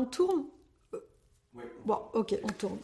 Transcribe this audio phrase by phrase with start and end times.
[0.00, 0.44] On tourne?
[1.84, 2.78] Bon, ok, on tourne.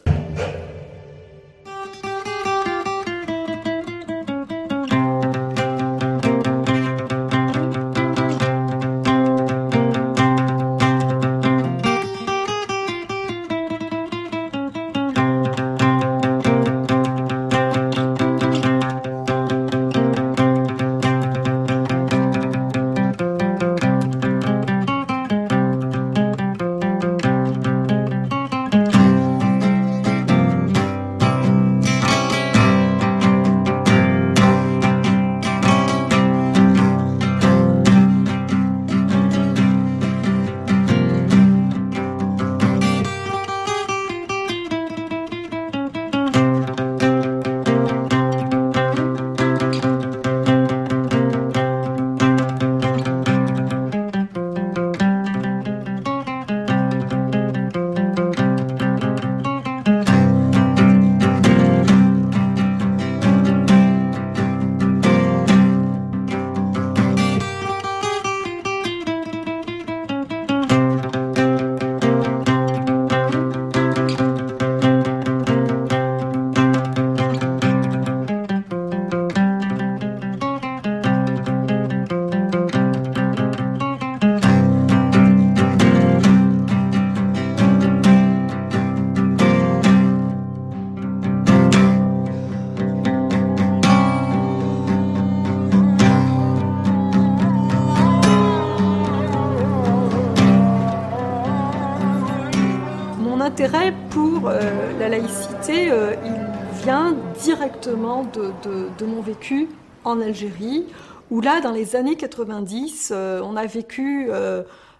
[103.57, 104.59] Intérêt pour euh,
[104.99, 109.67] la laïcité, euh, il vient directement de, mon vécu
[110.03, 110.85] en Algérie,
[111.31, 114.29] où là, dans les années 90, euh, on a vécu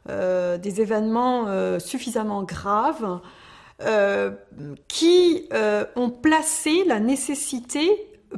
[0.07, 1.45] des événements
[1.79, 3.19] suffisamment graves
[4.87, 5.49] qui
[5.95, 7.91] ont placé la nécessité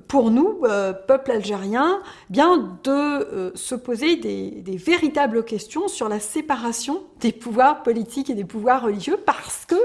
[0.08, 6.20] pour nous, euh, peuple algérien, bien de euh, se poser des, véritables questions sur la
[6.20, 9.76] séparation des pouvoirs politiques et des pouvoirs religieux, parce que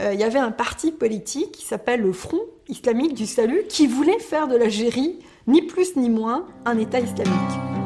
[0.00, 3.86] euh, il y avait un parti politique qui s'appelle le Front islamique du salut, qui
[3.86, 7.83] voulait faire de l'Algérie ni plus ni moins un État islamique.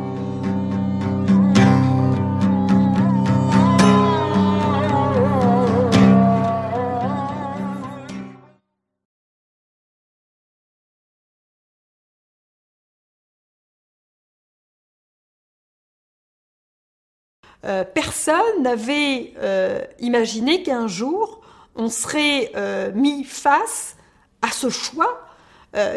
[17.64, 21.40] Euh, personne n'avait euh, imaginé qu'un jour
[21.74, 23.96] on serait euh, mis face
[24.42, 25.24] à ce choix,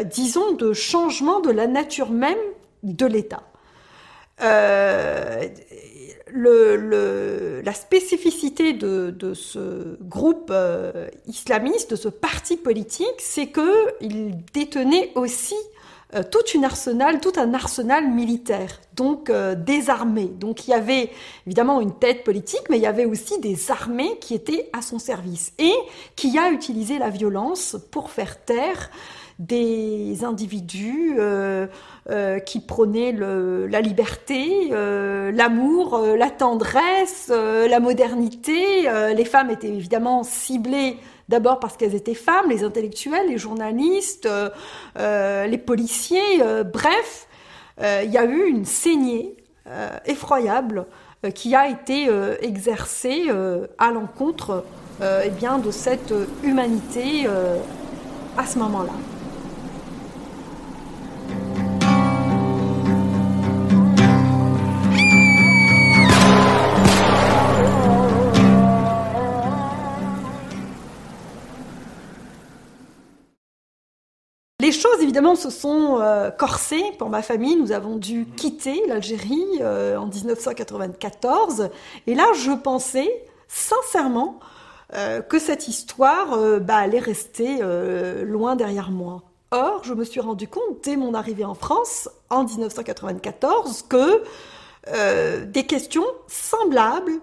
[0.04, 2.38] disons, de changement de la nature même
[2.82, 3.42] de l'État.
[4.38, 5.48] La
[7.72, 10.52] spécificité de, ce groupe
[11.26, 15.56] islamiste, de ce parti politique, c'est qu'il détenait aussi
[16.14, 20.30] euh, toute une arsenal, tout un arsenal militaire, donc euh, des armées.
[20.38, 21.08] Donc il y avait
[21.46, 24.98] évidemment une tête politique, mais il y avait aussi des armées qui étaient à son
[24.98, 25.72] service et
[26.14, 28.90] qui a utilisé la violence pour faire taire
[29.38, 31.66] des individus euh,
[32.40, 38.86] qui prônaient la liberté, l'amour, la tendresse, la modernité.
[39.16, 44.50] les femmes étaient évidemment ciblées D'abord parce qu'elles étaient femmes, les intellectuels, les journalistes, euh,
[44.98, 47.26] euh, les policiers, euh, bref,
[47.80, 49.34] il y a eu une saignée
[50.04, 50.86] effroyable
[51.34, 52.08] qui a été
[52.40, 53.24] exercée
[53.78, 54.64] à l'encontre
[55.00, 56.14] eh bien, de cette
[56.44, 57.26] humanité
[58.36, 58.92] à ce moment-là.
[74.62, 77.56] Les choses, évidemment, se sont euh, corsées pour ma famille.
[77.56, 81.68] Nous avons dû quitter l'Algérie euh, en 1994.
[82.06, 83.10] Et là, je pensais
[83.48, 84.38] sincèrement
[84.94, 87.58] euh, que cette histoire bah, allait rester
[88.24, 89.24] loin derrière moi.
[89.50, 94.22] Or, je me suis rendu compte dès mon arrivée en France en 1994 que
[95.44, 97.18] des questions semblables,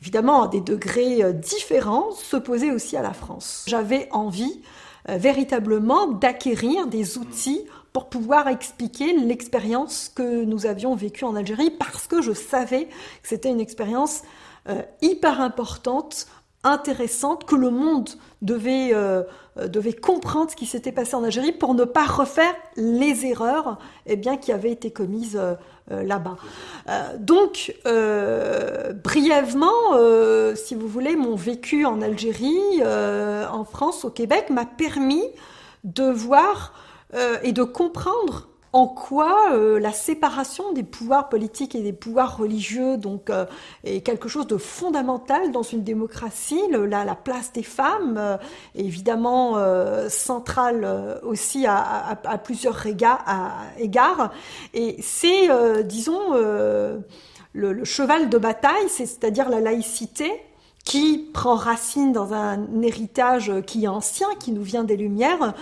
[0.00, 3.66] évidemment à des degrés différents, se posaient aussi à la France.
[3.68, 4.60] J'avais envie
[5.08, 11.70] euh, véritablement d'acquérir des outils pour pouvoir expliquer l'expérience que nous avions vécue en Algérie
[11.70, 14.22] parce que je savais que c'était une expérience
[14.68, 16.26] euh, hyper importante,
[16.62, 18.10] intéressante, que le monde
[18.42, 19.22] devait, euh,
[19.56, 24.16] devait comprendre ce qui s'était passé en Algérie pour ne pas refaire les erreurs eh
[24.16, 25.40] bien, qui avaient été commises
[25.90, 26.36] là-bas.
[26.88, 29.68] Euh, donc, euh, brièvement,
[30.54, 35.24] si vous voulez, mon vécu en Algérie, en France, au Québec, m'a permis
[35.84, 36.74] de voir
[37.42, 42.96] et de comprendre en quoi euh, la séparation des pouvoirs politiques et des pouvoirs religieux
[42.96, 43.44] donc euh,
[43.82, 46.60] est quelque chose de fondamental dans une démocratie.
[46.70, 48.36] la, place des femmes euh,
[48.76, 49.56] est évidemment
[50.08, 54.32] centrale aussi à, plusieurs égards.
[54.74, 55.48] Et c'est,
[55.84, 57.02] disons, le,
[57.52, 60.30] le, cheval de bataille, c'est-à-dire la laïcité
[60.84, 65.54] qui prend racine dans un héritage qui est ancien, qui nous vient des Lumières,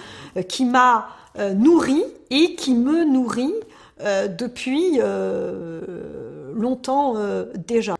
[0.49, 3.55] qui m'a euh, nourrit et qui me nourrit
[4.01, 7.15] euh, depuis euh, longtemps
[7.55, 7.97] déjà.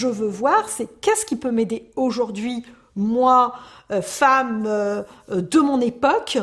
[0.00, 2.64] Je veux voir, c'est qu'est-ce qui peut m'aider aujourd'hui,
[2.96, 3.52] moi,
[3.90, 6.38] euh, femme euh, de mon époque,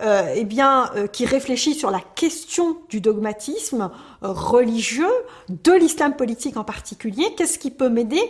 [0.00, 3.90] euh, eh bien, qui réfléchit sur la question du dogmatisme
[4.20, 5.12] religieux,
[5.48, 8.20] de l'islam politique en particulier, qu'est-ce qui peut m'aider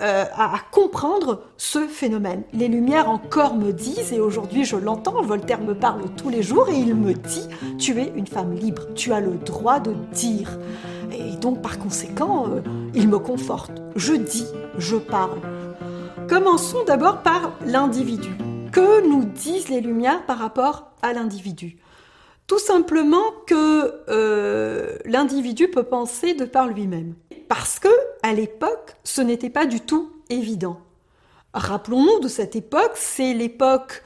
[0.00, 2.42] à, comprendre ce phénomène?
[2.52, 6.68] Les Lumières encore me disent, et aujourd'hui je l'entends, Voltaire me parle tous les jours,
[6.68, 10.58] et il me dit, tu es une femme libre, tu as le droit de dire.
[11.12, 12.48] Et donc par conséquent,
[12.94, 13.72] il me conforte.
[13.96, 14.46] Je dis,
[14.78, 15.40] je parle.
[16.28, 18.30] Commençons d'abord par l'individu.
[18.72, 21.76] Que nous disent les Lumières par rapport l'individu
[22.46, 27.14] Tout simplement que euh, l'individu peut penser de par lui-même.
[27.48, 27.88] Parce que,
[28.22, 30.80] à l'époque, ce n'était pas du tout évident.
[31.52, 34.02] Rappelons-nous de cette époque, c'est l'époque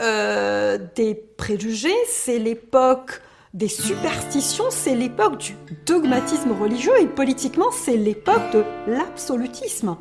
[0.00, 3.20] euh, des préjugés, c'est l'époque
[3.54, 9.96] des superstitions, c'est l'époque du dogmatisme religieux et politiquement, c'est l'époque de l'absolutisme.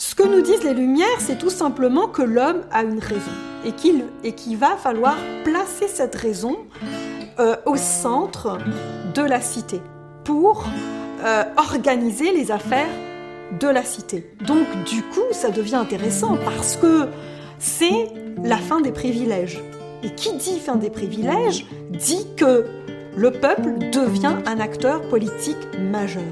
[0.00, 3.32] Ce que nous disent les Lumières, c'est tout simplement que l'homme a une raison
[3.64, 3.72] et
[4.32, 6.56] qu'il va falloir placer cette raison
[7.40, 8.58] euh, au centre
[9.12, 9.80] de la cité
[10.22, 10.66] pour
[11.24, 12.86] euh, organiser les affaires
[13.58, 14.30] de la cité.
[14.46, 17.08] Donc du coup, ça devient intéressant parce que
[17.58, 18.06] c'est
[18.44, 19.60] la fin des privilèges.
[20.04, 22.66] Et qui dit fin des privilèges dit que
[23.18, 25.56] le peuple devient un acteur politique
[25.90, 26.22] majeur.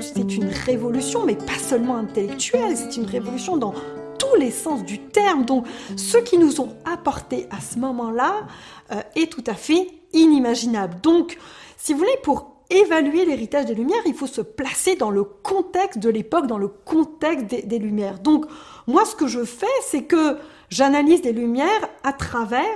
[0.00, 3.72] C'est une révolution, mais pas seulement intellectuelle, c'est une révolution dans
[4.18, 5.44] tous les sens du terme.
[5.44, 8.48] Donc ce qui nous ont apporté à ce moment-là
[8.90, 10.96] euh, est tout à fait inimaginable.
[11.00, 11.38] Donc,
[11.76, 16.00] si vous voulez, pour évaluer l'héritage des Lumières, il faut se placer dans le contexte
[16.00, 18.18] de l'époque, dans le contexte des, Lumières.
[18.18, 18.46] Donc,
[18.88, 20.38] moi, ce que je fais, c'est que
[20.70, 22.66] j'analyse les Lumières à travers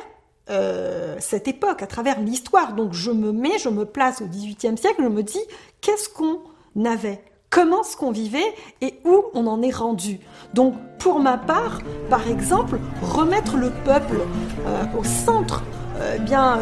[0.48, 2.74] euh, cette époque, à travers l'histoire.
[2.74, 5.40] Donc, je me mets, je me place au XVIIIe siècle, je me dis,
[5.80, 6.40] qu'est-ce qu'on
[6.84, 7.22] avait?
[7.50, 8.54] Comment ce qu'on vivait?
[8.80, 10.18] Et où on en est rendu?
[10.52, 14.18] Donc pour ma part, par exemple, remettre le peuple
[14.66, 15.62] euh, au centre
[16.00, 16.58] euh, bien,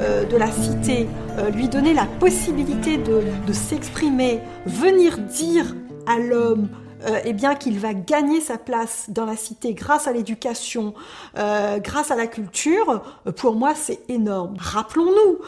[0.00, 1.06] de la cité,
[1.52, 5.74] lui donner la possibilité de s'exprimer, venir dire
[6.06, 6.68] à l'homme
[7.06, 10.94] euh, eh bien qu'il va gagner sa place dans la cité grâce à l'éducation,
[11.36, 14.54] euh, grâce à la culture, euh, pour moi c'est énorme.
[14.58, 15.38] Rappelons-nous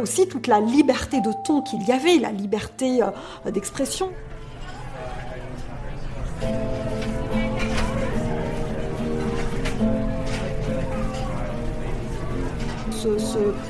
[0.00, 3.00] aussi toute la liberté de ton qu'il y avait, la liberté
[3.46, 4.10] d'expression.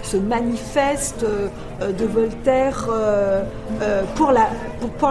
[0.02, 2.88] Ce, manifeste de Voltaire
[4.14, 4.32] pour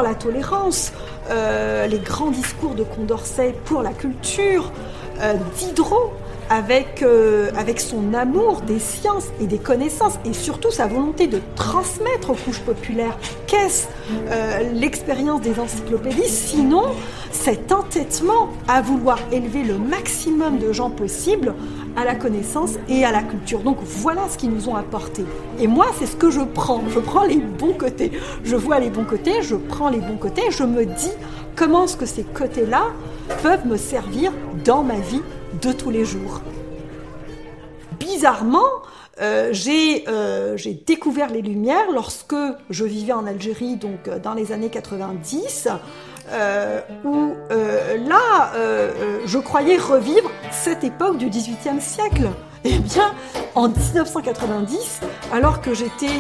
[0.01, 0.91] la tolérance.
[1.30, 4.72] Euh, les grands discours de Condorcet pour la culture,
[5.22, 6.12] euh, Diderot
[6.50, 11.39] avec, euh, avec son amour des sciences et des connaissances et surtout sa volonté de
[11.56, 13.18] transmettre aux couches populaires.
[13.48, 13.88] Qu'est-ce
[14.74, 16.84] l'expérience des encyclopédies sinon
[17.32, 21.53] cet entêtement à vouloir élever le maximum de gens possible
[21.95, 23.59] à la connaissance et à la culture.
[23.59, 25.25] Donc voilà ce qu'ils nous ont apporté.
[25.59, 26.81] Et moi, c'est ce que je prends.
[26.89, 28.12] Je prends les bons côtés.
[28.43, 31.12] Je vois les bons côtés, je prends les bons côtés, je me dis
[31.55, 32.85] comment est-ce que ces côtés-là
[33.41, 34.31] peuvent me servir
[34.63, 35.21] dans ma vie
[35.62, 36.41] de tous les jours.
[38.00, 38.59] Bizarrement,
[39.21, 39.53] euh,
[40.07, 42.35] euh, j'ai découvert les Lumières lorsque
[42.69, 45.69] je vivais en Algérie, donc euh, dans les années 90.
[46.32, 52.30] Euh, où euh, là, euh, je croyais revivre cette époque du XVIIIe siècle.
[52.65, 53.13] Eh bien,
[53.56, 55.01] en 1990,
[55.34, 56.15] alors que j'étais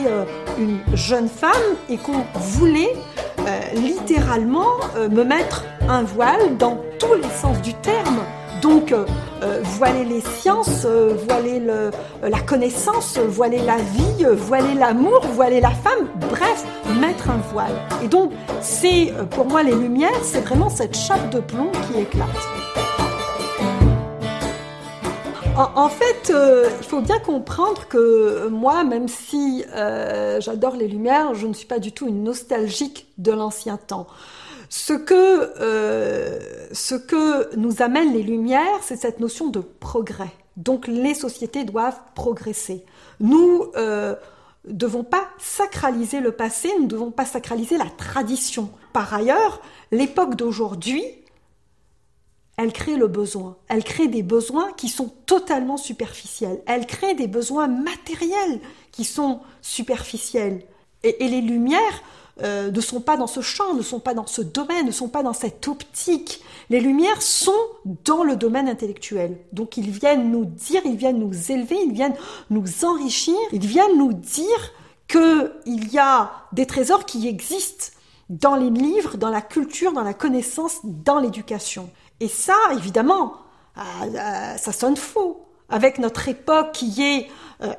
[0.59, 1.53] une jeune femme
[1.87, 2.93] et qu'on voulait
[3.73, 4.67] littéralement
[5.09, 8.19] me mettre un voile dans tous les sens du terme,
[8.63, 9.05] donc, euh,
[9.43, 15.71] euh, voiler les sciences, euh, voiler la connaissance, voiler la vie, voiler l'amour, voiler la
[15.71, 16.65] femme, bref,
[16.99, 17.75] mettre un voile.
[18.01, 22.29] Et donc, c'est pour moi les lumières, c'est vraiment cette chape de plomb qui éclate.
[25.55, 26.33] En, fait,
[26.79, 29.63] il faut bien comprendre que moi, même si
[30.39, 34.07] j'adore les lumières, je ne suis pas du tout une nostalgique de l'ancien temps.
[34.75, 36.39] Ce que, euh,
[36.71, 40.31] ce que nous amènent les Lumières, c'est cette notion de progrès.
[40.57, 42.83] Donc les sociétés doivent progresser.
[43.19, 44.15] Nous ne euh,
[44.65, 48.71] devons pas sacraliser le passé, nous ne devons pas sacraliser la tradition.
[48.93, 49.61] Par ailleurs,
[49.91, 51.03] l'époque d'aujourd'hui,
[52.57, 53.57] elle crée le besoin.
[53.67, 56.63] Elle crée des besoins qui sont totalement superficiels.
[56.65, 58.59] Elle crée des besoins matériels
[58.91, 60.63] qui sont superficiels.
[61.03, 62.01] et les lumières
[62.41, 65.07] euh, ne sont pas dans ce champ, ne sont pas dans ce domaine, ne sont
[65.07, 66.41] pas dans cette optique.
[66.71, 67.51] Les lumières sont
[68.05, 69.37] dans le domaine intellectuel.
[69.51, 72.15] Donc ils viennent nous dire, ils viennent nous élever, ils viennent
[72.49, 74.73] nous enrichir, ils viennent nous dire
[75.07, 77.95] qu'il y a des trésors qui existent
[78.29, 81.91] dans les livres, dans la culture, dans la connaissance, dans l'éducation.
[82.19, 83.35] Et ça, évidemment,
[83.77, 85.45] euh, euh, ça sonne faux.
[85.69, 87.27] Avec notre époque qui est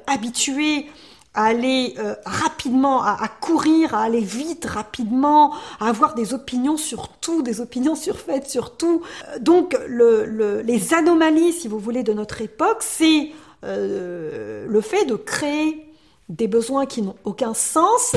[0.06, 0.86] habituée
[1.34, 7.08] à aller euh, rapidement, à, courir, à aller vite, rapidement, à avoir des opinions sur
[7.08, 9.02] tout, des opinions surfaites sur tout.
[9.28, 13.30] Euh, donc le, les anomalies, si vous voulez, de notre époque, c'est
[13.64, 15.90] euh, le fait de créer
[16.28, 18.14] des besoins qui n'ont aucun sens.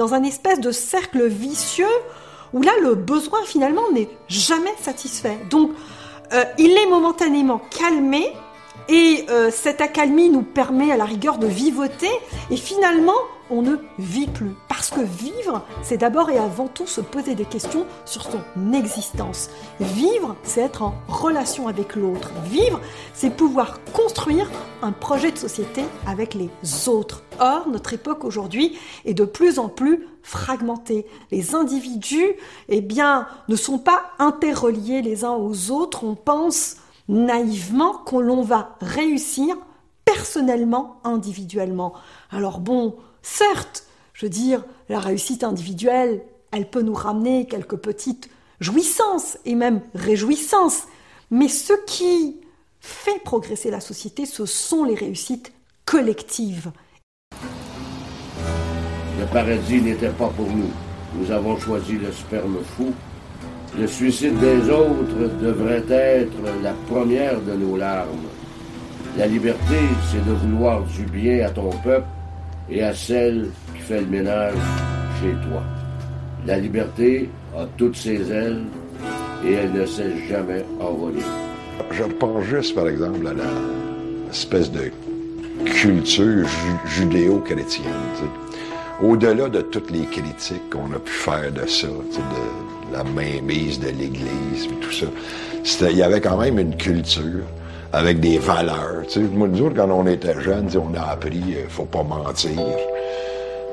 [0.00, 1.84] Dans un espèce de cercle vicieux
[2.54, 5.38] où là, le besoin finalement n'est jamais satisfait.
[5.50, 5.72] Donc,
[6.32, 8.32] euh, il est momentanément calmé
[8.90, 12.10] et euh, cette accalmie nous permet à la rigueur de vivoter
[12.50, 13.14] et finalement,
[13.48, 14.50] on ne vit plus.
[14.68, 19.50] Parce que vivre, c'est d'abord et avant tout se poser des questions sur son existence.
[19.78, 22.32] Vivre, c'est être en relation avec l'autre.
[22.46, 22.80] Vivre,
[23.14, 24.50] c'est pouvoir construire
[24.82, 26.50] un projet de société avec les
[26.88, 27.22] autres.
[27.38, 31.06] Or, notre époque aujourd'hui est de plus en plus fragmentée.
[31.30, 32.32] Les individus,
[32.68, 36.02] eh bien, ne sont pas interreliés les uns aux autres.
[36.02, 36.76] On pense
[37.10, 39.56] naïvement qu'on va réussir
[40.06, 41.92] personnellement, individuellement.
[42.30, 48.30] Alors bon, Certes, je veux dire, la réussite individuelle, elle peut nous ramener quelques petites
[48.60, 50.84] jouissances et même réjouissances,
[51.30, 52.40] mais ce qui
[52.80, 55.52] fait progresser la société, ce sont les réussites
[55.84, 56.72] collectives.
[59.32, 60.70] paradis n'était pas pour nous.
[61.14, 62.92] Nous avons choisi le sperme fou.
[63.78, 68.28] Le suicide des autres devrait être la première de nos larmes.
[69.16, 69.78] La liberté,
[70.10, 72.06] c'est de vouloir du bien à ton peuple
[72.68, 74.54] et à celle qui fait le ménage
[75.20, 75.62] chez toi.
[76.46, 78.62] La liberté a toutes ses ailes
[79.44, 81.22] et elle ne sait jamais envoler.
[81.90, 83.32] Je pense juste, par exemple, à
[84.26, 84.90] l'espèce de
[85.64, 86.46] culture
[86.86, 87.84] judéo-chrétienne.
[89.02, 93.88] Au-delà de toutes les critiques qu'on a pu faire de ça, de la mainmise de
[93.88, 97.44] l'Église et tout ça, il y avait quand même une culture
[97.92, 99.02] avec des valeurs.
[99.32, 102.50] Moi, nous autres, quand on était jeunes, on a appris euh, faut pas mentir,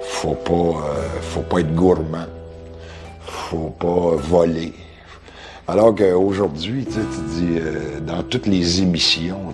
[0.02, 2.26] faut pas, euh, faut pas être gourmand,
[3.22, 4.74] faut pas voler.
[5.68, 7.00] Alors qu'aujourd'hui, tu
[7.36, 9.54] dis, euh, dans toutes les émissions,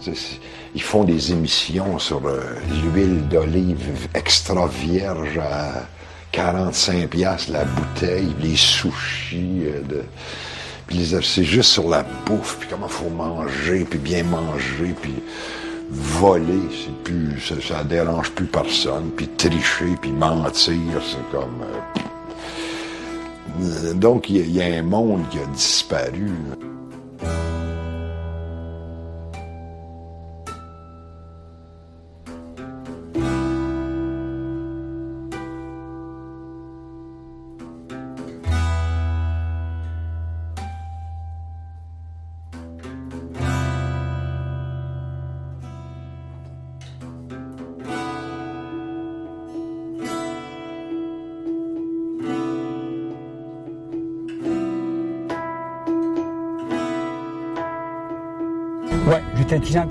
[0.76, 2.22] ils font des émissions sur
[2.84, 5.88] l'huile d'olive extra vierge à
[6.34, 10.04] 45 piastres la bouteille, les sushis de
[11.22, 15.14] c'est juste sur la bouffe, puis comment faut manger, puis bien manger, puis
[15.90, 21.64] voler, c'est plus, ça, dérange plus personne, puis tricher, puis mentir, c'est comme...
[23.62, 26.32] Euh, donc, il y, a un monde qui a disparu.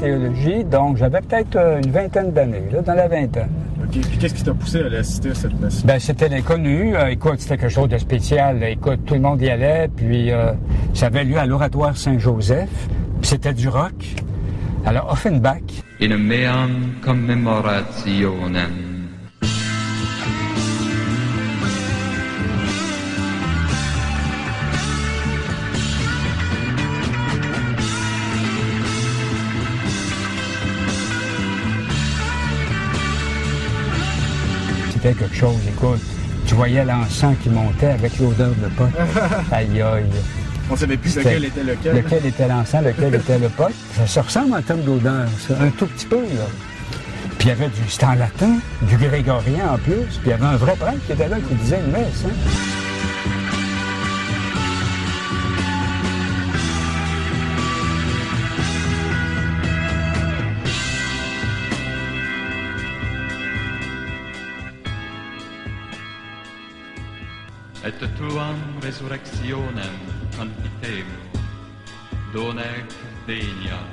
[0.03, 3.49] Théologie, donc j'avais peut-être euh, une vingtaine d'années, là, dans la vingtaine.
[3.83, 4.01] OK.
[4.01, 5.85] Puis qu'est-ce qui t'a poussé à aller assister à cette messe?
[5.85, 6.97] Ben, c'était l'inconnu.
[6.97, 8.63] Euh, écoute, c'était quelque chose de spécial.
[8.65, 10.53] Écoute, tout le monde y allait, puis euh,
[10.95, 12.71] ça avait lieu à l'Oratoire Saint-Joseph.
[13.21, 14.17] Puis c'était du rock.
[14.85, 15.63] Alors, Offenbach.
[16.01, 18.92] In meam commemorationem.
[35.03, 36.01] Quelque chose, écoute.
[36.47, 38.89] Tu voyais l'encens qui montait avec l'odeur de pot.
[39.53, 40.05] aïe aïe.
[40.71, 41.97] On savait plus lequel était lequel.
[41.97, 43.73] Lequel était l'encens, lequel était le pot.
[43.97, 46.47] Ça se ressemble en termes d'odeur, ça, un tout petit peu, là.
[47.39, 50.33] Puis il y avait du, c'était en latin, du grégorien en plus, puis il y
[50.33, 52.25] avait un vrai prêtre qui était là qui disait une messe.
[52.25, 52.72] Hein.
[68.33, 69.93] Tuam resurrectionem
[70.37, 71.19] confitemo,
[72.33, 72.85] donec
[73.27, 73.85] denias.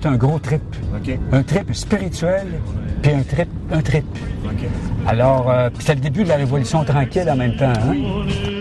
[0.00, 0.62] C'est un gros trip.
[0.96, 1.18] OK.
[1.32, 2.46] Un trip spirituel,
[3.02, 4.04] puis un trip, un trip.
[5.06, 7.72] Alors, euh, c'était le début de la Révolution tranquille en même temps.
[7.72, 8.57] Hein?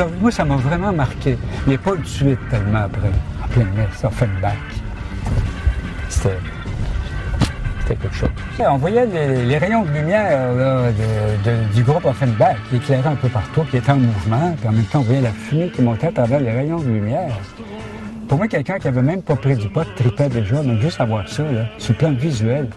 [0.00, 1.38] A- moi, ça m'a vraiment marqué.
[1.66, 3.10] Il n'est pas eu de suite tellement après,
[3.42, 4.54] en pleine messe, Offenbach.
[6.08, 6.38] C'était
[7.86, 8.30] c'était quelque chose.
[8.60, 10.40] On voyait les, rayons de lumière
[11.74, 14.84] du groupe Offenbach qui éclairaient un peu partout, qui étaient en mouvement, puis en même
[14.84, 17.36] temps, on voyait la fumée qui montait à travers les rayons de lumière.
[18.26, 21.04] Pour moi, quelqu'un qui avait même pas pris du pot tripait déjà, mais juste à
[21.04, 22.68] voir ça, là, sur le plan visuel,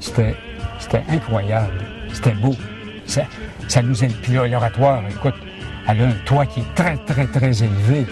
[0.00, 0.34] c'était
[1.08, 1.84] incroyable.
[2.12, 2.54] C'était beau.
[3.06, 3.22] Ça,
[3.82, 4.08] nous est...
[4.22, 5.34] Puis l'oratoire, écoute,
[5.88, 8.06] elle a un toit qui est très, très, très élevé.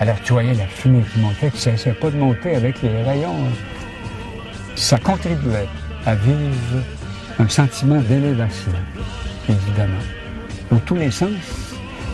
[0.00, 3.02] Alors, tu voyais la fumée qui montait, qui ne cessait pas de monter avec les
[3.02, 3.34] rayons.
[4.76, 5.68] Ça contribuait
[6.04, 6.82] à vivre
[7.38, 8.72] un sentiment d'élévation,
[9.48, 10.02] évidemment.
[10.70, 11.30] Dans tous les sens.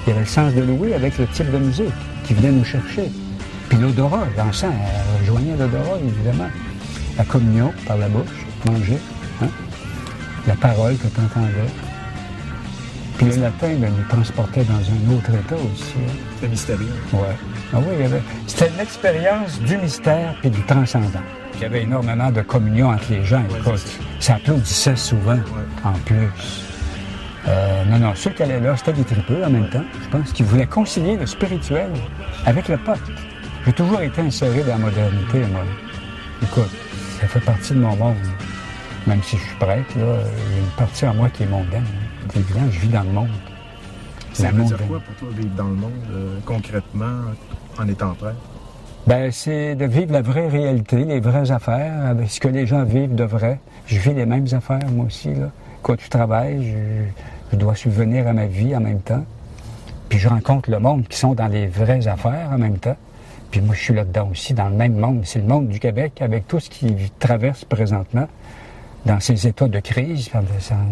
[0.07, 1.87] Il y avait le sens de Louis avec le type de musique
[2.25, 3.11] qui venait nous chercher.
[3.69, 6.49] Puis l'odorat, l'encens, elle rejoignait l'odorat, évidemment.
[7.19, 8.99] La communion par la bouche, manger,
[9.43, 9.49] hein?
[10.47, 11.88] la parole que tu entendais.
[13.19, 15.95] Puis le latin, ben, nous transportait dans un autre état aussi.
[15.99, 16.13] hein.
[16.37, 16.93] C'était mystérieux.
[17.13, 17.37] Ouais.
[17.75, 18.23] Ah oui, avait...
[18.47, 21.21] C'était l'expérience du mystère puis du transcendant.
[21.57, 23.43] Il y avait énormément de communion entre les gens.
[23.59, 23.83] Écoute,
[24.21, 25.39] ça applaudissait souvent,
[25.85, 26.29] en plus.
[27.49, 29.85] Euh, non, non, ceux qui allaient là, c'était des tripeux en même temps.
[30.05, 31.91] Je pense qu'ils voulaient concilier le spirituel
[32.47, 32.99] avec le pop.
[33.67, 35.63] J'ai toujours été inséré dans la modernité, moi.
[36.43, 36.71] Écoute,
[37.21, 38.17] ça fait partie de mon monde.
[39.09, 40.05] Même si je suis prêtre, là,
[40.47, 41.85] il y a une partie en moi qui est mondaine.
[42.35, 43.29] Évident, je vis dans le monde.
[44.33, 47.23] Ça veut dire quoi pour toi, vivre dans le monde, euh, concrètement,
[47.79, 48.37] en étant prêtre?
[49.07, 52.85] Ben, c'est de vivre la vraie réalité, les vraies affaires, avec ce que les gens
[52.85, 53.59] vivent de vrai.
[53.87, 55.35] Je vis les mêmes affaires, moi aussi.
[55.35, 55.51] Là.
[55.83, 59.25] Quand tu travailles, je, je dois subvenir à ma vie en même temps.
[60.09, 62.97] Puis je rencontre le monde qui sont dans les vraies affaires en même temps.
[63.51, 65.23] Puis moi, je suis là-dedans aussi, dans le même monde.
[65.25, 68.29] C'est le monde du Québec, avec tout ce qui traverse présentement,
[69.07, 70.31] dans ces états de crise,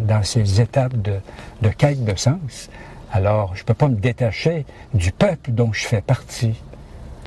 [0.07, 1.21] dans ces étapes de,
[1.63, 2.71] de quête de sens.
[3.13, 6.55] Alors, je ne peux pas me détacher du peuple dont je fais partie.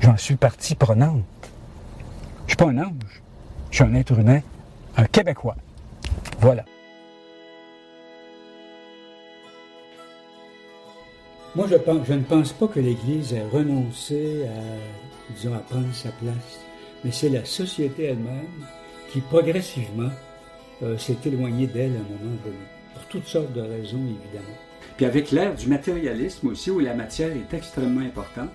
[0.00, 1.24] J'en suis partie prenante.
[2.46, 3.22] Je suis pas un ange.
[3.70, 4.40] Je suis un être humain,
[4.96, 5.56] un Québécois.
[6.40, 6.64] Voilà.
[11.54, 16.60] Moi, je, ne pense pas que l'Église ait renoncé à prendre sa place,
[17.04, 18.46] mais c'est la société elle-même
[19.12, 20.10] qui, progressivement,
[20.82, 22.56] euh, s'est éloignée d'elle à un moment donné,
[22.94, 24.56] pour toutes sortes de raisons, évidemment.
[24.96, 28.50] Puis avec l'ère du matérialisme aussi, où la matière est extrêmement importante,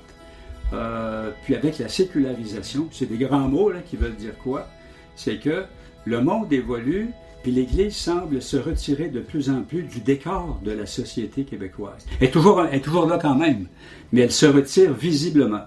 [0.74, 4.68] euh, puis avec la sécularisation, c'est des grands mots qui veulent dire quoi?
[5.16, 5.66] C'est que
[6.06, 7.10] le monde évolue,
[7.44, 12.06] puis l'Église semble se retirer de plus en plus du décor de la société québécoise.
[12.32, 13.68] Toujours, elle est toujours là quand même,
[14.12, 15.66] mais elle se retire visiblement.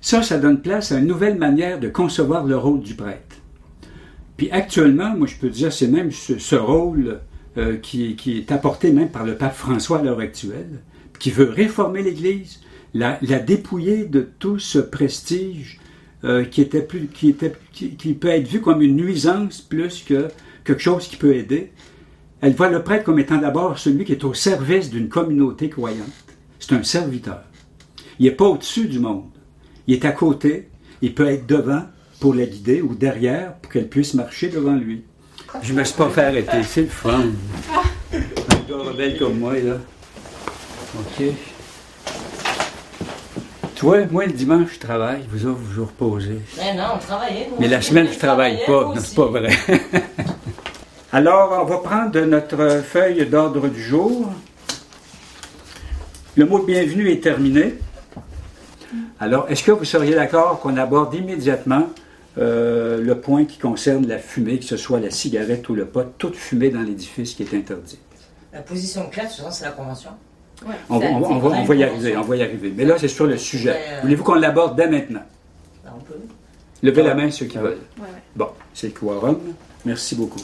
[0.00, 3.27] Ça, ça donne place à une nouvelle manière de concevoir le rôle du prêtre.
[4.38, 7.20] Puis actuellement, moi je peux dire, c'est même ce, rôle
[7.58, 10.80] euh, qui, est apporté même par le pape François à l'heure actuelle,
[11.18, 12.60] qui veut réformer l'Église,
[12.94, 15.80] la, dépouiller de tout ce prestige
[16.22, 17.34] euh, qui, était, qui,
[17.72, 20.28] qui peut être vu comme une nuisance plus que
[20.64, 21.72] quelque chose qui peut aider.
[22.40, 26.06] Elle voit le prêtre comme étant d'abord celui qui est au service d'une communauté croyante.
[26.60, 27.42] C'est un serviteur.
[28.20, 29.30] Il n'est pas au-dessus du monde.
[29.88, 30.68] Il est à côté.
[31.02, 31.82] Il peut être devant
[32.20, 35.04] pour la guider ou derrière pour qu'elle puisse marcher devant lui.
[35.62, 36.62] Je me suis pas fait arrêter.
[36.62, 37.20] C'est le fun.
[38.12, 38.16] Un
[38.68, 39.76] gars rebelle comme moi, là.
[40.98, 41.24] OK.
[43.76, 45.22] Toi, moi, le dimanche, je travaille.
[45.30, 46.40] Vous autres, vous vous reposez.
[46.56, 47.48] Mais non, on travaillait.
[47.50, 47.90] nous Mais la aussi.
[47.90, 48.92] semaine, je travaille pas.
[48.98, 49.50] c'est pas vrai.
[51.12, 54.28] Alors, on va prendre notre feuille d'ordre du jour.
[56.36, 57.74] Le mot de bienvenue est terminé.
[59.20, 61.88] Alors, est-ce que vous seriez d'accord qu'on aborde immédiatement
[62.38, 66.04] euh, le point qui concerne la fumée, que ce soit la cigarette ou le pot,
[66.18, 67.98] toute fumée dans l'édifice qui est interdite?
[68.52, 70.10] La position claire, souvent, c'est la convention.
[70.90, 72.72] On, va- on va- on va- on va y arriver, on va y arriver.
[72.76, 73.70] Mais là, c'est sur le sujet.
[73.70, 75.22] Ouais, euh, Voulez-vous qu'on l'aborde dès maintenant?
[75.84, 76.14] Ben, on peut.
[76.82, 77.78] Levez la main ceux qui veulent.
[77.98, 78.22] Ouais, ouais.
[78.36, 79.38] Bon, c'est le quorum.
[79.84, 80.40] Merci beaucoup.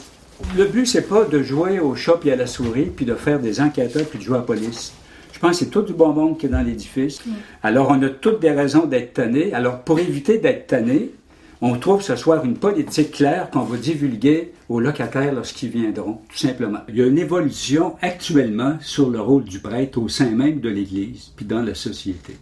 [0.57, 3.39] Le but, c'est pas de jouer au chat et à la souris, puis de faire
[3.39, 4.93] des enquêteurs, puis de jouer à la police.
[5.33, 7.19] Je pense que c'est tout du bon monde qui est dans l'édifice.
[7.63, 9.53] Alors, on a toutes des raisons d'être tannés.
[9.53, 11.11] Alors, pour éviter d'être tannés,
[11.61, 16.37] on trouve ce soir une politique claire qu'on va divulguer aux locataires lorsqu'ils viendront, tout
[16.37, 16.79] simplement.
[16.89, 20.69] Il y a une évolution actuellement sur le rôle du prêtre au sein même de
[20.69, 22.37] l'Église, puis dans la société.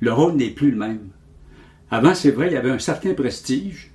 [0.00, 1.08] Le rôle n'est plus le même.
[1.90, 3.92] Avant, c'est vrai, il y avait un certain prestige,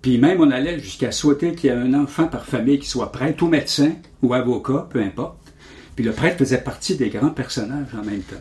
[0.00, 3.12] puis même on allait jusqu'à souhaiter qu'il y ait un enfant par famille qui soit
[3.12, 5.52] prêtre ou médecin ou avocat, peu importe.
[5.96, 8.36] Puis le prêtre faisait partie des grands personnages en même temps.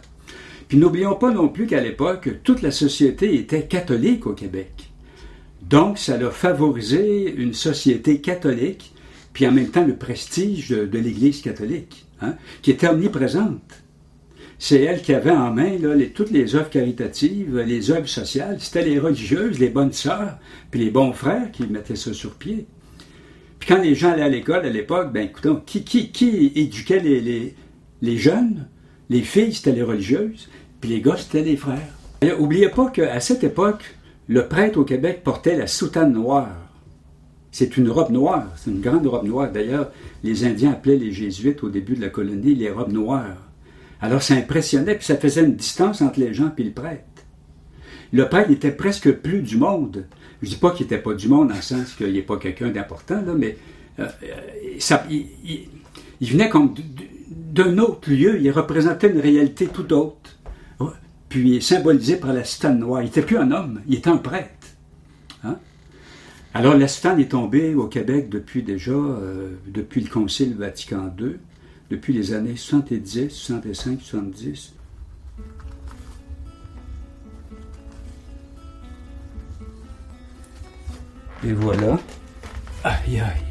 [0.67, 4.76] Puis n'oublions pas non plus qu'à l'époque, toute la société était catholique au Québec.
[5.61, 8.93] Donc, ça a favorisé une société catholique,
[9.33, 13.83] puis en même temps le prestige de, l'Église catholique, hein, qui était omniprésente.
[14.59, 15.77] C'est elle qui avait en main
[16.15, 18.57] toutes les œuvres caritatives, les œuvres sociales.
[18.59, 20.39] C'était les religieuses, les bonnes sœurs,
[20.71, 22.65] puis les bons frères qui mettaient ça sur pied.
[23.59, 26.11] Puis quand les gens allaient à l'école à l'époque, ben écoutons, qui,
[26.55, 28.67] éduquait les, jeunes?
[29.09, 30.49] Les filles, c'était les religieuses,
[30.81, 31.93] puis les gars, c'était les frères.
[32.21, 33.95] Et oubliez pas qu'à cette époque,
[34.27, 36.49] le prêtre au Québec portait la soutane noire.
[37.51, 39.51] C'est une robe noire, c'est une grande robe noire.
[39.51, 39.89] D'ailleurs,
[40.23, 43.37] les Indiens appelaient les Jésuites au début de la colonie les robes noires.
[44.01, 47.03] Alors ça impressionnait, puis ça faisait une distance entre les gens et le prêtre.
[48.13, 50.05] Le prêtre n'était presque plus du monde.
[50.41, 52.69] Je dis pas qu'il n'était pas du monde dans le sens qu'il n'est pas quelqu'un
[52.69, 53.57] d'important, mais
[53.99, 55.25] euh, euh, il,
[56.21, 56.73] il- venait comme
[57.29, 60.26] d'un autre lieu, il représentait une réalité tout autre.
[61.29, 63.01] Puis symbolisé par la soutane noire.
[63.01, 64.67] Il n'était plus un homme, il était un prêtre.
[65.43, 65.57] Hein?
[66.53, 71.35] Alors la soutane est tombée au Québec depuis déjà, euh, depuis le Concile Vatican II,
[71.89, 74.73] depuis les années 70, 65, 70.
[81.45, 81.99] Et voilà.
[82.83, 83.43] Aïe, aïe.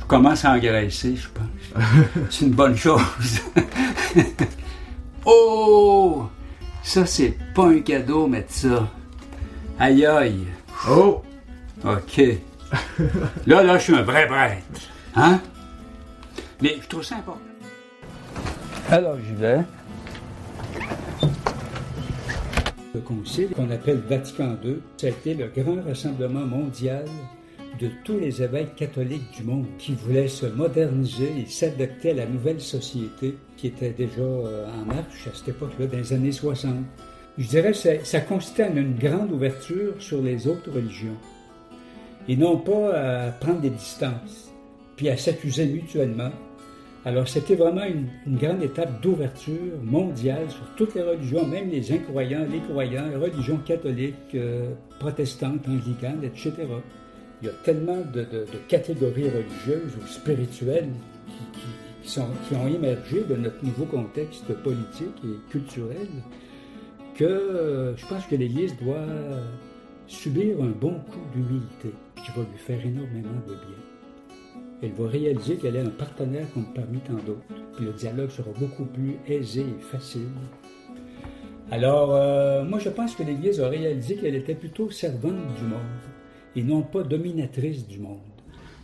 [0.00, 1.84] Je commence à engraisser, je pense.
[2.30, 3.00] c'est une bonne chose.
[5.24, 6.28] oh!
[6.86, 8.88] Ça, c'est pas un cadeau, mettre ça.
[9.76, 10.46] Aïe, aïe.
[10.88, 11.20] Oh!
[11.84, 12.22] OK.
[13.46, 14.62] là, là, je suis un vrai prêtre.
[15.16, 15.40] Hein?
[16.62, 17.40] Mais je trouve ça important.
[18.88, 19.64] Alors, j'y vais.
[22.94, 27.04] Le concile qu'on appelle Vatican II, ça a été le grand rassemblement mondial
[27.78, 32.26] de tous les évêques catholiques du monde qui voulaient se moderniser et s'adapter à la
[32.26, 36.74] nouvelle société qui était déjà euh, en marche à cette époque-là, dans les années 60.
[37.38, 38.18] Je dirais que ça,
[38.74, 41.16] une grande ouverture sur les autres religions
[42.28, 44.52] et non pas à prendre des distances,
[44.96, 46.30] puis à s'accuser mutuellement.
[47.04, 51.92] Alors c'était vraiment une, une grande étape d'ouverture mondiale sur toutes les religions, même les
[51.92, 56.52] incroyants, les croyants, les religions catholiques, euh, protestantes, anglicanes, etc.
[57.42, 58.26] Il y a tellement de,
[58.68, 60.88] catégories religieuses ou spirituelles
[62.02, 66.08] qui sont, qui ont émergé de notre nouveau contexte politique et culturel
[67.14, 69.06] que euh, je pense que l'Église doit
[70.06, 73.86] subir un bon coup d'humilité qui va lui faire énormément de bien.
[74.82, 77.40] Elle va réaliser qu'elle est un partenaire comme parmi tant d'autres,
[77.76, 80.28] puis le dialogue sera beaucoup plus aisé et facile.
[81.70, 86.15] Alors, euh, moi, je pense que l'Église a réalisé qu'elle était plutôt servante du monde
[86.56, 88.18] et non pas dominatrice du monde.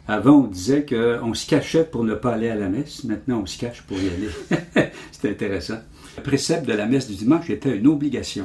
[0.07, 3.05] Avant, on disait qu'on se cachait pour ne pas aller à la messe.
[3.05, 4.91] Maintenant, on se cache pour y aller.
[5.13, 5.79] C'était intéressant.
[6.17, 8.45] Le précepte de la messe du dimanche était une obligation.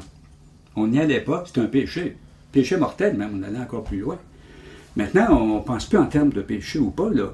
[0.76, 2.16] On n'y allait pas, c'était un péché.
[2.52, 4.20] Péché mortel, même, on allait encore plus loin.
[4.96, 7.10] Maintenant, on ne pense plus en termes de péché ou pas.
[7.10, 7.34] Là.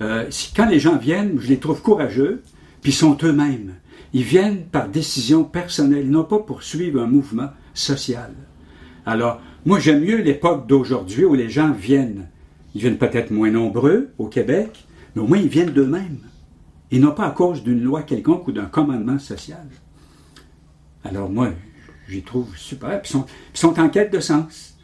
[0.00, 2.42] Euh, quand les gens viennent, je les trouve courageux,
[2.80, 3.74] puis ils sont eux-mêmes.
[4.12, 8.32] Ils viennent par décision personnelle, non pas pour suivre un mouvement social.
[9.06, 12.28] Alors, moi, j'aime mieux l'époque d'aujourd'hui où les gens viennent.
[12.74, 16.18] Ils viennent peut-être moins nombreux au Québec, mais au moins ils viennent d'eux-mêmes.
[16.90, 19.66] Et non pas à cause d'une loi quelconque ou d'un commandement social.
[21.02, 21.50] Alors moi,
[22.08, 23.00] j'y trouve super.
[23.04, 23.24] Ils
[23.54, 24.76] sont, en quête de sens.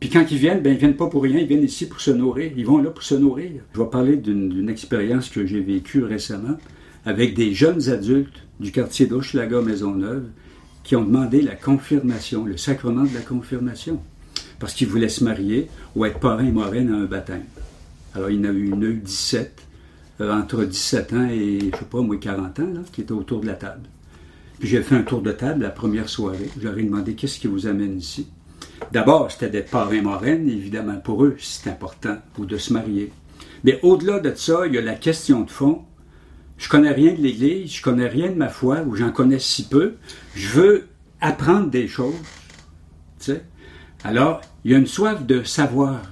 [0.00, 2.10] Puis quand ils viennent, ben, ils viennent pas pour rien, ils viennent ici pour se
[2.10, 2.52] nourrir.
[2.56, 3.52] Ils vont là pour se nourrir.
[3.74, 6.56] Je vais parler d'une expérience que j'ai vécue récemment
[7.04, 10.28] avec des jeunes adultes du quartier d'Hochelaga Maisonneuve
[10.82, 14.00] qui ont demandé la confirmation, le sacrement de la confirmation,
[14.58, 17.44] parce qu'ils voulaient se marier ou être parrain et marraine à un baptême.
[18.14, 19.62] Alors il en a eu, en a eu 17,
[20.20, 23.40] euh, entre 17 ans et, je sais pas, moi 40 ans, là, qui étaient autour
[23.40, 23.88] de la table.
[24.58, 26.50] Puis j'ai fait un tour de table la première soirée.
[26.56, 28.28] Ai demandé qu'est-ce qui vous amène ici?
[28.92, 33.12] D'abord, c'était d'être parrain marraine, évidemment, pour eux, c'est important, ou de se marier.
[33.64, 35.82] Mais au-delà de ça, il y a la question de fond.
[36.58, 39.68] Je connais rien de l'Église, je connais rien de ma foi, ou j'en connais si
[39.68, 39.94] peu.
[40.34, 40.88] Je veux
[41.20, 42.14] apprendre des choses.
[43.18, 43.44] Tu sais?
[44.04, 46.02] Alors, il y a une soif de savoir.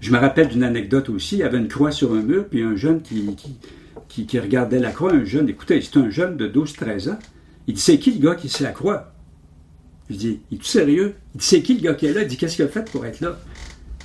[0.00, 1.36] Je me rappelle d'une anecdote aussi.
[1.36, 5.12] Il y avait une croix sur un mur, puis un jeune qui, regardait la croix,
[5.12, 7.18] un jeune, écoutez, c'est un jeune de 12-13 ans.
[7.68, 9.12] Il dit, c'est qui le gars qui est la croix?
[10.10, 11.14] Je dis, es-tu sérieux?
[11.34, 12.22] Il dit, c'est qui le gars qui est là?
[12.22, 13.38] Il dit, qu'est-ce qu'il a fait pour être là?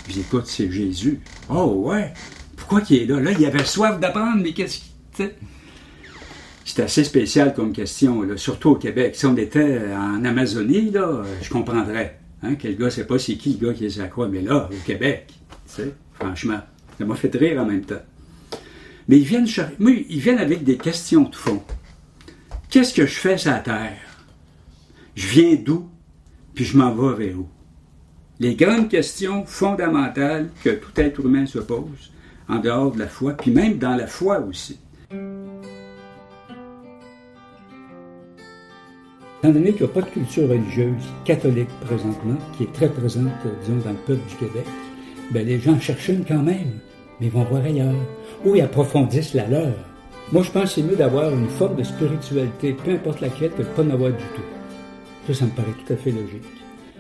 [0.08, 1.20] Je dis, écoute, c'est Jésus.
[1.50, 2.14] Oh ouais?
[2.56, 3.20] Pourquoi qu'il est là?
[3.20, 5.32] Là, il avait soif d'apprendre, mais qu'est-ce qu'il...
[6.64, 9.16] C'était assez spécial comme question, surtout au Québec.
[9.16, 12.20] Si on était en Amazonie, là, je comprendrais.
[12.44, 14.70] Hein, quel gars, c'est pas c'est qui le gars qui est la croix, mais là,
[14.72, 15.34] au Québec,
[16.14, 16.60] franchement,
[16.98, 18.02] ça m'a fait rire en même temps.
[19.08, 19.48] Mais ils viennent,
[19.80, 21.64] ils viennent avec des questions de fond.
[22.70, 23.98] Qu'est-ce que je fais sur la terre?
[25.16, 25.90] Je viens d'où?
[26.54, 27.48] Puis je m'en vais vers où?
[28.40, 32.12] Les grandes questions fondamentales que tout être humain se pose
[32.48, 34.80] en dehors de la foi, puis même dans la foi aussi.
[39.40, 43.28] Étant donné qu'il n'y a pas de culture religieuse catholique présentement, qui est très présente,
[43.46, 44.66] euh, disons, dans le peuple du Québec,
[45.30, 46.80] ben les gens cherchent une quand même,
[47.20, 47.94] mais ils vont voir ailleurs,
[48.44, 49.76] ou ils approfondissent la leur.
[50.32, 53.62] Moi, je pense que c'est mieux d'avoir une forme de spiritualité, peu importe laquelle, que
[53.62, 54.42] de ne pas en avoir du tout.
[55.28, 56.44] Ça, ça me paraît tout à fait logique.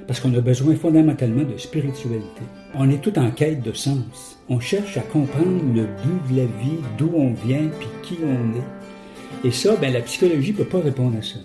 [0.06, 2.44] Parce qu'on a besoin fondamentalement de spiritualité.
[2.76, 4.40] On est tout en quête de sens.
[4.48, 8.56] On cherche à comprendre le but de la vie, d'où on vient, puis qui on
[8.56, 9.48] est.
[9.48, 11.40] Et ça, ben, la psychologie ne peut pas répondre à ça.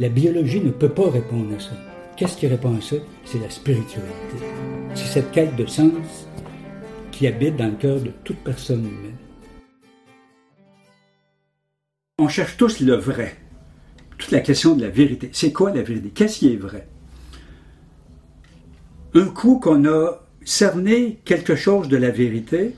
[0.00, 1.72] La biologie ne peut pas répondre à ça.
[2.16, 2.96] Qu'est-ce qui répond à ça?
[3.24, 4.36] C'est la spiritualité.
[4.94, 6.26] C'est cette quête de sens
[7.10, 9.16] qui habite dans le cœur de toute personne humaine.
[12.18, 13.36] On cherche tous le vrai.
[14.16, 15.30] Toute la question de la vérité.
[15.32, 16.10] C'est quoi la vérité?
[16.14, 16.88] Qu'est-ce qui est vrai?
[19.14, 22.74] Un coup qu'on a cerné quelque chose de la vérité,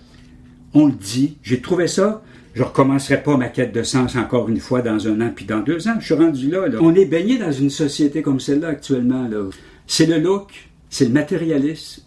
[0.72, 1.38] on le dit.
[1.42, 2.22] J'ai trouvé ça.
[2.54, 5.60] Je recommencerai pas ma quête de sens encore une fois dans un an puis dans
[5.60, 5.96] deux ans.
[5.98, 6.66] Je suis rendu là.
[6.80, 9.28] On est baigné dans une société comme celle-là actuellement.
[9.88, 12.02] C'est le look, c'est le matérialisme,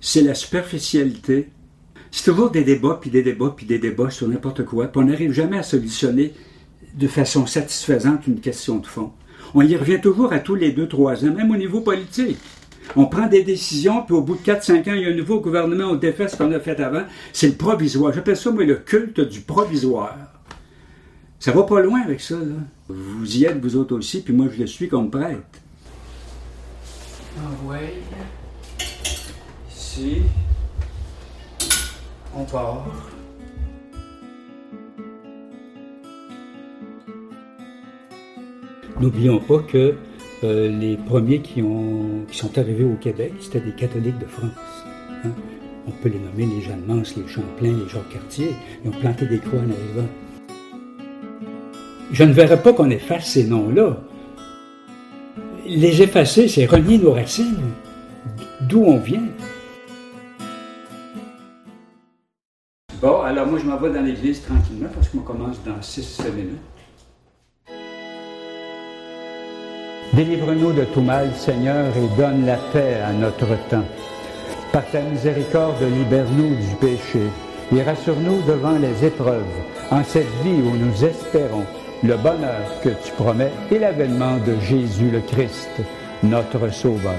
[0.00, 1.48] c'est la superficialité.
[2.10, 4.86] C'est toujours des débats puis des débats puis des débats sur n'importe quoi.
[4.88, 6.34] Puis on n'arrive jamais à solutionner
[6.94, 9.12] de façon satisfaisante une question de fond.
[9.54, 12.38] On y revient toujours à tous les deux, trois ans, même au niveau politique.
[12.96, 15.40] On prend des décisions, puis au bout de 4-5 ans, il y a un nouveau
[15.40, 17.02] gouvernement, on défait ce qu'on a fait avant.
[17.32, 18.12] C'est le provisoire.
[18.12, 20.16] J'appelle ça, moi, le culte du provisoire.
[21.38, 22.56] Ça va pas loin avec ça, là.
[22.88, 25.42] Vous y êtes, vous autres aussi, puis moi, je le suis comme prêtre.
[27.36, 27.94] Ah ouais.
[29.70, 30.22] Ici.
[32.34, 32.86] On part.
[39.00, 39.94] N'oublions pas que
[40.44, 44.50] euh, les premiers qui, ont, qui sont arrivés au Québec, c'était des catholiques de France.
[45.24, 45.30] hein.
[45.86, 48.50] On peut les nommer les Jeanne Mance, les Champlain, les Jacques Cartier.
[48.84, 50.08] Ils ont planté des croix en arrivant.
[52.12, 53.98] Je ne verrais pas qu'on efface ces noms-là.
[55.66, 57.56] Les effacer, c'est renier nos racines,
[58.62, 59.22] d'où on vient?
[63.00, 66.58] Bon, alors moi je m'en vais dans l'église tranquillement parce qu'on commence dans 6 minutes.
[70.12, 73.84] Délivre-nous de tout mal, Seigneur, et donne la paix à notre temps.
[74.72, 77.20] Par ta miséricorde, libère-nous du péché
[77.74, 79.44] et rassure-nous devant les épreuves,
[79.90, 81.64] en cette vie où nous espérons
[82.02, 85.70] le bonheur que tu promets et l'avènement de Jésus le Christ,
[86.22, 87.14] notre Sauveur.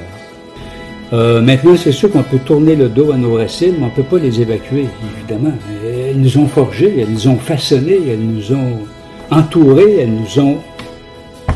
[1.11, 3.91] Euh, maintenant, c'est sûr qu'on peut tourner le dos à nos racines, mais on ne
[3.91, 5.53] peut pas les évacuer, évidemment.
[5.83, 8.79] Elles nous ont forgés, elles nous ont façonnés, elles nous ont
[9.31, 10.57] entourés, elles nous ont...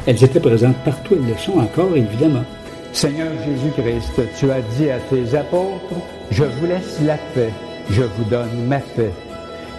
[0.05, 2.43] Elles étaient présentes partout, elles le sont encore, évidemment.
[2.91, 5.95] Seigneur Jésus-Christ, tu as dit à tes apôtres,
[6.29, 7.51] je vous laisse la paix,
[7.89, 9.11] je vous donne ma paix.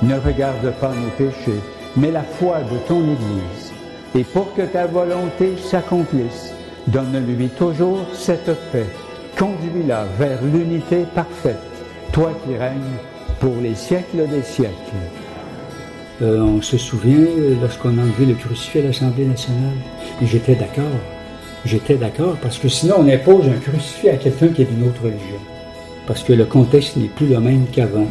[0.03, 1.61] Ne regarde pas nos péchés,
[1.97, 3.73] mais la foi de ton Église.
[4.17, 6.55] Et pour que ta volonté s'accomplisse,
[6.87, 8.87] donne-lui toujours cette paix.
[9.39, 11.59] Conduis-la vers l'unité parfaite,
[12.13, 12.99] toi qui règnes
[13.41, 14.73] pour les siècles des siècles.
[16.23, 19.77] Euh, on se souvient euh, lorsqu'on a enlevé le crucifix à l'Assemblée nationale.
[20.23, 20.85] Et j'étais d'accord.
[21.65, 25.03] J'étais d'accord parce que sinon on impose un crucifix à quelqu'un qui est d'une autre
[25.03, 25.41] religion.
[26.07, 28.07] Parce que le contexte n'est plus le même qu'avant.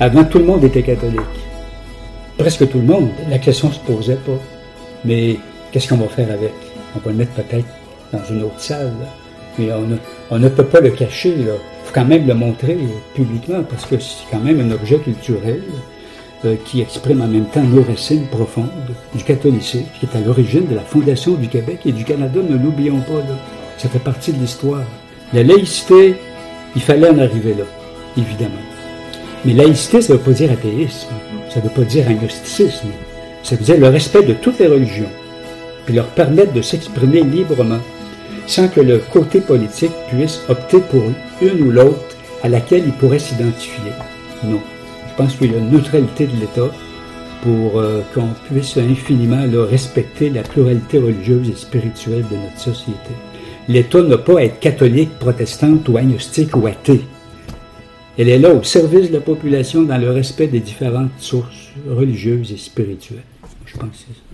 [0.00, 1.20] Avant, tout le monde était catholique.
[2.36, 3.08] Presque tout le monde.
[3.30, 4.38] La question ne se posait pas.
[5.04, 5.38] Mais
[5.72, 6.52] qu'est-ce qu'on va faire avec?
[6.94, 7.68] On va le mettre peut-être
[8.12, 8.92] dans une autre salle.
[9.58, 9.68] Mais
[10.30, 11.34] on ne, peut pas le cacher.
[11.38, 14.98] Il faut quand même le montrer euh, publiquement parce que c'est quand même un objet
[14.98, 15.62] culturel
[16.64, 18.68] qui exprime en même temps nos racines profondes
[19.14, 22.56] du catholicisme, qui est à l'origine de la fondation du Québec et du Canada, ne
[22.56, 23.22] l'oublions pas.
[23.78, 24.84] Ça fait partie de l'histoire.
[25.32, 26.14] La laïcité,
[26.74, 27.64] il fallait en arriver là,
[28.16, 28.54] évidemment.
[29.44, 31.08] Mais laïcité, ça ne veut pas dire athéisme,
[31.48, 32.88] ça ne veut pas dire agnosticisme.
[33.42, 35.10] Ça veut dire le respect de toutes les religions,
[35.84, 37.80] puis leur permettre de s'exprimer librement,
[38.46, 41.02] sans que le côté politique puisse opter pour
[41.40, 43.92] une ou l'autre à laquelle il pourrait s'identifier.
[44.44, 44.60] Non.
[45.16, 46.68] Je pense qu'il y a une neutralité de l'État
[47.42, 53.14] pour euh, qu'on puisse infiniment respecter la pluralité religieuse et spirituelle de notre société.
[53.66, 57.00] L'État n'a pas à être catholique, protestante ou agnostique ou athée.
[58.18, 62.52] Elle est là au service de la population dans le respect des différentes sources religieuses
[62.52, 63.22] et spirituelles.
[63.64, 64.25] Je pense que c'est ça.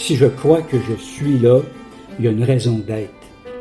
[0.00, 1.60] Si je crois que je suis là,
[2.18, 3.12] il y a une raison d'être.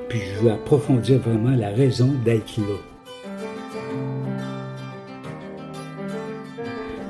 [0.08, 3.34] Puis je veux approfondir vraiment la raison d'être là.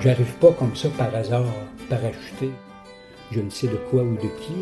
[0.01, 1.45] J'arrive pas comme ça par hasard,
[1.89, 2.49] parachuté.
[3.31, 4.53] Je ne sais de quoi ou de qui,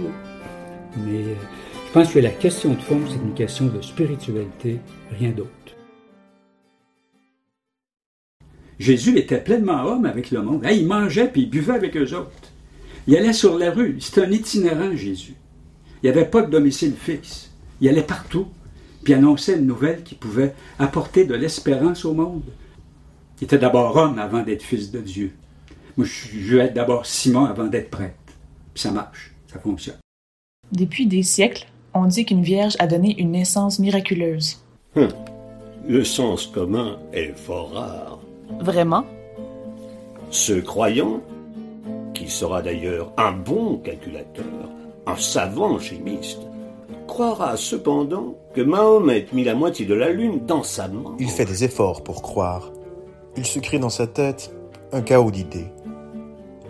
[0.98, 1.36] mais euh,
[1.88, 4.80] je pense que la question de fond, c'est une question de spiritualité,
[5.18, 5.50] rien d'autre.
[8.80, 10.68] Jésus était pleinement homme avec le monde.
[10.70, 12.47] Il mangeait puis il buvait avec eux autres.
[13.08, 13.98] Il allait sur la rue.
[14.00, 15.36] C'était un itinérant, Jésus.
[16.04, 17.50] Il n'y avait pas de domicile fixe.
[17.80, 18.48] Il allait partout,
[19.04, 22.44] puis annonçait une nouvelle qui pouvait apporter de l'espérance au monde.
[23.40, 25.32] Il était d'abord homme avant d'être fils de Dieu.
[25.96, 28.16] Moi, je veux être d'abord Simon avant d'être prêtre.
[28.74, 29.98] Puis ça marche, ça fonctionne.
[30.72, 34.58] Depuis des siècles, on dit qu'une vierge a donné une naissance miraculeuse.
[34.96, 35.10] Hum.
[35.88, 38.20] Le sens commun est fort rare.
[38.60, 39.06] Vraiment?
[40.30, 41.22] Ce croyant,
[42.18, 44.46] qui sera d'ailleurs un bon calculateur,
[45.06, 46.40] un savant chimiste,
[47.08, 51.16] croira cependant que Mahomet mit la moitié de la lune dans sa main.
[51.20, 52.72] Il fait des efforts pour croire.
[53.38, 54.52] Il se crée dans sa tête
[54.92, 55.68] un chaos d'idées.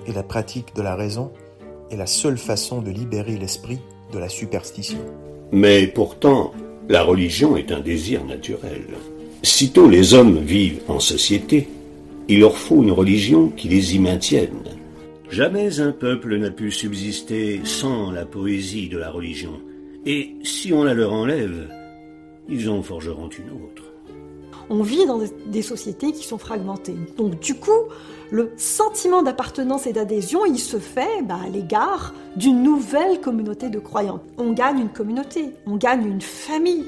[0.05, 1.31] Et la pratique de la raison
[1.91, 3.79] est la seule façon de libérer l'esprit
[4.11, 4.99] de la superstition.
[5.51, 6.51] Mais pourtant,
[6.89, 8.85] la religion est un désir naturel.
[9.43, 11.69] Sitôt les hommes vivent en société,
[12.27, 14.76] il leur faut une religion qui les y maintienne.
[15.29, 19.61] Jamais un peuple n'a pu subsister sans la poésie de la religion.
[20.05, 21.69] Et si on la leur enlève,
[22.47, 23.83] ils en forgeront une autre.
[24.69, 26.95] on vit dans des sociétés qui sont fragmentées.
[27.17, 27.89] Donc du coup,
[28.31, 33.79] le sentiment d'appartenance et d'adhésion, il se fait bah, à l'égard d'une nouvelle communauté de
[33.79, 34.21] croyants.
[34.37, 36.85] On gagne une communauté, on gagne une famille.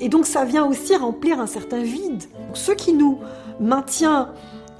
[0.00, 2.24] Et donc ça vient aussi remplir un certain vide.
[2.54, 3.18] ce qui nous
[3.60, 4.30] maintient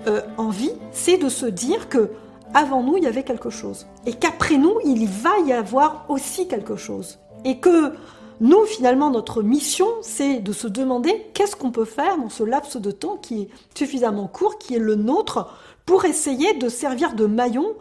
[0.07, 2.11] euh, en vie, c'est de se dire que
[2.55, 3.87] avant nous, il y avait quelque chose.
[4.07, 7.19] Et qu'après nous, il va y avoir aussi quelque chose.
[7.45, 7.93] Et que
[8.41, 12.77] nous, finalement, notre mission, c'est de se demander qu'est-ce qu'on peut faire dans ce laps
[12.77, 15.49] de temps qui est suffisamment court, qui est le nôtre,
[15.87, 17.75] pour essayer de servir de maillon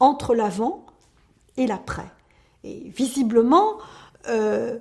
[0.00, 0.86] entre l'avant
[1.56, 2.06] et l'après.
[2.64, 3.78] Et visiblement,
[4.28, 4.78] euh,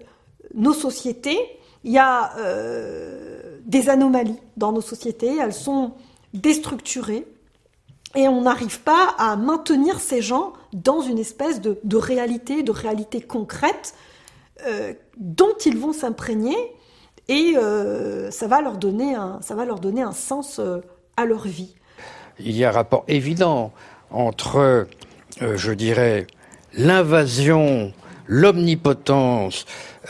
[0.54, 1.40] nos sociétés,
[1.84, 5.94] il y a euh, des anomalies dans nos sociétés, elles sont
[6.34, 7.28] déstructurées,
[8.16, 13.22] et on n'arrive pas à maintenir ces gens dans une espèce de, réalité, de réalité
[13.22, 13.94] concrète
[14.66, 16.56] euh, dont ils vont s'imprégner
[17.30, 17.56] et
[18.32, 20.62] ça, va leur donner un, ça va leur donner un sens
[21.18, 21.76] à leur vie.
[22.40, 23.74] Il y a un rapport évident
[24.12, 24.88] entre,
[25.42, 26.28] euh, je dirais,
[26.74, 27.94] l'invasion,
[28.28, 29.66] l'omnipotence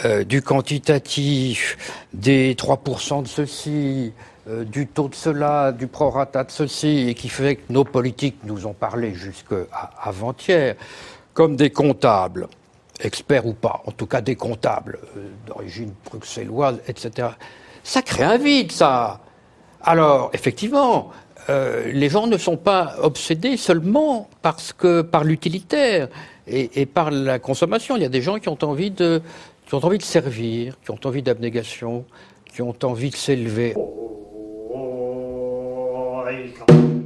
[0.06, 1.78] euh, du quantitatif,
[2.14, 4.14] des 3% de ceci,
[4.50, 8.38] euh, du taux de cela, du prorata de ceci, et qui fait que nos politiques
[8.44, 9.68] nous ont parlé jusqu'à
[10.02, 10.76] avant-hier
[11.34, 12.48] comme des comptables,
[13.00, 15.00] experts ou pas, en tout cas des comptables
[15.46, 17.30] d'origine bruxelloise, etc.
[17.84, 19.20] Ça crée un vide, ça.
[19.82, 21.12] Alors, effectivement,
[21.50, 26.10] euh, les gens ne sont pas obsédés seulement parce que par l'utilitaire
[26.48, 27.96] et, par la consommation.
[27.96, 29.22] Il y a des gens qui ont envie de
[30.00, 32.06] servir, qui ont envie d'abnégation,
[32.54, 33.76] qui ont envie de s'élever.
[36.28, 36.97] がいいかも。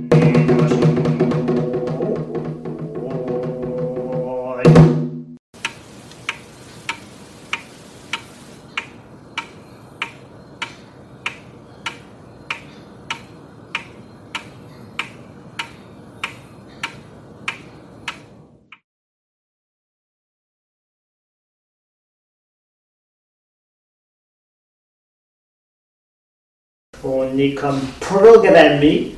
[27.03, 29.15] On est comme programmé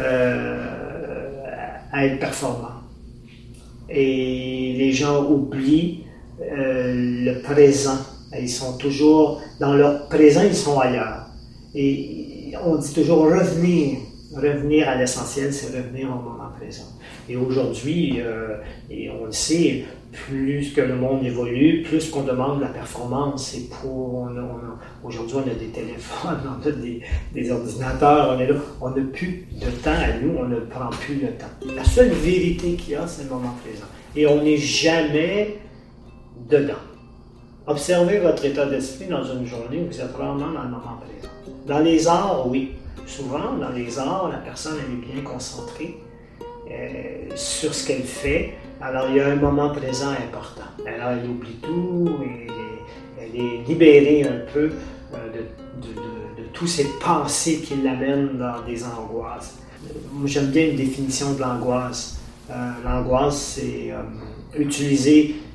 [0.00, 0.64] euh,
[1.92, 2.68] à être performant.
[3.88, 6.04] Et les gens oublient
[6.40, 7.98] euh, le présent.
[8.38, 11.26] Ils sont toujours dans leur présent, ils sont ailleurs.
[11.74, 13.98] Et on dit toujours revenir.
[14.34, 16.84] Revenir à l'essentiel, c'est revenir au moment présent.
[17.28, 18.56] Et aujourd'hui, euh,
[18.90, 23.54] et on le sait, plus que le monde évolue, plus qu'on demande la performance.
[23.54, 24.28] Et pour,
[25.02, 26.72] aujourd'hui, on a des téléphones, on a
[27.34, 28.54] des, ordinateurs, on est là.
[28.80, 31.74] On n'a plus de temps à nous, on ne prend plus le temps.
[31.74, 33.86] La seule vérité qu'il y a, c'est le moment présent.
[34.14, 35.56] Et on n'est jamais
[36.48, 36.74] dedans.
[37.66, 41.32] Observez votre état d'esprit dans une journée vous êtes vraiment dans le moment présent.
[41.66, 42.72] Dans les arts, oui.
[43.16, 45.98] Souvent, dans les arts, la personne est bien concentrée
[46.70, 48.54] euh, sur ce qu'elle fait
[48.84, 50.64] alors, il y a un moment présent important.
[50.84, 52.48] Alors, elle oublie tout et
[53.16, 54.72] elle est libérée un peu
[55.14, 55.32] euh,
[55.80, 59.58] de, tous ces pensées qui l'amènent dans des angoisses.
[60.24, 62.18] J'aime bien une définition de l'angoisse.
[62.50, 62.54] Euh,
[62.84, 63.60] l'angoisse,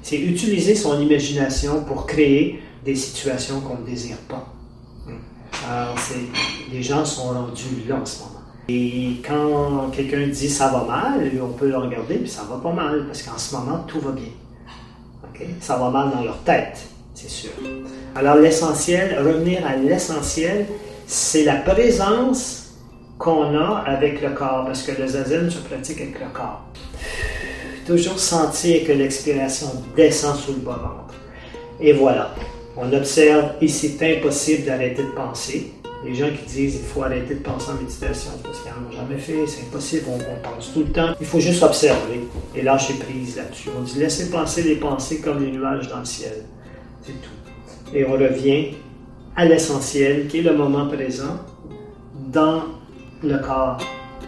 [0.01, 4.56] c'est utiliser son imagination pour créer des situations qu'on ne désire pas.
[5.70, 5.95] Alors,
[6.72, 8.32] les gens sont rendus là en ce moment.
[8.70, 12.72] Et quand quelqu'un dit ça va mal, on peut le regarder, puis ça va pas
[12.72, 14.32] mal, parce qu'en ce moment, tout va bien.
[15.61, 16.80] Ça va mal dans leur tête,
[17.13, 17.51] c'est sûr.
[18.15, 20.65] Alors l'essentiel, revenir à l'essentiel,
[21.05, 22.72] c'est la présence
[23.20, 26.65] qu'on a avec le corps, parce que le zazen se pratique avec le corps.
[27.86, 31.13] Toujours sentir que l'expiration descend sous le bas ventre.
[31.80, 32.34] Et voilà,
[32.78, 35.73] on observe et c'est impossible d'arrêter de penser
[36.05, 38.91] les gens qui disent qu'il faut arrêter de penser en méditation parce qu'ils n'en ont
[38.91, 41.13] jamais fait, c'est impossible, on, pense tout le temps.
[41.19, 42.21] Il faut juste observer
[42.55, 43.69] et lâcher prise là-dessus.
[43.78, 46.45] On dit laissez penser les pensées comme les nuages dans le ciel.
[47.03, 47.95] C'est tout.
[47.95, 48.75] Et on revient
[49.36, 51.39] à l'essentiel qui est le moment présent
[52.32, 52.63] dans
[53.23, 53.80] le corps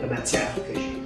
[0.02, 0.99] de matière que j'ai.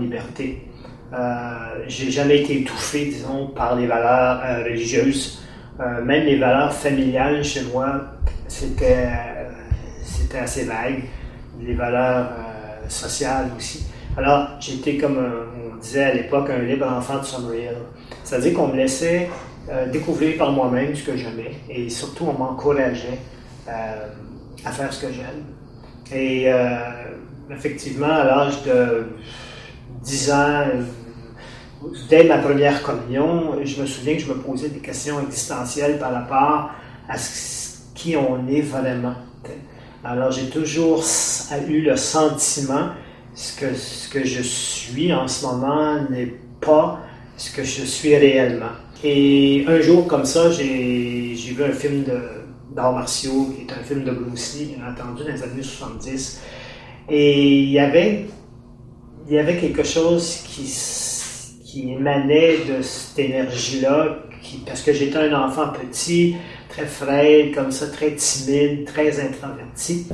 [0.00, 0.68] Liberté.
[1.12, 5.42] Euh, j'ai jamais été étouffé, disons, par les valeurs euh, religieuses
[5.78, 7.86] Euh, même les valeurs familiales chez moi,
[8.48, 9.10] c'était
[10.02, 11.02] c'était assez vague.
[11.60, 13.86] Les valeurs euh, sociales aussi.
[14.16, 17.76] Alors, j'étais comme on disait à l'époque un libre enfant de Summerhill.
[18.24, 19.28] C'est-à-dire qu'on me laissait
[19.92, 23.18] découvrir par moi-même ce que j'aimais et surtout on m'encourageait
[24.64, 25.42] à faire ce que j'aime.
[26.10, 26.50] Et
[27.50, 29.06] effectivement, à l'âge de
[30.02, 30.64] 10 ans,
[32.08, 36.12] dès ma première communion, je me souviens que je me posais des questions existentielles par
[36.12, 36.70] rapport
[37.08, 37.16] à
[37.94, 39.14] qui on est vraiment.
[40.04, 41.04] Alors j'ai toujours
[41.68, 42.90] eu le sentiment
[43.58, 47.00] que ce que je suis en ce moment n'est pas
[47.36, 48.72] ce que je suis réellement.
[49.04, 52.04] Et un jour comme ça, j'ai vu un film
[52.70, 56.40] d'arts martiaux, qui est un film de Bruce Lee, bien entendu, dans les années 70.
[57.08, 58.26] Et il y avait,
[59.60, 60.64] quelque chose qui,
[61.64, 64.18] qui émanait de cette énergie-là,
[64.66, 66.36] parce que j'étais un enfant petit,
[66.68, 70.06] très frêle, comme ça, très timide, très introverti.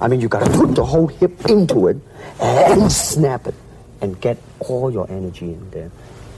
[0.00, 1.96] I mean, you gotta put the whole hip into it
[2.40, 3.54] and snap it
[4.00, 5.90] and get all your energy in there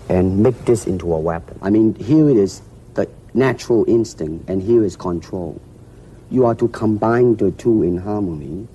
[0.09, 1.59] and make this into a weapon.
[1.63, 2.63] I mean, here it is
[2.95, 5.61] the natural instinct and here is control.
[6.31, 8.67] You are to combine the two in harmony.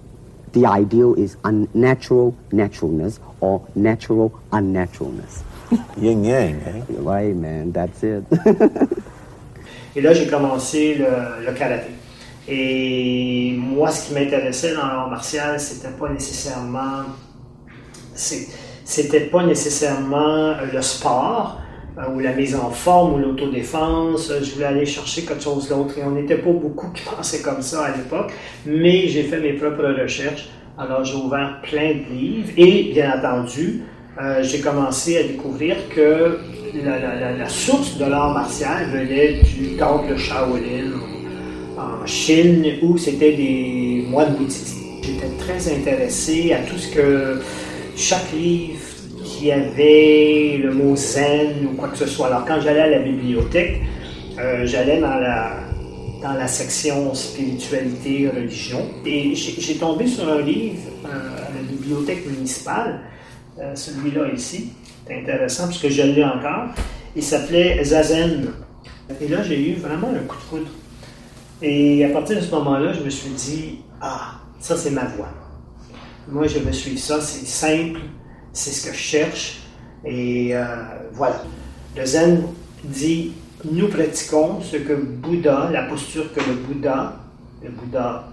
[0.54, 5.44] The ideal is unnatural naturalness or natural unnaturalness.
[5.98, 6.82] Yin yang, eh?
[7.00, 8.24] Right, man, that's it.
[9.96, 11.92] Et là, j'ai commencé le, le, karaté.
[12.48, 17.04] Et moi, ce qui m'intéressait dans l'art martial, c'était pas nécessairement.
[18.16, 21.69] C'était pas nécessairement le sport euh,
[22.14, 24.32] ou la mise en forme ou l'autodéfense.
[24.42, 25.98] Je voulais aller chercher quelque chose d'autre.
[25.98, 28.32] Et on n'était pas beaucoup qui pensaient comme ça à l'époque.
[28.66, 30.50] Mais j'ai fait mes propres recherches.
[30.78, 32.50] Alors, j'ai ouvert plein de livres.
[32.56, 33.84] Et, bien entendu,
[34.22, 36.40] euh, j'ai commencé à découvrir que
[36.74, 40.92] la, source de l'art martial venait du temple Shaolin
[41.78, 44.78] en Chine où c'était des moines bouddhistes.
[45.02, 47.42] J'étais très intéressé à tout ce que
[47.96, 48.80] chaque livre
[49.40, 52.28] qui avait le mot zen ou quoi que ce soit.
[52.28, 53.82] Alors quand j'allais à la bibliothèque,
[54.38, 55.62] euh, j'allais dans la,
[56.22, 62.26] dans la section spiritualité, religion et j'ai tombé sur un livre euh, à la bibliothèque
[62.28, 63.00] municipale,
[63.60, 64.74] euh, celui-là ici,
[65.10, 66.68] intéressant puisque je l'ai encore.
[67.16, 68.52] Il s'appelait Zazen.
[69.22, 70.72] Et là, j'ai eu vraiment un coup de foudre.
[71.62, 75.30] Et à partir de ce moment-là, je me suis dit, ah, ça c'est ma voie.
[76.28, 78.02] Moi, je me suis ça, c'est simple,
[78.54, 79.60] c'est ce que je cherche.
[80.06, 80.66] Et euh,
[81.14, 81.44] voilà.
[81.98, 82.44] Le Zen
[82.84, 83.34] dit,
[83.70, 87.20] nous pratiquons ce que Bouddha, la posture que le Bouddha,
[87.64, 88.30] le Bouddha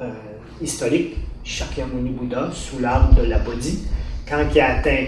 [0.00, 0.10] euh,
[0.60, 3.80] historique, Shakyamuni Bouddha, sous l'arbre de la Bodhi,
[4.28, 5.06] quand il atteint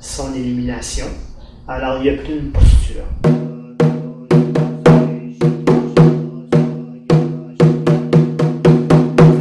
[0.00, 1.06] son élimination.
[1.66, 3.04] Alors, il n'y a plus une posture.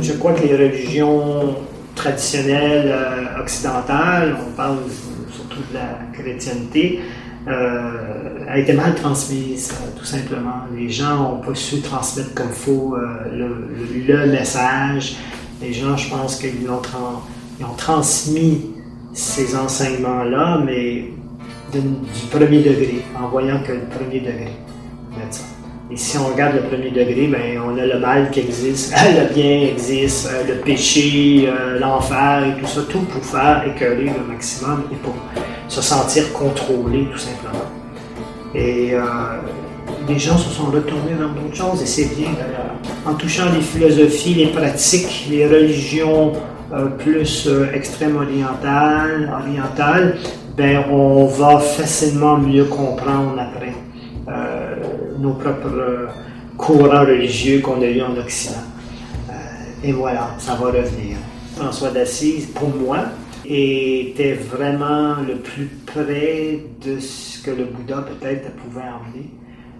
[0.01, 1.55] Je crois que les religions
[1.99, 4.77] traditionnelles euh, occidentales, on parle
[5.31, 7.01] surtout de la chrétienté,
[7.47, 10.61] euh, a été mal transmise, euh, tout simplement.
[10.75, 12.95] Les gens n'ont pas su transmettre comme faut
[13.31, 15.17] le, message.
[15.61, 16.81] Les gens, je pense qu'ils ont,
[17.75, 18.71] transmis
[19.13, 21.11] ces enseignements-là, mais
[21.73, 24.53] du premier degré, en voyant que le premier degré
[25.91, 29.33] Et si on regarde le premier degré, ben, on a le mal qui existe, le
[29.33, 34.31] bien existe, euh, le péché, euh, l'enfer et tout ça, tout pour faire écœurer le
[34.31, 35.15] maximum et pour
[35.67, 37.65] se sentir contrôlé tout simplement.
[38.53, 39.01] Et euh,
[40.07, 42.75] les gens se sont retournés dans d'autres choses et c'est bien d'ailleurs.
[43.05, 46.33] En touchant les philosophies, les pratiques, les religions,
[46.71, 50.17] euh, plus euh, extrême oriental, oriental,
[50.55, 53.73] ben on va facilement mieux comprendre après
[55.19, 56.07] nos propres
[56.57, 58.63] courants religieux qu'on a eu en Occident.
[59.83, 61.17] et voilà, ça va revenir.
[61.55, 62.99] François d'Assise, pour moi,
[63.45, 69.29] était vraiment le plus près de ce que le Bouddha peut-être pouvait emmener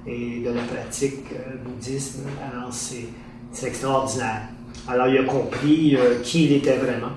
[0.07, 1.25] et de la pratique
[1.63, 2.19] bouddhiste.
[2.51, 4.41] Alors c'est extraordinaire.
[4.87, 7.11] Alors, il a compris euh, qui il était vraiment.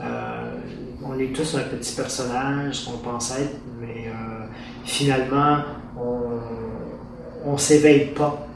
[0.00, 0.54] Euh,
[1.02, 4.46] on est tous un petit personnage qu'on pense être, mais euh,
[4.84, 5.58] finalement,
[7.44, 8.46] on ne s'éveille pas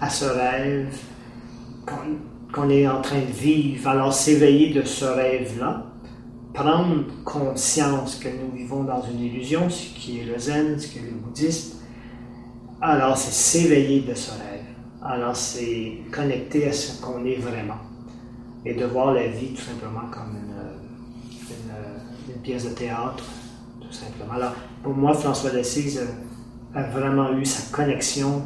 [0.00, 0.96] à ce rêve
[2.52, 3.88] qu'on est en train de vivre.
[3.88, 5.86] Alors, s'éveiller de ce rêve-là,
[6.52, 10.98] prendre conscience que nous vivons dans une illusion, ce qui est le zen, ce qui
[10.98, 11.78] est le bouddhisme,
[12.80, 14.64] alors c'est s'éveiller de ce rêve.
[15.02, 17.78] Alors, c'est connecter à ce qu'on est vraiment.
[18.64, 20.54] Et de voir la vie tout simplement comme une,
[22.42, 23.24] pièce de théâtre,
[23.80, 24.34] tout simplement.
[24.34, 26.02] Alors, pour moi, François d'Assise
[26.74, 28.42] a vraiment eu sa connexion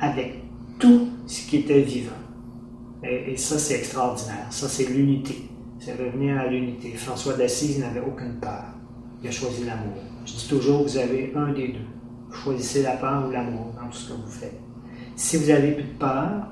[0.00, 0.42] avec
[0.78, 2.12] tout ce qui était vivant.
[3.02, 4.46] Et, ça, c'est extraordinaire.
[4.50, 5.48] Ça, c'est l'unité.
[5.78, 6.92] C'est revenir à l'unité.
[6.94, 8.64] François d'Assise n'avait aucune peur.
[9.22, 9.94] Il a choisi l'amour.
[10.26, 12.32] Je dis toujours, vous avez un des deux.
[12.32, 14.58] Choisissez la peur ou l'amour dans tout ce que vous faites.
[15.16, 16.48] Si vous avez plus de peur,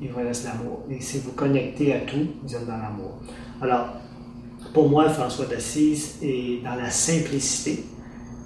[0.00, 0.84] il vous reste l'amour.
[0.90, 3.18] Et si vous connectez à tout, vous êtes dans l'amour.
[3.60, 3.88] Alors,
[4.72, 7.84] pour moi, François d'Assise est dans la simplicité.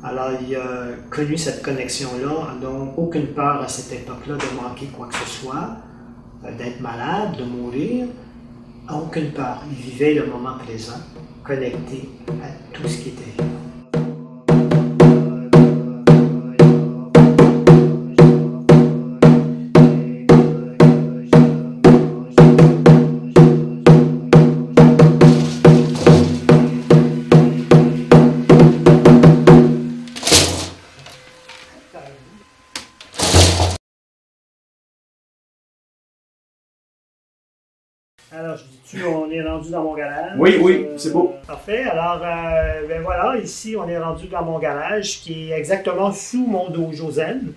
[0.02, 5.08] Alors, il a connu cette connexion-là, donc aucune peur à cette époque-là de manquer quoi
[5.08, 5.76] que ce soit,
[6.44, 8.06] euh, d'être malade, de mourir.
[8.88, 9.62] Aucune peur.
[9.68, 11.00] Il vivait le moment présent,
[11.42, 13.57] connecté à tout ce qui était vivant.
[39.06, 40.32] On est rendu dans mon garage?
[40.38, 41.34] Oui, oui, Euh, c'est beau.
[41.46, 41.82] Parfait.
[41.84, 46.46] Alors, euh, ben voilà, ici, on est rendu dans mon garage qui est exactement sous
[46.46, 47.52] mon dojo zen.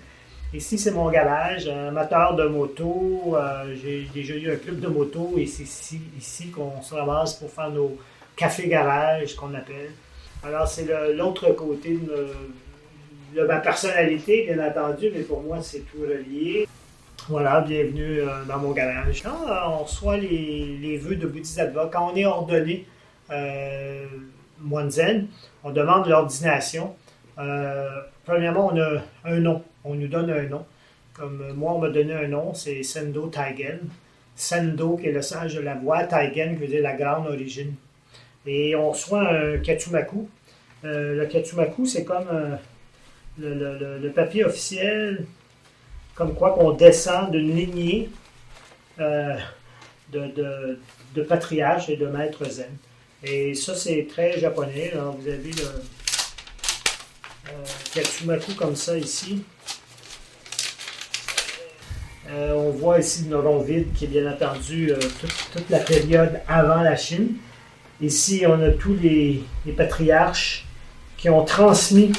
[0.52, 3.34] Ici, c'est mon garage, un amateur de moto.
[3.34, 7.34] euh, J'ai déjà eu un club de moto et c'est ici, ici qu'on se ramasse
[7.34, 7.96] pour faire nos
[8.36, 9.92] cafés-garages, qu'on appelle.
[10.44, 12.26] Alors, c'est l'autre côté de,
[13.40, 16.66] de ma personnalité, bien entendu, mais pour moi, c'est tout relié.
[17.28, 19.22] Voilà, bienvenue euh, dans mon garage.
[19.22, 22.84] Quand euh, on reçoit les, les vœux de Bodhisattva, quand on est ordonné
[23.30, 24.06] euh,
[25.62, 26.96] on demande l'ordination.
[27.38, 29.62] Euh, premièrement, on a un nom.
[29.84, 30.66] On nous donne un nom.
[31.14, 33.78] Comme euh, moi, on m'a donné un nom, c'est Sendo Taigen.
[34.34, 37.74] Sendo, qui est le sage de la voix, Taigen, qui veut dire la grande origine.
[38.46, 40.28] Et on reçoit un Katsumaku.
[40.82, 42.58] Le Katsumaku, c'est comme
[43.38, 45.24] le papier officiel
[46.14, 48.10] comme quoi qu'on descend d'une lignée
[49.00, 49.36] euh,
[50.12, 52.76] de, patriarches et de maîtres zen.
[53.24, 54.92] Et ça, c'est très japonais.
[54.94, 55.82] Vous avez le
[57.48, 59.42] euh, Katsumaku comme ça ici.
[62.30, 64.96] Euh, on voit ici le rond vide qui est bien entendu euh,
[65.52, 67.34] toute, la période avant la Chine.
[68.00, 69.44] Ici, on a tous les
[69.76, 70.66] patriarches
[71.16, 72.12] qui ont transmis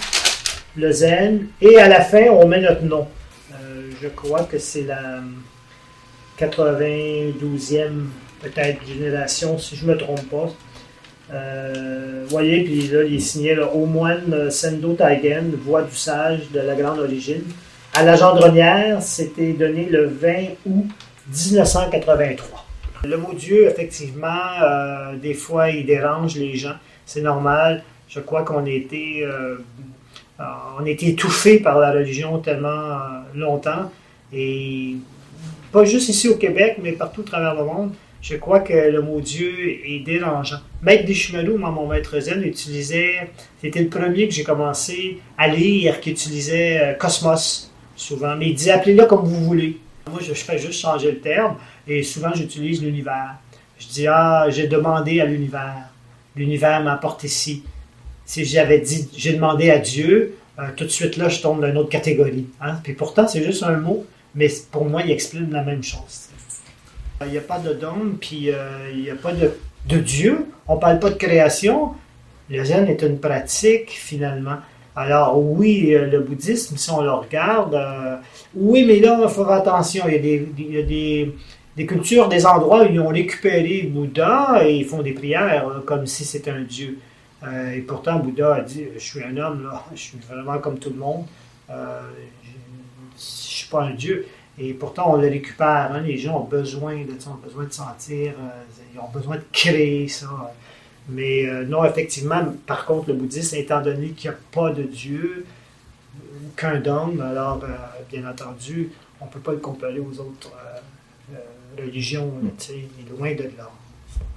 [0.76, 1.48] le zen.
[1.62, 3.08] Et à la fin, on met notre nom.
[4.04, 5.22] Je crois que c'est la
[6.38, 7.34] 92e
[8.42, 10.52] peut-être génération, si je ne me trompe pas.
[11.32, 16.52] Euh, voyez, puis là, il est signé au moine euh, Sendo Taigen, voix du sage
[16.52, 17.44] de la grande origine.
[17.94, 20.34] À la gendronnière, c'était donné le 20
[20.66, 20.86] août
[21.30, 22.66] 1983.
[23.06, 24.28] Le mot Dieu, effectivement,
[24.62, 26.76] euh, des fois, il dérange les gens.
[27.06, 27.84] C'est normal.
[28.10, 29.56] Je crois qu'on a été, euh,
[30.40, 33.92] on a été étouffé par la religion tellement euh, longtemps.
[34.32, 34.96] Et
[35.72, 37.92] pas juste ici au Québec, mais partout à travers le monde.
[38.22, 39.54] Je crois que le mot Dieu
[39.86, 40.60] est dérangeant.
[40.82, 43.30] Maître Deschimelou, moi, mon maître zen, utilisait,
[43.62, 48.36] c'était le premier que j'ai commencé à lire, qui utilisait euh, cosmos souvent.
[48.36, 49.78] Mais il dit appelez-le comme vous voulez.
[50.10, 51.58] Moi, je fais juste changer le terme
[51.88, 53.36] et souvent j'utilise l'univers.
[53.78, 55.90] Je dis ah, j'ai demandé à l'univers.
[56.36, 57.64] L'univers m'apporte ici.
[58.26, 61.68] Si j'avais dit, j'ai demandé à Dieu, euh, tout de suite là, je tombe dans
[61.68, 62.48] une autre catégorie.
[62.62, 62.78] hein.
[62.84, 64.06] Puis pourtant, c'est juste un mot,
[64.36, 66.30] mais pour moi, il exprime la même chose.
[67.26, 69.52] Il n'y a pas de dôme, puis euh, il n'y a pas de,
[69.88, 70.46] de Dieu.
[70.68, 71.92] On ne parle pas de création.
[72.50, 74.58] Le zen est une pratique, finalement.
[74.96, 77.80] Alors, oui, euh, le bouddhisme, si on le regarde,
[78.56, 80.06] oui, mais là, il faut faire attention.
[80.08, 85.02] Il y a, des, cultures, des endroits où ils ont récupéré Bouddha et ils font
[85.02, 87.00] des prières comme si c'était un dieu.
[87.46, 90.80] Euh, et pourtant, Bouddha a dit Je suis un homme, là, je suis vraiment comme
[90.80, 91.26] tout le monde.
[91.70, 92.02] Euh,
[92.46, 94.26] je ne suis pas un dieu.
[94.58, 95.92] Et pourtant, on le récupère.
[95.94, 96.02] hein.
[96.02, 98.64] Les gens ont besoin de ça, ont besoin de sentir, euh,
[98.94, 100.54] ils ont besoin de créer ça.
[101.10, 105.46] Mais non, effectivement, par contre, le bouddhisme, étant donné qu'il n'y a pas de Dieu,
[106.56, 107.60] qu'un dogme, alors,
[108.10, 108.90] bien entendu,
[109.20, 110.52] on ne peut pas le comparer aux autres
[111.78, 112.32] religions.
[112.70, 113.70] il est loin de là.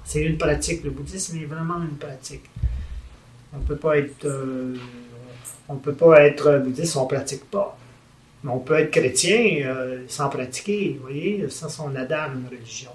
[0.03, 0.83] C'est une pratique.
[0.83, 2.43] Le bouddhisme est vraiment une pratique.
[3.57, 4.75] On peut pas être, euh,
[5.69, 7.77] on peut pas être bouddhiste si on pratique pas.
[8.43, 12.33] Mais on peut être chrétien euh, sans pratiquer, vous voyez, ça, c'est on adhère à
[12.33, 12.91] une religion.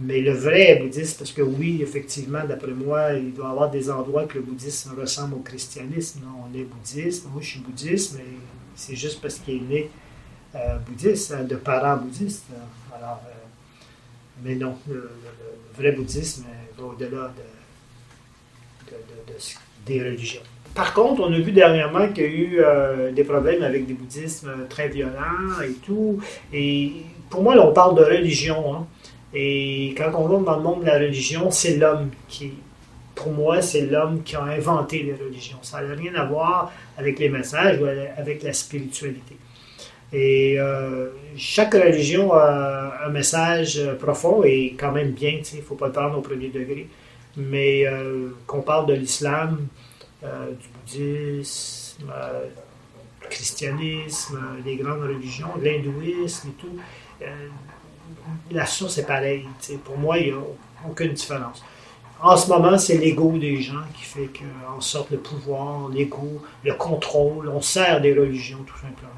[0.00, 3.90] Mais le vrai bouddhisme, parce que oui, effectivement, d'après moi, il doit y avoir des
[3.90, 6.20] endroits que le bouddhisme ressemble au christianisme.
[6.24, 6.44] non?
[6.50, 8.24] On est bouddhiste, moi je suis bouddhiste, mais
[8.76, 9.90] c'est juste parce qu'il est né
[10.56, 12.46] euh, bouddhiste, hein, de parents bouddhistes.
[12.96, 13.32] Alors, euh,
[14.44, 15.10] mais non, le,
[15.76, 17.42] vrai bouddhisme euh, va au-delà de,
[18.90, 18.96] de-
[19.30, 19.56] de- de ce-
[19.86, 20.42] des religions.
[20.74, 23.94] par contre, on a vu dernièrement qu'il y a eu euh, des problèmes avec des
[23.94, 26.20] bouddhismes très violents et tout.
[26.52, 26.92] Et
[27.28, 28.74] pour moi, là, on parle de religion.
[28.74, 28.86] Hein.
[29.34, 32.52] Et quand on va dans le monde de la religion, c'est l'homme qui,
[33.14, 35.58] pour moi, c'est l'homme qui a inventé les religions.
[35.62, 39.36] Ça n'a rien à voir avec les messages ou avec la spiritualité.
[40.12, 45.74] Et euh, chaque religion a un message profond et quand même bien, il ne faut
[45.74, 46.86] pas le prendre au premier degré.
[47.36, 49.66] Mais euh, qu'on parle de l'islam,
[50.22, 52.46] euh, du bouddhisme, euh,
[53.22, 56.78] du christianisme, des grandes religions, de l'hindouisme et tout,
[58.50, 59.46] la source est pareille.
[59.84, 60.42] Pour moi, il n'y a
[60.88, 61.64] aucune différence.
[62.20, 66.74] En ce moment, c'est l'ego des gens qui fait qu'en sorte le pouvoir, l'ego, le
[66.74, 69.10] contrôle, on sert des religions tout simplement.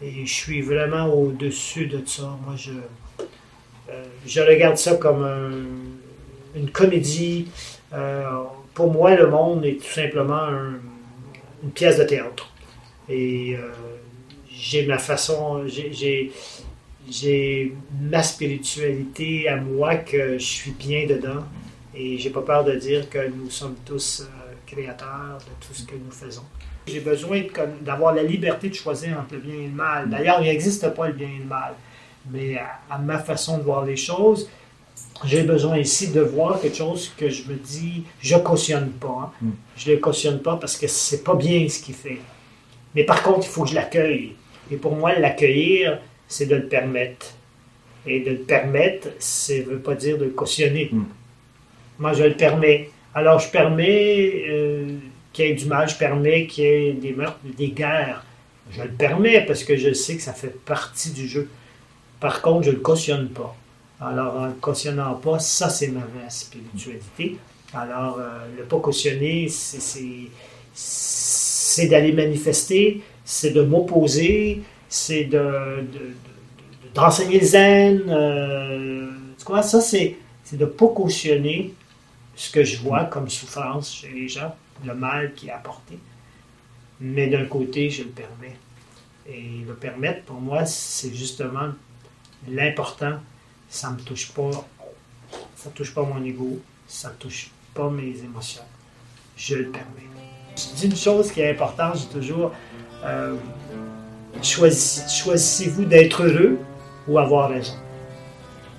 [0.00, 2.36] Et je suis vraiment au-dessus de ça.
[2.44, 2.72] Moi, je,
[4.26, 5.24] je regarde ça comme
[6.54, 7.48] une comédie
[8.74, 10.48] pour moi, le monde est tout simplement
[11.62, 12.50] une pièce de théâtre.
[13.08, 13.70] Et euh,
[14.50, 16.32] j'ai ma façon, j'ai
[18.00, 21.44] ma spiritualité à moi que je suis bien dedans.
[21.94, 25.84] Et j'ai pas peur de dire que nous sommes tous euh, créateurs de tout ce
[25.84, 26.44] que nous faisons.
[26.86, 27.42] J'ai besoin
[27.82, 30.08] d'avoir la liberté de choisir entre le bien et le mal.
[30.08, 31.74] D'ailleurs, il n'existe pas le bien et le mal.
[32.30, 34.48] Mais à ma façon de voir les choses,
[35.24, 39.32] j'ai besoin ici de voir quelque chose que je me dis, je cautionne pas.
[39.42, 39.46] Hein.
[39.46, 39.50] Mm.
[39.76, 42.18] Je ne le cautionne pas parce que c'est pas bien ce qu'il fait.
[42.94, 44.32] Mais par contre, il faut que je l'accueille.
[44.70, 45.98] Et pour moi, l'accueillir,
[46.28, 47.34] c'est de le permettre.
[48.06, 50.88] Et de le permettre, ça ne veut pas dire de le cautionner.
[50.92, 51.04] Mm.
[51.98, 52.90] Moi, je le permets.
[53.14, 54.96] Alors, je permets euh,
[55.32, 58.24] qu'il y ait du mal, je permets qu'il y ait des meurtres, des guerres.
[58.70, 61.48] Je le permets parce que je sais que ça fait partie du jeu.
[62.20, 63.54] Par contre, je ne le cautionne pas.
[64.04, 67.36] Alors, en ne cautionnant pas, ça, c'est ma vraie spiritualité.
[67.72, 70.28] Alors, euh, le pas cautionner, c'est
[71.86, 75.84] d'aller manifester, c'est de m'opposer, c'est de,
[76.94, 78.02] d'enseigner le zen.
[78.08, 80.16] Euh, tu vois, ça, c'est,
[80.52, 81.72] de ne pas cautionner
[82.34, 84.52] ce que je vois comme souffrance chez les gens,
[84.84, 85.96] le mal qui est apporté.
[87.00, 88.56] Mais d'un côté, je le permets.
[89.28, 91.68] Et le permettre, pour moi, c'est justement
[92.48, 93.20] l'important
[93.72, 94.50] ça me touche pas,
[95.56, 98.62] ça touche pas mon ego, ça touche pas mes émotions.
[99.34, 100.10] Je le permets.
[100.54, 102.52] Je dis une chose qui est importante, j'ai toujours
[103.02, 103.34] euh,
[104.42, 106.58] choisissez-vous d'être heureux
[107.08, 107.72] ou avoir raison.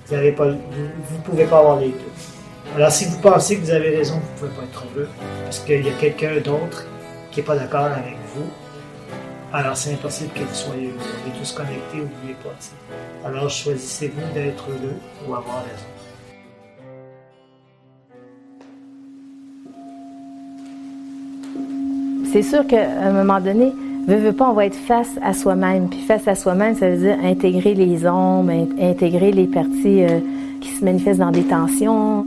[0.06, 2.76] Vous ne vous, pouvez pas avoir les deux.
[2.76, 5.08] Alors si vous pensez que vous avez raison, vous ne pouvez pas être heureux
[5.42, 6.86] parce qu'il y a quelqu'un d'autre
[7.32, 8.48] qui n'est pas d'accord avec vous
[9.54, 10.98] alors, c'est impossible que vous soyez heureux.
[11.24, 13.28] On est tous connectés, n'oubliez pas.
[13.28, 14.96] Alors, choisissez-vous d'être heureux
[15.28, 15.86] ou avoir raison.
[22.32, 23.72] C'est sûr qu'à un moment donné,
[24.08, 25.88] veut, veut pas, on va être face à soi-même.
[25.88, 28.50] Puis face à soi-même, ça veut dire intégrer les ombres,
[28.80, 30.18] intégrer les parties euh,
[30.60, 32.26] qui se manifestent dans des tensions.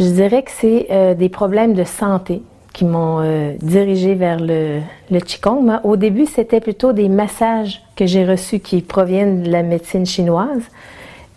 [0.00, 2.42] Je dirais que c'est euh, des problèmes de santé
[2.72, 4.80] qui m'ont euh, dirigé vers le,
[5.10, 5.78] le Qigong.
[5.84, 10.62] Au début, c'était plutôt des massages que j'ai reçus qui proviennent de la médecine chinoise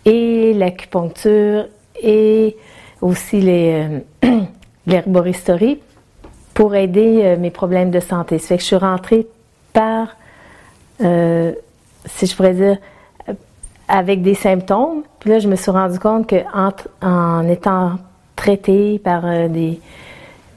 [0.06, 1.66] et l'acupuncture
[2.02, 2.56] et
[3.02, 4.00] aussi euh,
[4.86, 5.78] l'herboristerie
[6.54, 8.38] pour aider euh, mes problèmes de santé.
[8.38, 9.26] Ça fait que je suis rentrée
[9.74, 10.16] par,
[11.02, 11.52] euh,
[12.06, 12.78] si je pourrais dire,
[13.28, 13.34] euh,
[13.88, 15.02] avec des symptômes.
[15.20, 16.70] Puis là, je me suis rendu compte que en,
[17.06, 17.98] en étant
[18.44, 19.80] traitée par euh, des,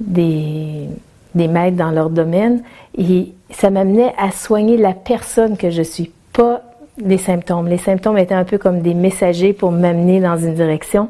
[0.01, 0.89] des,
[1.35, 2.61] des maîtres dans leur domaine,
[2.97, 6.61] et ça m'amenait à soigner la personne que je suis, pas
[6.97, 7.67] les symptômes.
[7.69, 11.07] Les symptômes étaient un peu comme des messagers pour m'amener dans une direction.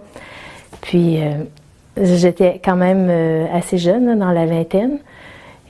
[0.81, 1.31] Puis euh,
[1.99, 4.99] j'étais quand même euh, assez jeune, là, dans la vingtaine,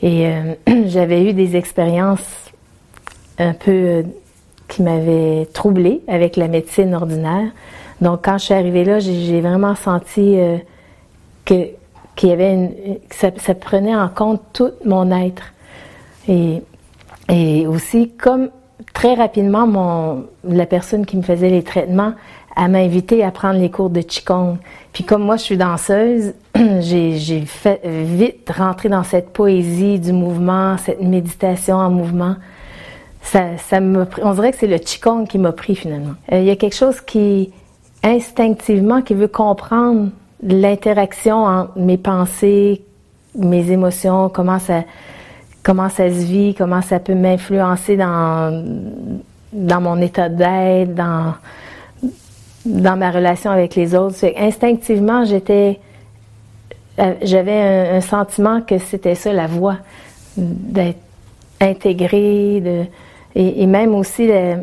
[0.03, 0.29] et
[0.87, 2.51] j'avais eu des expériences
[3.39, 4.03] un peu
[4.67, 7.49] qui m'avaient troublée avec la médecine ordinaire.
[8.01, 10.37] Donc quand je suis arrivée là, j'ai vraiment senti
[11.47, 11.69] que
[12.15, 15.53] qu'il y avait ça, prenait en compte tout mon être.
[16.27, 16.63] Et,
[17.29, 18.49] et aussi, comme
[18.93, 22.13] très rapidement, mon, la personne qui me faisait les traitements,
[22.57, 24.57] elle m'a invité à prendre les cours de Qigong.
[24.93, 26.33] Puis comme moi, je suis danseuse,
[26.79, 32.35] j'ai fait vite rentrer dans cette poésie du mouvement, cette méditation en mouvement.
[33.21, 36.15] Ça, ça pris- on dirait que c'est le Qigong qui m'a pris finalement.
[36.31, 37.51] Euh, Il y a quelque chose qui,
[38.03, 40.09] instinctivement, qui veut comprendre
[40.53, 42.81] l'interaction entre mes pensées,
[43.35, 44.83] mes émotions, comment ça,
[45.63, 48.63] comment ça se vit, comment ça peut m'influencer dans,
[49.53, 51.33] dans mon état d'être, dans,
[52.65, 54.15] dans ma relation avec les autres.
[54.37, 55.79] Instinctivement, j'étais,
[56.99, 59.77] euh, j'avais un, sentiment que c'était ça la voie,
[60.37, 60.99] d'être
[61.59, 62.83] intégrée, de,
[63.35, 64.55] et, même aussi, euh,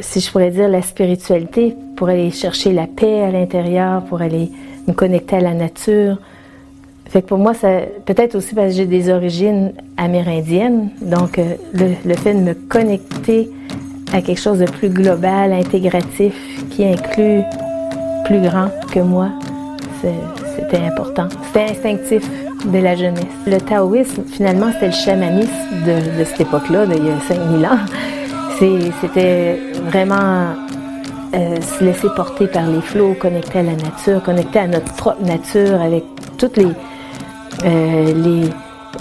[0.00, 4.50] si je pourrais dire, la spiritualité, pour aller chercher la paix à l'intérieur, pour aller
[4.90, 6.18] me connecter à la nature.
[7.06, 11.54] Fait que pour moi, ça, peut-être aussi parce que j'ai des origines amérindiennes, donc euh,
[11.74, 13.50] le, fait de me connecter
[14.12, 16.34] à quelque chose de plus global, intégratif,
[16.70, 17.42] qui inclut
[18.26, 19.30] plus grand que moi,
[20.56, 21.28] c'était important.
[21.46, 22.22] C'était instinctif
[22.66, 23.24] dès la jeunesse.
[23.46, 25.50] Le taoïsme, finalement, c'était le chamanisme
[25.84, 27.78] de, de cette époque-là, d'il y a 5000 ans.
[29.00, 30.54] C'était vraiment
[31.34, 35.22] euh, se laisser porter par les flots, connecter à la nature, connecter à notre propre
[35.22, 36.04] nature avec
[36.38, 36.72] toutes les,
[37.64, 38.50] euh, les,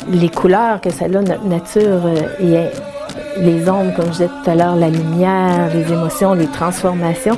[0.09, 4.49] les couleurs que ça a, notre nature, euh, et les ondes, comme je disais tout
[4.49, 7.37] à l'heure, la lumière, les émotions, les transformations.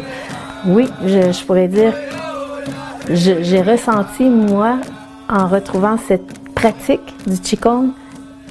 [0.66, 1.94] Oui, je, je pourrais dire,
[3.10, 4.78] j'ai ressenti, moi,
[5.30, 7.92] en retrouvant cette pratique du Qigong,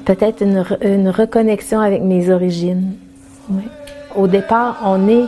[0.04, 2.94] peut-être une, une reconnexion avec mes origines.
[4.16, 5.26] Au départ, on est,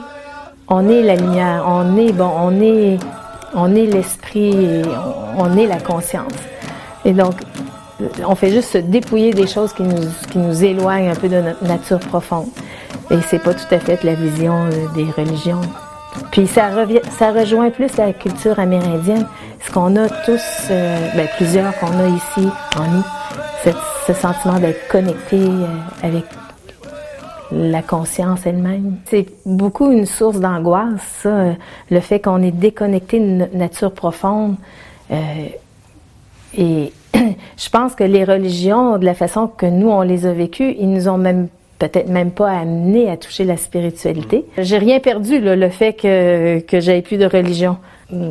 [0.69, 4.83] on est la lumière, on est, bon, on est, l'esprit, et
[5.37, 6.33] on, est la conscience.
[7.05, 7.35] Et donc,
[8.27, 11.99] on fait juste se dépouiller des choses qui nous, éloignent un peu de notre nature
[11.99, 12.49] profonde.
[13.11, 15.61] Et c'est pas tout à fait la vision euh, des religions.
[16.31, 19.27] Puis ça, revient, ça rejoint plus la culture amérindienne,
[19.67, 20.41] ce qu'on a tous,
[20.71, 22.49] euh, ben, plusieurs qu'on a ici
[22.79, 23.73] en nous,
[24.07, 25.67] ce sentiment d'être connecté euh,
[26.03, 26.25] avec
[27.53, 28.97] la conscience elle-même.
[29.07, 31.55] C'est beaucoup une source d'angoisse, ça,
[31.91, 34.57] le fait qu'on est déconnecté de notre nature profonde.
[35.11, 35.17] Euh,
[36.57, 40.75] et je pense que les religions, de la façon que nous, on les a vécues,
[40.79, 41.49] ils nous ont même
[41.79, 44.45] peut-être même pas amené à toucher la spiritualité.
[44.57, 47.77] J'ai rien perdu, là, le fait que, que j'avais plus de religion.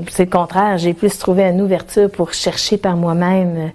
[0.10, 3.72] C'est le contraire, j'ai plus trouvé une ouverture pour chercher par moi-même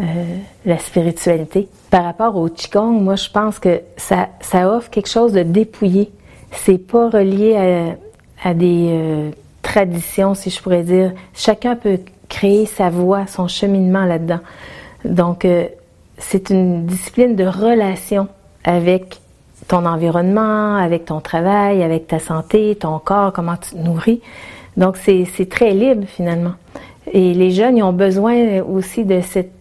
[0.00, 1.66] euh, la spiritualité.
[1.90, 6.12] Par rapport au Qigong, moi, je pense que ça, ça offre quelque chose de dépouillé.
[6.52, 7.96] C'est pas relié
[8.44, 9.30] à, des euh,
[9.60, 11.12] traditions, si je pourrais dire.
[11.34, 14.38] Chacun peut créer sa voie, son cheminement là-dedans.
[15.04, 15.64] Donc, euh,
[16.16, 18.28] c'est une discipline de relation
[18.62, 19.20] avec
[19.66, 24.20] ton environnement, avec ton travail, avec ta santé, ton corps, comment tu te nourris.
[24.76, 26.54] Donc, c'est très libre finalement.
[27.12, 29.57] Et les jeunes, ils ont besoin aussi de cette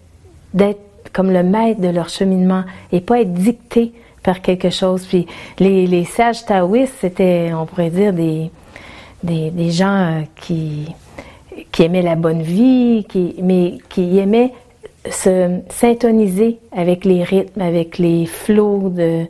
[0.54, 0.80] d'être
[1.14, 3.94] comme le maître de leur cheminement et pas être dicté
[4.24, 5.06] par quelque chose.
[5.06, 5.26] Puis
[5.60, 8.52] les, les sages taoïstes, c'était, on pourrait dire, des,
[9.24, 10.88] des, des gens euh, qui,
[11.72, 14.54] qui aimaient la bonne vie, qui, mais qui aimaient
[15.10, 19.26] se syntoniser avec les rythmes, avec les flots de,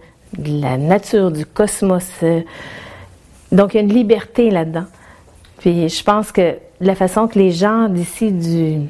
[0.46, 2.10] la nature, du cosmos.
[3.52, 4.86] Donc, il y a une liberté là-dedans.
[5.60, 8.90] Puis je pense que la façon que les gens d'ici du,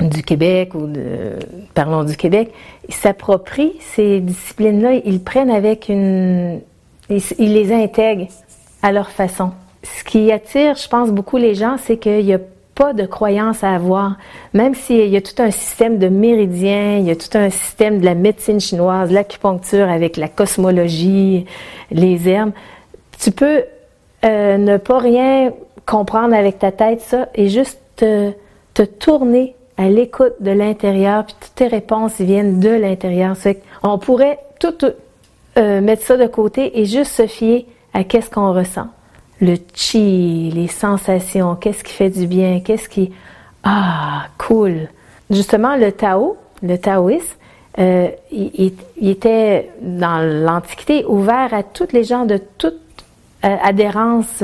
[0.00, 1.38] du Québec ou de,
[1.74, 2.52] parlons du Québec,
[2.88, 6.60] s'approprient ces disciplines-là, ils prennent avec une,
[7.08, 8.28] ils, les intègrent
[8.82, 9.50] à leur façon.
[9.82, 12.40] Ce qui attire, je pense, beaucoup les gens, c'est qu'il n'y a
[12.74, 14.16] pas de croyance à avoir,
[14.54, 18.00] même s'il y a tout un système de méridiens, il y a tout un système
[18.00, 21.44] de la médecine chinoise, l'acupuncture avec la cosmologie,
[21.90, 22.52] les herbes.
[23.18, 23.64] Tu peux
[24.24, 25.52] euh, ne pas rien
[25.84, 28.32] comprendre avec ta tête, ça, et juste te,
[28.72, 33.34] te tourner à l'écoute de l'intérieur, puis toutes tes réponses viennent de l'intérieur.
[33.82, 34.74] On pourrait tout
[35.56, 38.88] euh, mettre ça de côté et juste se fier à qu'est-ce qu'on ressent.
[39.40, 43.10] Le chi, les sensations, qu'est-ce qui fait du bien, qu'est-ce qui...
[43.64, 44.88] Ah, cool.
[45.30, 47.36] Justement, le Tao, le taoïsme,
[47.78, 52.74] euh, il, était dans l'Antiquité ouvert à toutes les gens de toute
[53.46, 54.42] euh, adhérence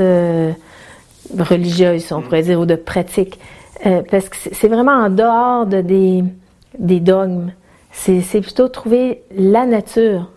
[1.37, 3.37] religieuse, on pourrait dire, ou de pratique.
[3.83, 7.51] Parce que c'est vraiment en dehors de des, dogmes.
[7.91, 10.29] C'est plutôt trouver la nature,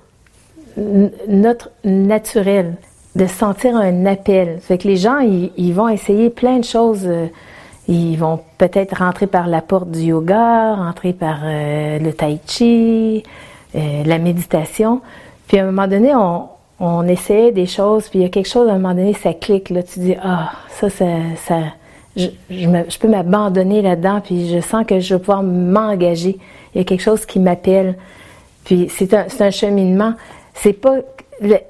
[1.29, 2.77] notre naturel,
[3.17, 4.59] de sentir un appel.
[4.61, 7.09] Fait que les gens, ils, vont essayer plein de choses.
[7.89, 13.25] Ils vont peut-être rentrer par la porte du yoga, rentrer par euh, le tai chi,
[13.75, 15.01] euh, la méditation.
[15.49, 18.49] Puis à un moment donné, on, on essaie des choses, puis il y a quelque
[18.49, 19.71] chose, à un moment donné, ça clique.
[19.71, 21.57] Là, tu dis, ah, ça, ça
[22.17, 26.39] je, peux m'abandonner là-dedans, puis je sens que je vais pouvoir m'engager.
[26.75, 27.97] Il y a quelque chose qui m'appelle.
[28.65, 30.15] Puis c'est un, cheminement.
[30.55, 30.97] C'est pas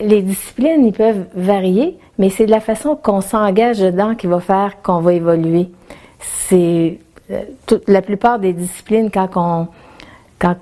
[0.01, 4.41] les disciplines, ils peuvent varier, mais c'est de la façon qu'on s'engage dedans qui va
[4.41, 5.68] faire qu'on va évoluer
[6.20, 6.99] c'est
[7.30, 7.43] euh,
[7.86, 9.68] la plupart des disciplines quand on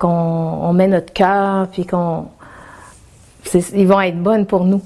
[0.03, 2.25] on, met notre cœur puis qu'on
[3.73, 4.81] ils vont être bonnes pour nous.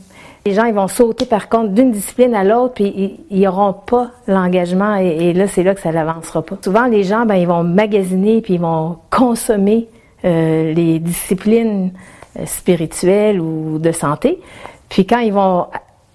[0.45, 4.11] Les gens ils vont sauter par contre d'une discipline à l'autre puis ils n'auront pas
[4.27, 6.57] l'engagement et, là c'est là que ça n'avancera pas.
[6.61, 9.87] Souvent les gens ben ils vont magasiner puis ils vont consommer
[10.25, 11.91] euh, les disciplines
[12.37, 14.41] euh, spirituelles ou de santé.
[14.89, 15.67] Puis quand ils vont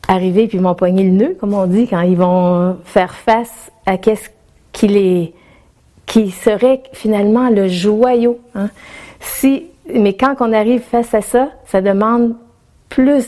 [0.09, 3.71] arriver puis ils vont poigner le nœud comme on dit quand ils vont faire face
[3.87, 4.29] à qu'est-ce
[4.73, 5.33] qui,
[6.07, 8.39] qui serait finalement le joyau.
[8.55, 8.69] Hein.
[9.21, 12.35] Si, mais quand on arrive face à ça, ça demande
[12.89, 13.27] plus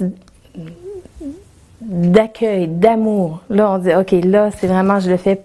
[1.80, 3.40] d'accueil, d'amour.
[3.50, 5.42] Là, on dit, OK, là, c'est vraiment, je le fais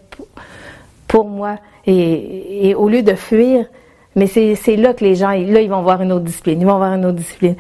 [1.07, 1.57] pour moi.
[1.88, 3.65] Et, au lieu de fuir,
[4.15, 6.77] mais c'est là que les gens, là, ils vont voir une autre discipline, ils vont
[6.77, 7.55] voir une autre discipline.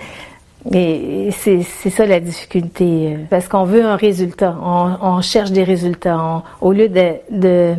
[0.73, 5.63] Et c'est ça la difficulté, euh, parce qu'on veut un résultat, on, on cherche des
[5.63, 6.43] résultats.
[6.59, 7.75] au lieu de, de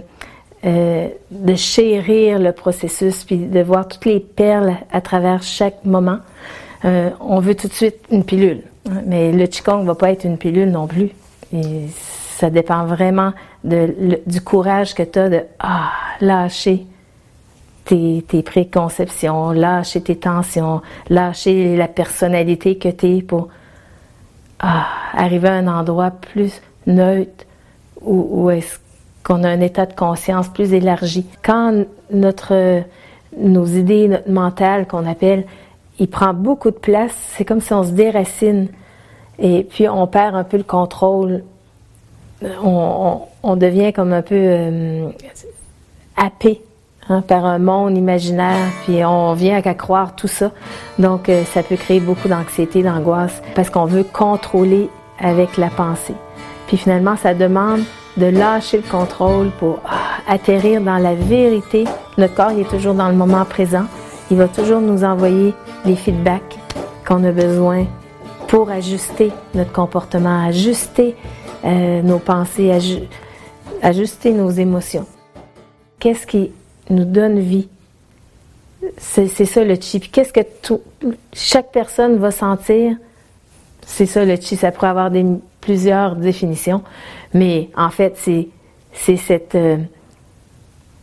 [0.67, 6.19] euh, de chérir le processus, puis de voir toutes les perles à travers chaque moment.
[6.87, 8.63] Euh, on veut tout de suite une pilule.
[9.07, 11.11] Mais le Qigong ne va pas être une pilule non plus.
[11.53, 11.89] Et
[12.37, 13.33] ça dépend vraiment
[13.65, 16.87] du courage que tu as de ah, lâcher
[17.85, 23.49] tes, tes, préconceptions, lâcher tes tensions, lâcher la personnalité que tu es pour
[24.61, 27.45] ah, arriver à un endroit plus neutre
[28.01, 28.79] où, où est-ce
[29.25, 31.27] qu'on a un état de conscience plus élargi.
[31.43, 32.83] Quand notre,
[33.37, 35.45] nos idées, notre mental qu'on appelle,
[35.99, 38.69] il prend beaucoup de place, c'est comme si on se déracine
[39.39, 41.43] et puis on perd un peu le contrôle.
[42.63, 45.09] On, on, devient comme un peu euh,
[46.17, 46.61] happé
[47.09, 50.53] hein, par un monde imaginaire, puis on vient à croire tout ça.
[50.99, 56.15] Donc euh, ça peut créer beaucoup d'anxiété, d'angoisse, parce qu'on veut contrôler avec la pensée.
[56.67, 57.81] Puis finalement, ça demande
[58.19, 61.85] de lâcher le contrôle pour ah, atterrir dans la vérité.
[62.19, 63.85] Notre corps est toujours dans le moment présent.
[64.31, 65.55] Il va toujours nous envoyer
[65.87, 66.59] les feedbacks
[67.07, 67.87] qu'on a besoin
[68.49, 71.15] pour ajuster notre comportement, ajuster
[71.65, 72.73] euh, nos pensées,
[73.83, 75.07] ajuster nos émotions.
[75.99, 76.51] Qu'est-ce qui
[76.91, 77.69] nous donne vie?
[78.99, 80.01] C'est ça le chi.
[80.01, 80.41] qu'est-ce que
[81.33, 82.97] chaque personne va sentir?
[83.85, 84.57] C'est ça le chi.
[84.57, 85.11] Ça pourrait avoir
[85.61, 86.83] plusieurs définitions.
[87.35, 88.49] Mais en fait, c'est,
[89.55, 89.77] euh,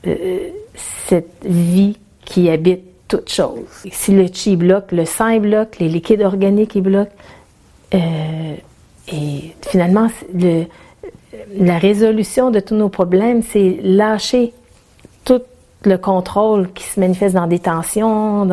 [0.07, 3.59] euh, cette vie qui habite toute chose.
[3.91, 7.11] Si le chi bloque, le sang bloque, les liquides organiques bloquent,
[7.93, 8.55] euh,
[9.11, 10.63] et finalement, le,
[11.57, 14.53] la résolution de tous nos problèmes, c'est lâcher
[15.25, 15.41] tout
[15.83, 18.47] le contrôle qui se manifeste dans des tensions,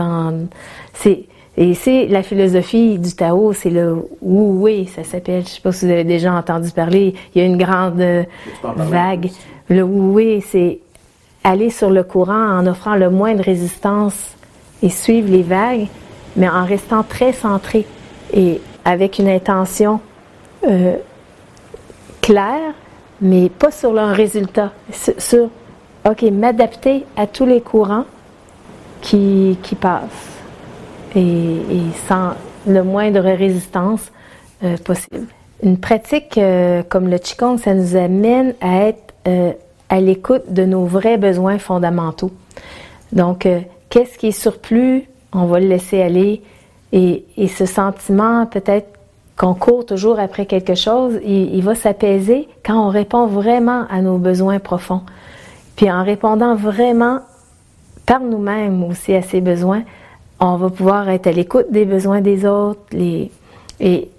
[1.57, 5.43] et c'est la philosophie du Tao, c'est le Wu Wei, ça s'appelle.
[5.45, 7.15] Je sais pas si vous avez déjà entendu parler.
[7.35, 8.03] Il y a une grande
[8.63, 9.31] vague.
[9.69, 10.79] Le Wu Wei, c'est
[11.45, 14.37] aller sur le courant en offrant le moins de résistance
[14.83, 15.87] et suivre les vagues,
[16.37, 17.87] mais en restant très centré
[18.33, 20.01] et avec une intention
[20.66, 20.97] euh,
[22.20, 22.74] claire,
[23.20, 24.72] mais pas sur le résultat.
[24.93, 25.49] Sur,
[26.09, 28.05] OK, m'adapter à tous les courants
[29.03, 30.01] qui, qui passent
[31.14, 31.59] et,
[32.09, 32.33] sans
[32.66, 34.11] le moindre résistance
[34.64, 35.26] euh, possible.
[35.62, 39.14] Une pratique euh, comme le Qigong, ça nous amène à être
[39.91, 42.31] à l'écoute de nos vrais besoins fondamentaux.
[43.12, 43.47] Donc,
[43.91, 46.43] qu'est-ce qui est surplus, on va le laisser aller.
[46.93, 48.88] Et, et ce sentiment, peut-être
[49.41, 54.18] qu'on court toujours après quelque chose, il, va s'apaiser quand on répond vraiment à nos
[54.18, 55.01] besoins profonds.
[55.76, 57.20] Puis en répondant vraiment
[58.05, 59.82] par nous-mêmes aussi à ses besoins,
[60.41, 62.82] on va pouvoir être à l'écoute des besoins des autres.
[63.80, 64.11] Et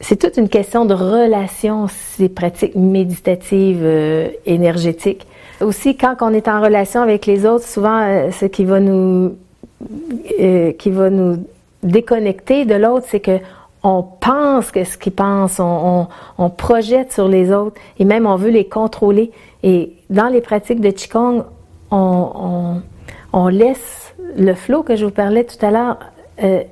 [0.00, 5.26] c'est toute une question de relation, ces pratiques méditatives, euh, énergétiques.
[5.62, 9.36] Aussi, quand on est en relation avec les autres, souvent, euh, ce qui va nous,
[10.40, 11.44] euh, qui va nous
[11.82, 13.38] déconnecter de l'autre, c'est que
[13.84, 16.06] on pense que ce qu'ils pensent, on,
[16.38, 19.32] on, projette sur les autres et même on veut les contrôler.
[19.64, 21.44] Et dans les pratiques de Qigong,
[21.90, 22.80] on,
[23.32, 25.98] on laisse le flot que je vous parlais tout à l'heure.
[26.42, 26.62] Euh,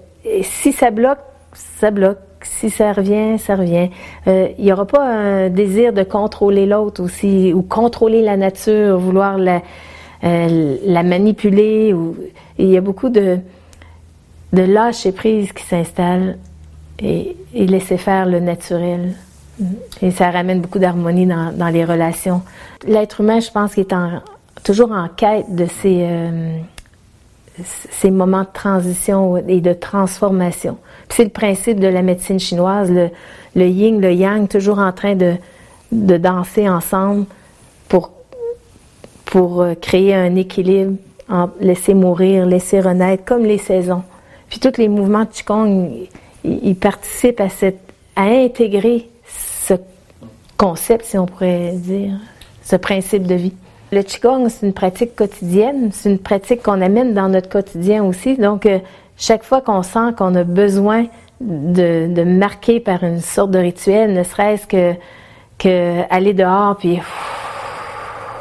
[0.42, 1.18] si ça bloque,
[1.52, 2.18] ça bloque.
[2.42, 3.90] Si ça revient, ça revient.
[4.26, 8.98] Euh, il n'y aura pas un désir de contrôler l'autre aussi, ou contrôler la nature,
[8.98, 9.62] vouloir la,
[10.24, 11.94] euh, manipuler.
[12.58, 13.38] Il y a beaucoup de,
[14.52, 16.38] de lâcher prise qui s'installe
[16.98, 19.14] et, laisser faire le naturel.
[20.00, 22.42] Et ça ramène beaucoup d'harmonie dans, les relations.
[22.86, 23.94] L'être humain, je pense qu'il est
[24.64, 26.56] toujours en quête de ces, euh,
[27.64, 30.78] ces moments de transition et de transformation.
[31.08, 35.36] C'est le principe de la médecine chinoise, le, yin, le yang, toujours en train de,
[35.92, 37.26] danser ensemble
[37.88, 38.12] pour,
[39.24, 40.96] pour euh, créer un équilibre,
[41.60, 44.02] laisser mourir, laisser renaître, comme les saisons.
[44.48, 45.90] Puis tous les mouvements de Qigong,
[46.44, 47.80] ils participent à, cette,
[48.16, 49.74] à intégrer ce
[50.56, 52.12] concept, si on pourrait dire,
[52.62, 53.54] ce principe de vie.
[53.92, 58.36] Le Qigong, c'est une pratique quotidienne, c'est une pratique qu'on amène dans notre quotidien aussi.
[58.36, 58.78] Donc, euh,
[59.16, 61.06] chaque fois qu'on sent qu'on a besoin
[61.40, 67.00] de, marquer par une sorte de rituel, ne serait-ce que, aller dehors puis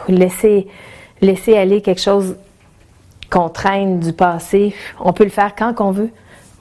[0.07, 0.67] laisser,
[1.57, 2.35] aller quelque chose
[3.31, 6.11] qu'on traîne du passé, on peut le faire quand qu'on veut.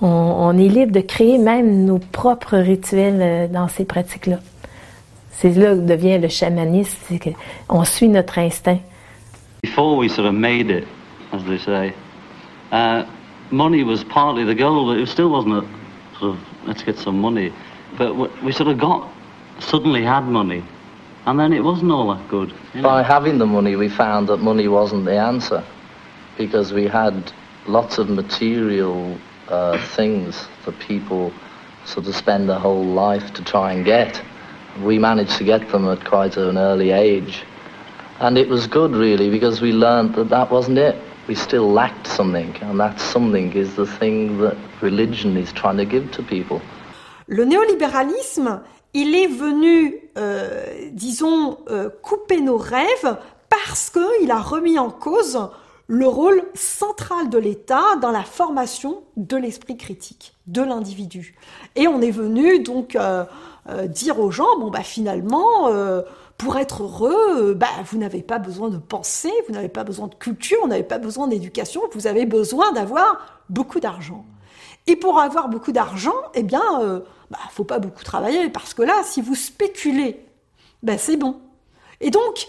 [0.00, 4.38] On, on, est libre de créer même nos propres rituels euh, dans ces pratiques-là.
[5.40, 8.80] C'est là que devient le chamanisme, c'est qu'on suit notre instinct.
[9.62, 10.84] Before we sort of made it,
[11.32, 11.94] as they say,
[12.72, 13.04] uh,
[13.52, 17.20] money was partly the goal, but it still wasn't a sort of, let's get some
[17.20, 17.52] money.
[17.96, 19.08] But we sort of got,
[19.60, 20.64] suddenly had money,
[21.26, 22.52] and then it wasn't all that good.
[22.74, 22.88] You know?
[22.88, 25.62] By having the money, we found that money wasn't the answer,
[26.36, 27.32] because we had
[27.68, 29.16] lots of material
[29.46, 31.32] uh, things for people
[31.84, 34.20] sort of spend their whole life to try and get
[34.82, 37.44] we managed to get them at quite an early age.
[38.20, 40.96] And it was good, really, because we learned that that wasn't it.
[41.28, 45.84] We still lacked something, and that something is the thing that religion is trying to
[45.84, 46.60] give to people.
[47.26, 48.62] Le néolibéralisme,
[48.94, 53.18] il est venu, euh, disons, euh, couper nos rêves
[53.50, 55.38] parce qu'il a remis en cause
[55.86, 61.34] le rôle central de l'État dans la formation de l'esprit critique de l'individu.
[61.76, 63.24] Et on est venu donc euh,
[63.70, 66.00] euh, dire aux gens, bon bah finalement, euh,
[66.38, 70.06] pour être heureux, euh, bah, vous n'avez pas besoin de penser, vous n'avez pas besoin
[70.06, 74.24] de culture, vous n'avez pas besoin d'éducation, vous avez besoin d'avoir beaucoup d'argent.
[74.86, 76.62] Et pour avoir beaucoup d'argent, eh bien,
[77.30, 80.24] bah, faut pas beaucoup travailler, parce que là, si vous spéculez,
[80.82, 81.38] bah, c'est bon.
[82.00, 82.48] Et donc,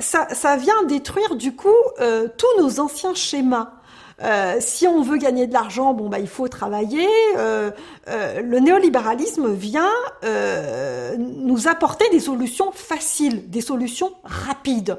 [0.00, 3.77] ça, ça vient détruire du coup tous nos anciens schémas.
[4.22, 7.06] Euh, si on veut gagner de l'argent, bon bah il faut travailler.
[7.36, 7.70] Euh,
[8.08, 9.90] euh, le néolibéralisme vient
[10.24, 14.96] euh, nous apporter des solutions faciles, des solutions rapides.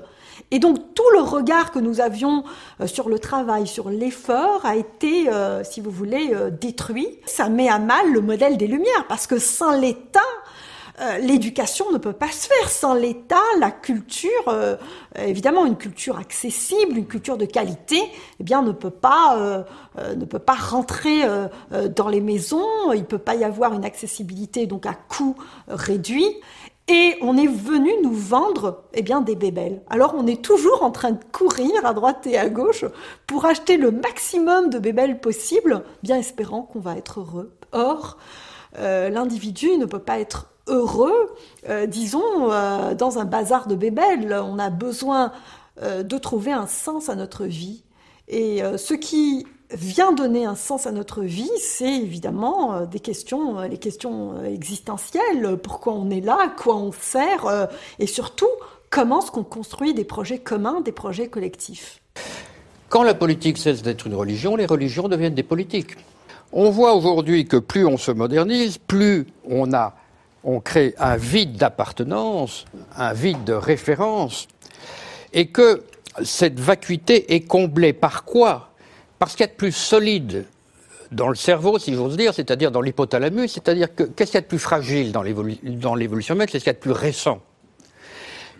[0.52, 2.44] Et donc tout le regard que nous avions
[2.80, 7.20] euh, sur le travail, sur l'effort, a été, euh, si vous voulez, détruit.
[7.26, 10.22] Ça met à mal le modèle des Lumières, parce que sans l'État,
[11.02, 14.76] euh, l'éducation ne peut pas se faire sans l'État, la culture, euh,
[15.18, 18.02] évidemment une culture accessible, une culture de qualité,
[18.40, 19.64] eh bien ne peut pas euh,
[19.98, 21.48] euh ne peut pas rentrer euh,
[21.96, 25.36] dans les maisons, il peut pas y avoir une accessibilité donc à coût
[25.68, 26.36] réduit.
[26.92, 29.84] Et on est venu nous vendre eh bien, des bébelles.
[29.92, 32.84] Alors on est toujours en train de courir à droite et à gauche
[33.28, 37.56] pour acheter le maximum de bébelles possible, bien espérant qu'on va être heureux.
[37.74, 38.18] Or,
[38.78, 41.36] euh, l'individu ne peut pas être heureux,
[41.68, 44.34] euh, disons, euh, dans un bazar de bébel.
[44.34, 45.32] On a besoin
[45.82, 47.84] euh, de trouver un sens à notre vie.
[48.28, 53.80] Et ce qui vient donner un sens à notre vie, c'est évidemment des questions, les
[53.80, 55.58] questions existentielles.
[55.58, 57.68] Pourquoi on est là, quoi on sert,
[57.98, 58.46] et surtout,
[58.92, 62.04] comment est-ce qu'on construit des projets communs, des projets collectifs?
[62.90, 65.98] Quand la politique cesse d'être une religion, les religions deviennent des politiques.
[66.52, 69.96] On voit aujourd'hui que plus on se modernise, plus on a
[70.44, 74.48] on crée un vide d'appartenance, un vide de référence,
[75.34, 75.84] et que
[76.24, 78.72] cette vacuité est comblée par quoi?
[79.20, 80.46] Parce qu'il y a de plus solide
[81.12, 84.42] dans le cerveau, si j'ose dire, c'est-à-dire dans l'hypothalamus, c'est-à-dire que qu'est-ce qu'il y a
[84.42, 87.42] de plus fragile dans l'évolution humaine, c'est ce qu'il y a de plus récent?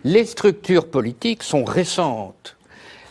[0.04, 2.56] Les structures politiques sont récentes.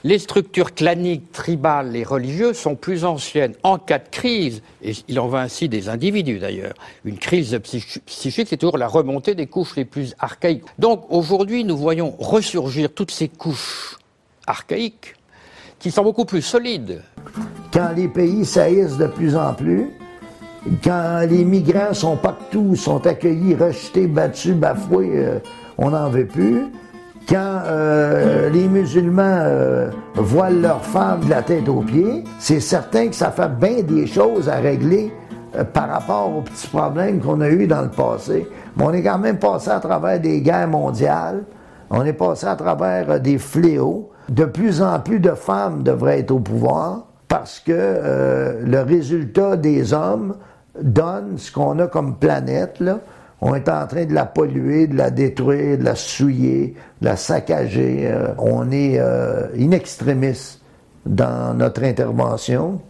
[0.03, 3.53] Les structures claniques, tribales et religieuses sont plus anciennes.
[3.63, 6.73] En cas de crise, et il en va ainsi des individus d'ailleurs,
[7.05, 7.59] une crise
[8.05, 10.63] psychique, c'est toujours la remontée des couches les plus archaïques.
[10.77, 13.97] Donc aujourd'hui, nous voyons ressurgir toutes ces couches
[14.47, 15.15] archaïques
[15.79, 17.01] qui sont beaucoup plus solides.
[17.71, 19.89] Quand les pays saillissent de plus en plus,
[20.83, 25.39] quand les migrants sont partout, sont accueillis, rejetés, battus, bafoués, euh,
[25.77, 26.65] on n'en veut plus.
[27.27, 33.07] Quand euh, les musulmans euh, voilent leurs femmes de la tête aux pieds, c'est certain
[33.07, 35.13] que ça fait bien des choses à régler
[35.73, 38.47] par rapport aux petits problèmes qu'on a eus dans le passé.
[38.75, 41.43] Mais on est quand même passé à travers des guerres mondiales,
[41.89, 44.11] on est passé à travers des fléaux.
[44.29, 49.93] De plus en plus de femmes devraient être au pouvoir parce que le résultat des
[49.93, 50.35] hommes
[50.81, 52.81] donne ce qu'on a comme planète.
[53.41, 57.15] On est en train de la polluer, de la détruire, de la souiller, de la
[57.15, 58.01] saccager.
[58.11, 60.59] Euh, on est euh, in extremis
[61.05, 62.81] dans notre intervention,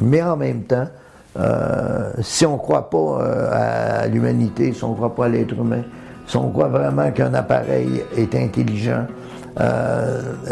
[0.00, 0.86] mais en même temps,
[1.38, 5.54] euh, si on ne croit pas à l'humanité, si on ne croit pas à l'être
[5.58, 5.82] humain,
[6.26, 9.06] si on croit vraiment qu'un appareil est intelligent,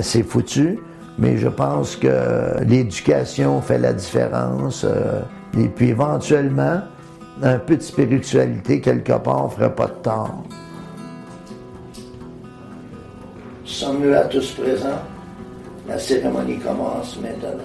[0.00, 0.78] c'est foutu.
[1.18, 4.86] Mais je pense que l'éducation fait la différence.
[5.56, 6.80] Et puis éventuellement,
[7.42, 10.44] un peu de spiritualité quelque part ne ferait pas de tort.
[13.64, 15.02] Sommes-nous là tous présents?
[15.86, 17.64] La cérémonie commence maintenant.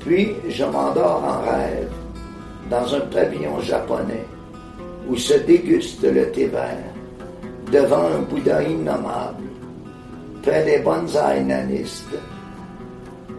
[0.00, 1.90] Puis je m'endors en rêve
[2.70, 4.24] dans un pavillon japonais
[5.08, 6.94] où se déguste le thé vert
[7.72, 9.44] devant un Bouddha innommable,
[10.42, 12.18] près des bonsaïs nanistes.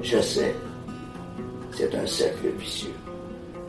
[0.01, 0.55] Je sais,
[1.71, 3.00] c'est un cercle vicieux.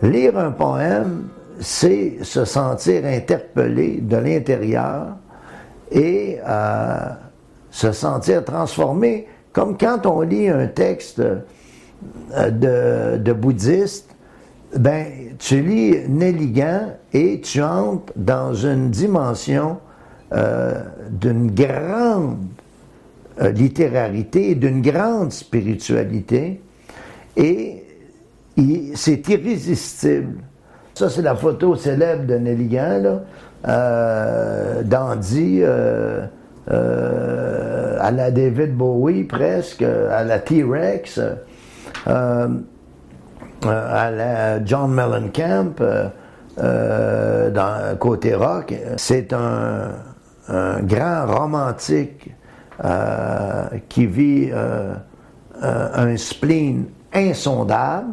[0.02, 1.28] Lire un poème,
[1.60, 5.16] c'est se sentir interpellé de l'intérieur
[5.92, 7.08] et euh,
[7.70, 14.08] se sentir transformé, comme quand on lit un texte euh, de, bouddhiste,
[14.76, 15.06] ben,
[15.38, 19.78] tu lis Nelligan et tu entres dans une dimension
[20.32, 22.38] euh, d'une grande
[23.54, 26.60] littérarité, d'une grande spiritualité,
[27.36, 27.81] et
[28.94, 30.42] c'est irrésistible.
[30.94, 33.20] Ça, c'est la photo célèbre de Nelligan, là.
[33.68, 36.26] Euh, Dandy, euh,
[36.70, 41.20] euh, à la David Bowie presque, à la T-Rex,
[42.06, 42.48] à
[44.10, 45.74] la John Mellencamp,
[46.56, 48.74] dans côté rock.
[48.96, 49.90] C'est un,
[50.82, 52.34] grand romantique
[53.88, 54.50] qui vit
[55.62, 58.08] un spleen insondable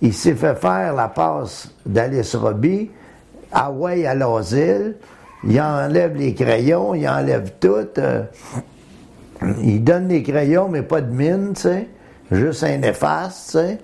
[0.00, 2.90] il s'est fait faire la passe d'Alice Robbie,
[3.52, 4.96] Hawaï à l'asile,
[5.44, 7.88] il enlève les crayons, il enlève tout.
[7.98, 8.22] Euh,
[9.62, 11.88] il donne les crayons, mais pas de mine, tu sais,
[12.30, 13.78] juste un efface, tu sais,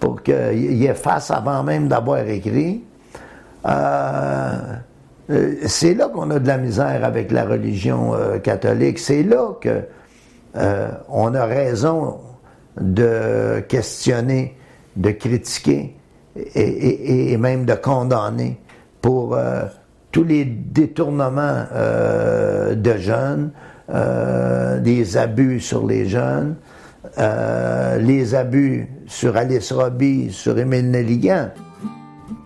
[0.00, 2.82] pour qu'il efface avant même d'avoir écrit.
[3.66, 4.58] Euh,
[5.30, 8.12] euh, c'est là qu'on a de la misère avec la religion
[8.42, 8.98] catholique.
[8.98, 9.82] C'est là que
[11.08, 12.18] on a raison
[12.80, 14.56] de questionner
[14.96, 15.94] de critiquer
[16.54, 18.58] et, même de condamner
[19.00, 19.64] pour euh,
[20.12, 23.52] tous les détournements euh, de jeunes,
[23.90, 26.56] euh, des abus sur les jeunes,
[28.00, 31.50] les abus sur Alice Robbie, sur Émile Nelligan.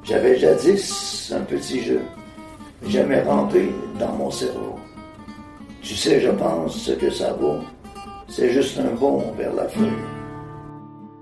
[0.05, 2.01] J'avais jadis un petit jeu,
[2.87, 4.77] jamais rentré dans mon cerveau.
[5.83, 7.61] Tu sais, je pense, ce que ça vaut,
[8.29, 10.20] c'est juste un bond vers la feuille.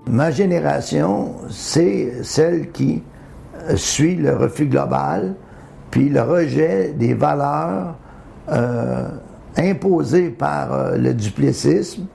[0.09, 3.03] Ma génération, c'est celle qui
[3.69, 5.35] euh, suit le refus global,
[5.91, 7.95] puis le rejet des valeurs
[8.51, 9.07] euh,
[9.55, 12.07] imposées par euh, le duplessisme,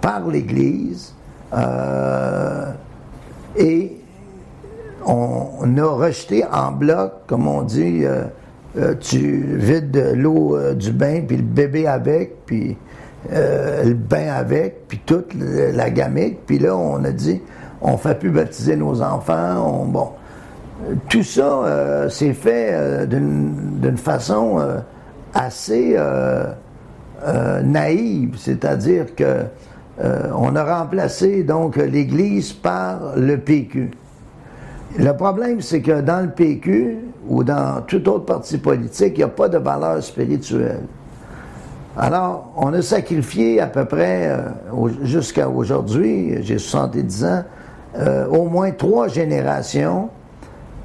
[0.00, 1.14] par l'Église,
[3.56, 3.96] et
[5.06, 8.04] on, a rejeté en bloc, comme on dit,
[9.00, 12.76] tu vides l'eau du bain, puis le bébé avec, puis
[13.32, 16.46] euh, le bain avec, puis toute la gamique.
[16.46, 17.40] Puis là, on a dit,
[17.80, 19.84] on fait plus baptiser nos enfants.
[19.86, 20.08] bon,
[21.08, 24.60] tout ça euh, s'est fait euh, d'une façon
[25.34, 25.96] assez
[27.64, 29.44] naïve, c'est-à-dire que
[30.34, 33.90] on a remplacé donc l'Église par le PQ.
[34.98, 36.98] Le problème, c'est que dans le PQ
[37.28, 40.80] ou dans tout autre parti politique, il n'y a pas de valeur spirituelle.
[41.98, 47.44] Alors, on a sacrifié à peu près, euh, jusqu'à aujourd'hui, j'ai 70 ans,
[47.96, 50.10] euh, au moins trois générations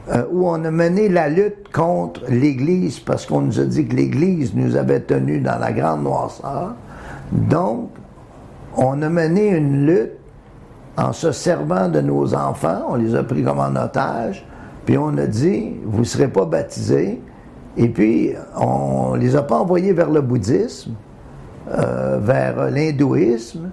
[0.09, 3.95] euh, où on a mené la lutte contre l'Église parce qu'on nous a dit que
[3.95, 6.75] l'Église nous avait tenus dans la grande noirceur.
[7.33, 7.89] Donc,
[8.77, 10.13] on a mené une lutte
[10.97, 14.45] en se servant de nos enfants, on les a pris comme en otage,
[14.85, 17.21] puis on a dit, vous ne serez pas baptisés,
[17.77, 20.93] et puis on les a pas envoyés vers le bouddhisme,
[21.69, 23.69] euh, vers l'hindouisme,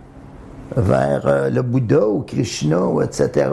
[0.77, 3.51] vers euh, le Bouddha ou Krishna, etc.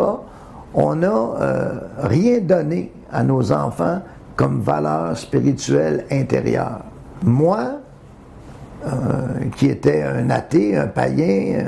[0.74, 4.02] On n'a euh, rien donné à nos enfants
[4.36, 6.82] comme valeur spirituelle intérieure.
[7.24, 7.80] Moi,
[9.56, 11.66] qui était un athée, un païen,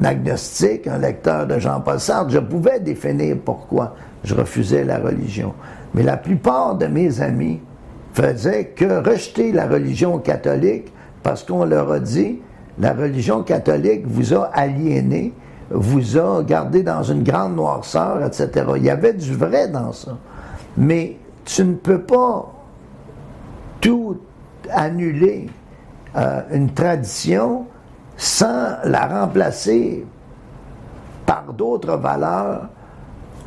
[0.00, 5.54] un agnostique, un lecteur de Jean-Paul Sartre, je pouvais définir pourquoi je refusais la religion.
[5.94, 7.60] Mais la plupart de mes amis
[8.16, 10.90] faisaient que rejeter la religion catholique
[11.22, 12.40] parce qu'on leur a dit
[12.78, 15.34] la religion catholique vous a aliéné,
[15.70, 18.66] vous a gardé dans une grande noirceur, etc.
[18.76, 20.16] Il y avait du vrai dans ça.
[20.78, 22.52] Mais tu ne peux pas
[23.82, 24.18] tout
[24.70, 25.48] annuler
[26.16, 27.66] euh, une tradition
[28.16, 30.06] sans la remplacer
[31.26, 32.68] par d'autres valeurs.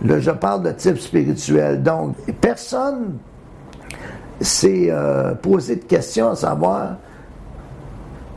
[0.06, 1.82] Là, je parle de type spirituel.
[1.82, 3.18] Donc, personne
[4.42, 6.98] s'est euh, posé de questions à savoir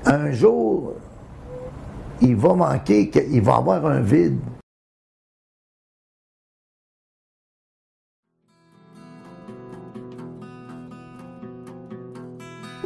[0.04, 0.94] un jour,
[2.20, 4.38] il va manquer, il va avoir un vide.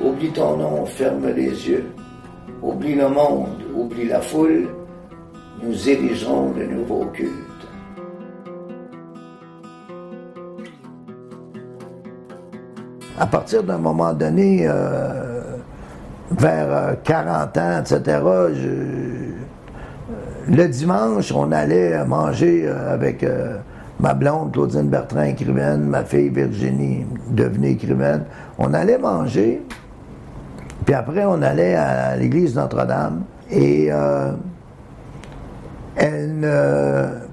[0.02, 1.86] Oublie ton nom, ferme les yeux.
[2.62, 4.68] Oublie le monde, oublie la foule.
[5.62, 7.45] Nous érigerons le nouveau culte.
[13.18, 15.40] À partir d'un moment donné, euh,
[16.30, 18.18] vers 40 euh, ans, etc.,
[20.48, 23.26] le dimanche, on allait manger euh, avec
[23.98, 28.24] ma blonde, Claudine Bertrand, écrivaine, ma fille Virginie, devenue écrivaine.
[28.58, 29.62] On allait manger,
[30.84, 34.32] puis après, on allait à l'église Notre-Dame et euh,
[35.96, 36.48] elle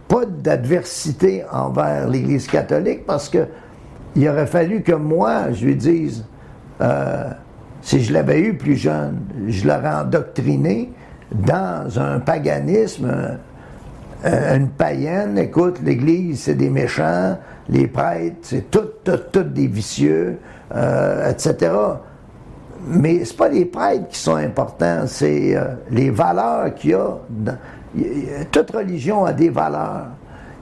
[0.08, 3.48] pas d'adversité envers l'église catholique parce que
[4.16, 6.26] il aurait fallu que moi, je lui dise,
[6.82, 7.30] euh,
[7.82, 10.92] si je l'avais eu plus jeune, je l'aurais endoctriné
[11.32, 13.12] dans un paganisme,
[14.26, 15.38] euh, une païenne.
[15.38, 17.38] Écoute, l'Église, c'est des méchants,
[17.70, 20.38] les prêtres, c'est tout, tout, tout des vicieux,
[21.30, 21.72] etc.
[22.86, 27.18] Mais c'est pas les prêtres qui sont importants, c'est euh, les valeurs qu'il y a.
[28.52, 30.08] toute religion a des valeurs.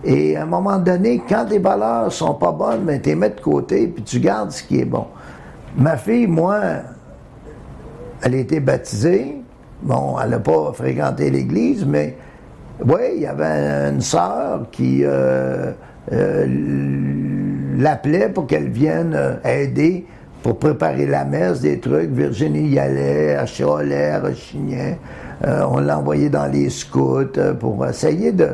[0.04, 3.30] Et à un moment donné, quand les valeurs sont pas bonnes, ben, tu les mets
[3.30, 5.06] de côté, puis tu gardes ce qui est bon.
[5.78, 6.60] Ma fille, moi,
[8.22, 9.36] elle a été baptisée.
[9.84, 12.18] Bon, elle n'a pas fréquenté l'église, mais
[12.86, 15.72] oui, il y avait une sœur qui euh,
[16.12, 16.48] euh,
[17.78, 20.06] l'appelait pour qu'elle vienne aider
[20.44, 22.10] pour préparer la messe, des trucs.
[22.12, 24.98] Virginie y allait, elle chialait, elle rechignait.
[25.46, 28.50] Euh, on l'a envoyé dans les scouts euh, pour essayer de,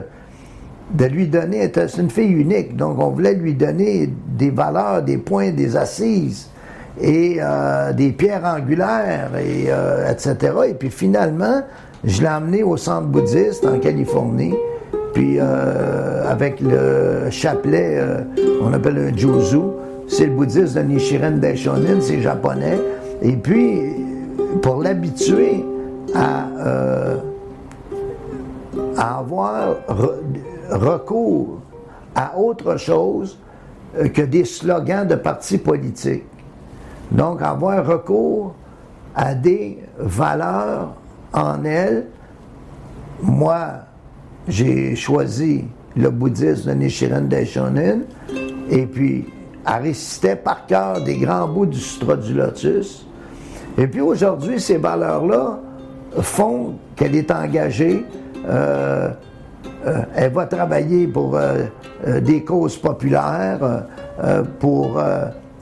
[0.92, 1.72] de lui donner.
[1.74, 6.50] C'est une fille unique, donc on voulait lui donner des valeurs, des points, des assises
[7.00, 9.70] et euh, des pierres angulaires, et,
[10.12, 10.54] etc.
[10.70, 11.62] Et puis finalement,
[12.04, 14.56] je l'ai emmené au centre bouddhiste en Californie.
[15.14, 18.00] Puis avec le chapelet,
[18.62, 19.62] on appelle un juzu,
[20.08, 22.80] c'est le bouddhiste de Nichiren Daishonin, c'est japonais.
[23.22, 23.82] Et puis,
[24.62, 25.66] pour l'habituer
[26.16, 27.16] à, euh,
[28.98, 29.76] avoir
[30.72, 31.62] recours
[32.16, 33.38] à autre chose
[33.98, 36.24] euh, que des slogans de partis politiques.
[37.12, 38.56] Donc, avoir recours
[39.16, 40.94] à des valeurs
[41.34, 42.08] en elle.
[43.22, 43.60] Moi,
[44.48, 45.66] j'ai choisi
[45.96, 48.00] le bouddhisme de Nichiren Daishonin,
[48.70, 49.26] et puis
[49.66, 53.06] elle récitait par cœur des grands bouts du Sutra du Lotus.
[53.78, 55.60] Et puis aujourd'hui, ces valeurs-là
[56.22, 58.06] font qu'elle est engagée.
[58.48, 59.10] Euh,
[60.16, 61.66] elle va travailler pour euh,
[62.22, 63.86] des causes populaires,
[64.60, 65.02] pour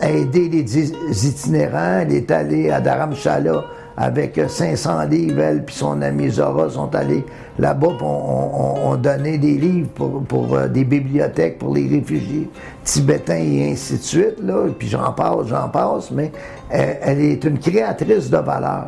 [0.02, 2.00] aider les itinérants.
[2.02, 3.64] Elle est allée à Dharamshala
[3.98, 7.24] avec 500 livres, elle puis son ami Zora sont allés
[7.58, 9.90] là-bas, on, on, donné des livres
[10.28, 12.50] pour, euh, des bibliothèques pour les réfugiés
[12.84, 14.36] tibétains et ainsi de suite,
[14.78, 16.32] puis j'en passe, j'en passe, mais
[16.70, 18.88] elle, est une créatrice de valeur.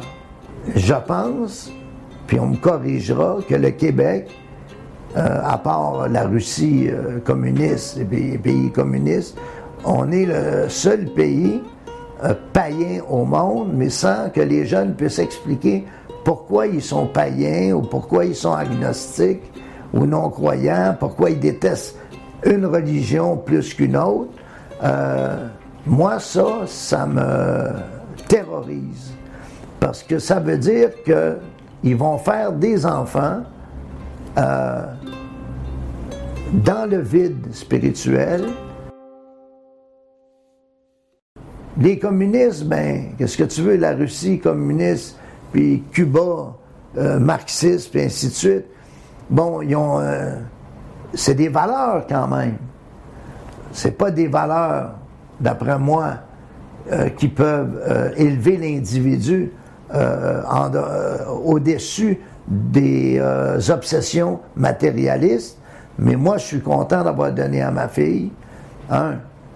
[0.76, 1.72] Je pense,
[2.26, 4.47] puis on me corrigera, que le Québec, euh,
[5.44, 9.38] à part la Russie euh, communiste, les pays communistes,
[9.85, 11.61] on est le seul pays
[12.23, 15.85] euh, païens au monde, mais sans que les jeunes puissent expliquer
[16.23, 19.52] pourquoi ils sont païens ou pourquoi ils sont agnostiques
[19.94, 21.95] ou non-croyants, pourquoi ils détestent
[22.44, 24.31] une religion plus qu'une autre.
[24.84, 25.48] Euh,
[25.85, 27.72] moi, ça, ça me
[28.27, 29.14] terrorise.
[29.80, 31.38] Parce que ça veut dire que
[31.84, 33.44] ils vont faire des enfants
[34.38, 34.86] euh,
[36.54, 38.46] dans le vide spirituel.
[41.80, 45.18] Les communistes, ben, qu'est-ce que tu veux, la Russie communiste,
[45.52, 46.56] puis Cuba,
[46.98, 48.66] euh, marxiste, puis ainsi de suite.
[49.30, 50.00] Bon, ils ont.
[50.00, 50.36] Euh,
[51.14, 52.58] c'est des valeurs quand même.
[53.72, 54.96] C'est pas des valeurs,
[55.40, 56.14] d'après moi,
[57.18, 59.52] qui peuvent élever l'individu
[61.44, 63.19] au-dessus des
[63.69, 65.57] obsessions matérialistes.
[65.99, 68.32] Mais moi, je suis content d'avoir donné à ma fille,
[68.90, 69.15] un,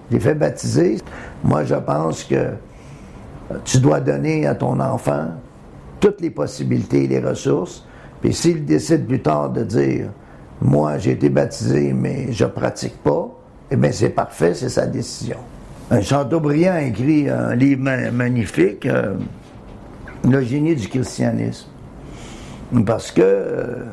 [0.10, 0.98] je l'ai fait baptiser.
[1.44, 2.50] Moi, je pense que
[3.64, 5.28] tu dois donner à ton enfant
[6.00, 7.86] toutes les possibilités et les ressources.
[8.22, 10.10] Puis s'il décide plus tard de dire,
[10.62, 13.30] moi, j'ai été baptisé, mais je pratique pas,
[13.72, 15.38] eh bien, c'est parfait, c'est sa décision.
[16.02, 17.82] Chateaubriand a écrit un livre
[18.12, 19.16] magnifique, euh,
[20.30, 21.68] Le génie du christianisme.
[22.86, 23.86] Parce que, euh,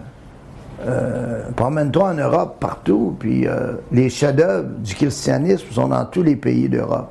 [0.87, 3.47] euh, promène-toi en Europe partout, puis
[3.91, 7.11] les chefs-d'œuvre du christianisme sont dans tous les pays d'Europe.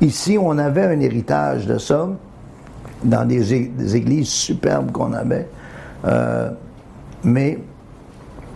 [0.00, 2.08] Ici, on avait un héritage de ça,
[3.04, 5.48] dans des églises superbes qu'on avait.
[7.22, 7.58] mais,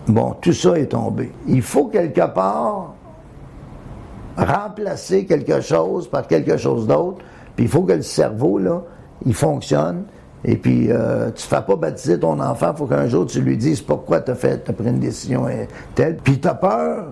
[0.09, 1.33] bon, tout ça est tombé.
[1.47, 2.95] Il faut quelque part
[4.37, 7.19] remplacer quelque chose par quelque chose d'autre.
[7.57, 8.83] Puis il faut que le cerveau, là,
[9.27, 10.05] il fonctionne.
[10.45, 13.41] Et puis, euh, tu ne fais pas baptiser ton enfant, il faut qu'un jour tu
[13.41, 15.47] lui dises pourquoi tu as fait, as pris une décision
[15.95, 16.17] telle.
[16.17, 17.07] Puis tu as peur,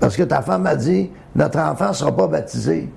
[0.00, 2.88] parce que ta femme a dit, notre enfant ne sera pas baptisé.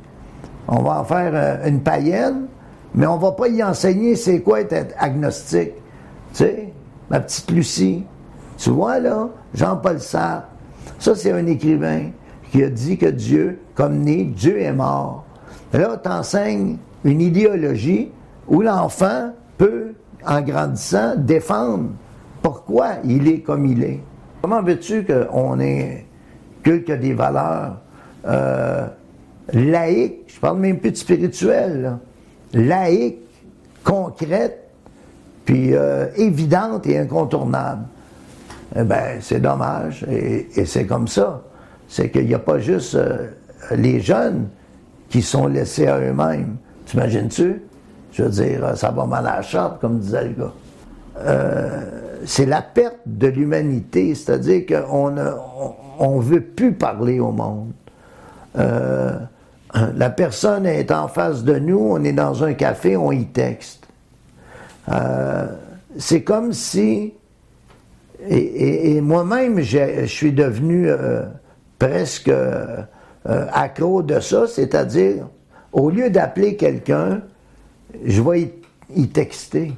[0.67, 2.47] On va en faire euh, une païenne,
[2.93, 5.73] mais on ne va pas y enseigner c'est quoi être agnostique.
[6.33, 6.73] Tu sais,
[7.09, 8.03] ma petite Lucie,
[8.57, 10.47] tu vois là, Jean-Paul Sartre,
[10.99, 12.09] ça c'est un écrivain
[12.51, 15.23] qui a dit que Dieu, comme né, Dieu est mort.
[15.71, 18.11] Là, tu enseignes une idéologie
[18.49, 19.93] où l'enfant peut,
[20.25, 21.91] en grandissant, défendre
[22.41, 23.99] pourquoi il est comme il est.
[24.41, 26.05] Comment veux-tu qu'on ait
[26.63, 27.77] culte des valeurs
[28.27, 28.87] euh,
[29.53, 31.97] laïques, je parle même plus de spirituel,
[32.53, 33.19] laïques,
[33.83, 34.69] concrètes,
[35.45, 37.85] puis euh, évidentes et incontournables?
[38.75, 41.41] Eh bien, c'est dommage, et c'est comme ça
[41.89, 43.31] c'est qu'il n'y a pas juste euh,
[43.71, 44.47] les jeunes
[45.09, 46.55] qui sont laissés à eux-mêmes.
[46.85, 47.61] T'imagines-tu?
[48.11, 50.53] Je veux dire, ça va mal à la charte, comme disait le gars.
[51.19, 51.81] Euh,
[52.25, 55.25] c'est la perte de l'humanité, c'est-à-dire qu'on ne
[55.99, 57.71] on, veut plus parler au monde.
[58.57, 59.17] Euh,
[59.95, 63.87] la personne est en face de nous, on est dans un café, on y texte.
[65.97, 67.13] c'est comme si,
[68.27, 70.89] et, moi-même, je suis devenu
[71.77, 72.31] presque
[73.27, 75.27] euh, accro de ça, c'est-à-dire,
[75.73, 77.21] au lieu d'appeler quelqu'un,
[78.05, 78.51] je vais
[78.95, 79.73] y, texter.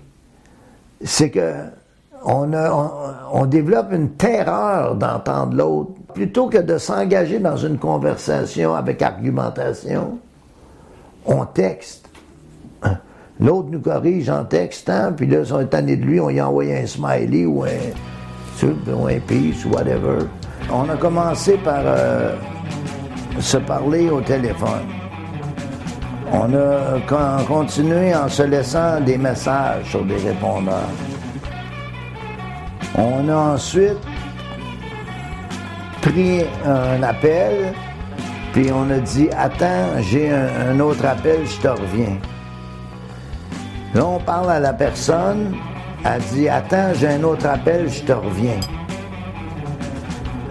[1.04, 1.54] C'est que
[2.24, 5.92] on, développe une terreur d'entendre l'autre.
[6.14, 10.20] Plutôt que de s'engager dans une conversation avec argumentation,
[11.26, 12.10] on texte.
[13.40, 16.40] L'autre nous corrige en textant, puis là, si on est tanné de lui, on y
[16.40, 20.26] envoie un smiley ou un, ou un peace ou whatever.
[20.72, 22.36] On a commencé par euh,
[23.40, 25.01] se parler au téléphone.
[26.34, 27.02] On a
[27.46, 30.90] continué en se laissant des messages sur des répondeurs.
[32.98, 34.00] On a ensuite
[36.02, 37.74] pris un appel,
[38.54, 42.18] puis on a dit Attends, j'ai un, autre appel, je te reviens.
[43.94, 45.54] Là, on parle à la personne,
[46.06, 48.60] elle dit Attends, j'ai un autre appel, je te reviens.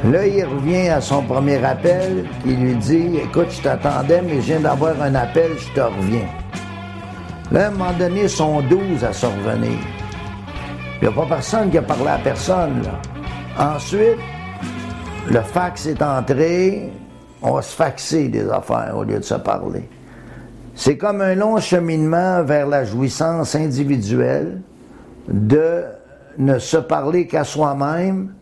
[0.04, 4.46] Là, il revient à son premier appel, il lui dit Écoute, je t'attendais, mais je
[4.46, 6.26] viens d'avoir un appel, je te reviens.
[7.52, 9.78] Là, à un moment donné, ils sont 12 à se revenir.
[11.02, 12.82] Il n'y a pas personne qui a parlé à personne.
[13.58, 14.18] Ensuite,
[15.28, 16.90] le fax est entré,
[17.42, 19.86] on va se faxer des affaires au lieu de se parler.
[20.74, 24.62] C'est comme un long cheminement vers la jouissance individuelle
[25.28, 25.84] de
[26.38, 28.32] ne se parler qu'à soi-même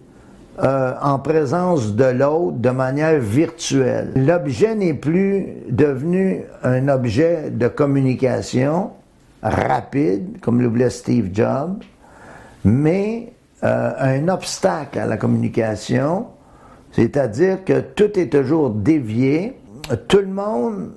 [0.61, 4.11] euh, en présence de l'autre de manière virtuelle.
[4.17, 8.91] L'objet n'est plus devenu un objet de communication
[9.41, 11.79] rapide, comme le Steve Jobs,
[12.65, 13.33] mais
[13.63, 16.27] euh, un obstacle à la communication,
[16.91, 19.57] c'est-à-dire que tout est toujours dévié,
[20.09, 20.91] tout le monde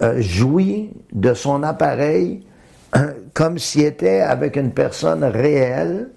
[0.00, 2.40] euh, jouit de son appareil
[3.34, 6.08] comme s'il était avec une personne réelle,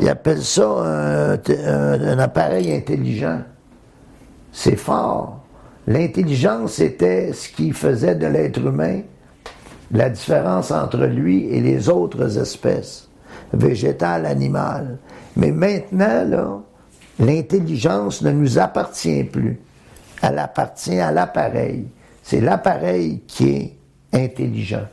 [0.00, 3.40] ils appellent ça un, appareil intelligent.
[4.52, 5.40] C'est fort.
[5.86, 9.02] L'intelligence était ce qui faisait de l'être humain
[9.92, 13.08] la différence entre lui et les autres espèces,
[13.52, 14.98] végétales, animales.
[15.36, 16.64] Mais maintenant,
[17.18, 19.60] l'intelligence ne nous appartient plus.
[20.22, 21.86] Elle appartient à l'appareil.
[22.22, 23.76] C'est l'appareil qui est
[24.12, 24.86] intelligent,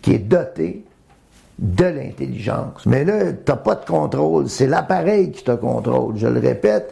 [0.00, 0.84] qui est doté
[1.60, 2.86] de l'intelligence.
[2.86, 4.48] Mais là, tu n'as pas de contrôle.
[4.48, 6.16] C'est l'appareil qui te contrôle.
[6.16, 6.90] Je le répète,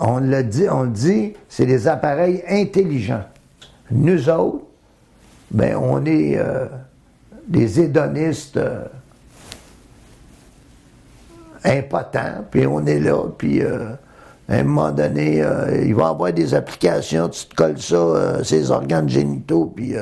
[0.00, 3.24] on le dit, on dit, c'est les appareils intelligents.
[3.90, 4.64] Nous autres,
[5.50, 6.66] ben, on est euh,
[7.46, 8.84] des hédonistes euh,
[11.62, 13.90] impotents, puis on est là, puis euh,
[14.48, 15.44] à un moment donné,
[15.84, 19.94] il va y avoir des applications, tu te colles ça, ces organes génitaux, puis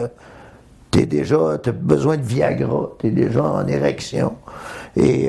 [0.94, 4.36] t'es déjà, t'as besoin de Viagra, t'es déjà en érection.
[4.94, 5.28] Et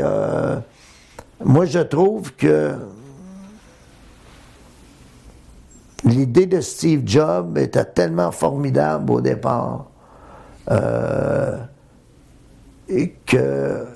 [1.44, 2.76] moi, je trouve que
[6.04, 9.88] l'idée de Steve Jobs était tellement formidable au départ
[10.70, 11.58] euh,
[12.88, 13.88] et que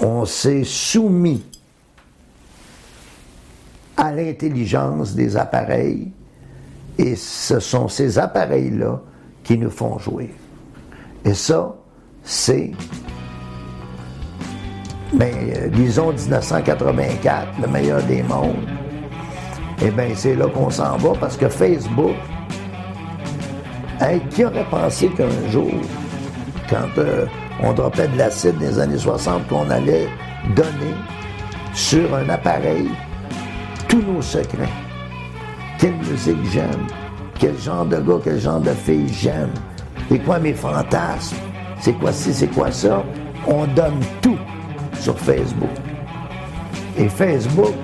[0.00, 1.44] on s'est soumis
[3.96, 6.10] à l'intelligence des appareils
[6.98, 9.00] et ce sont ces appareils-là
[9.42, 10.34] qui nous font jouer.
[11.24, 11.74] Et ça,
[12.22, 12.72] c'est
[15.12, 18.56] ben, euh, disons 1984, le meilleur des mondes,
[19.84, 22.14] eh bien, c'est là qu'on s'en va parce que Facebook,
[24.30, 25.70] qui aurait pensé qu'un jour,
[26.68, 27.26] quand euh,
[27.62, 30.08] on dropait de l'acide les années 60, qu'on allait
[30.56, 30.94] donner
[31.74, 32.88] sur un appareil
[33.88, 34.81] tous nos secrets?
[35.82, 36.86] Quelle musique j'aime,
[37.40, 39.50] quel genre de gars, quel genre de fille j'aime,
[40.08, 41.34] c'est quoi mes fantasmes,
[41.80, 43.02] c'est quoi ci, c'est quoi ça?
[43.48, 44.38] On donne tout
[45.00, 45.72] sur Facebook.
[46.96, 47.74] Et Facebook,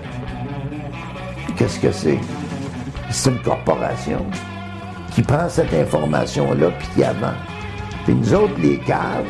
[1.56, 2.20] qu'est-ce que c'est?
[3.10, 4.24] C'est une corporation
[5.10, 7.34] qui prend cette information-là puis qui avance.
[8.04, 9.26] Puis nous autres, les caves,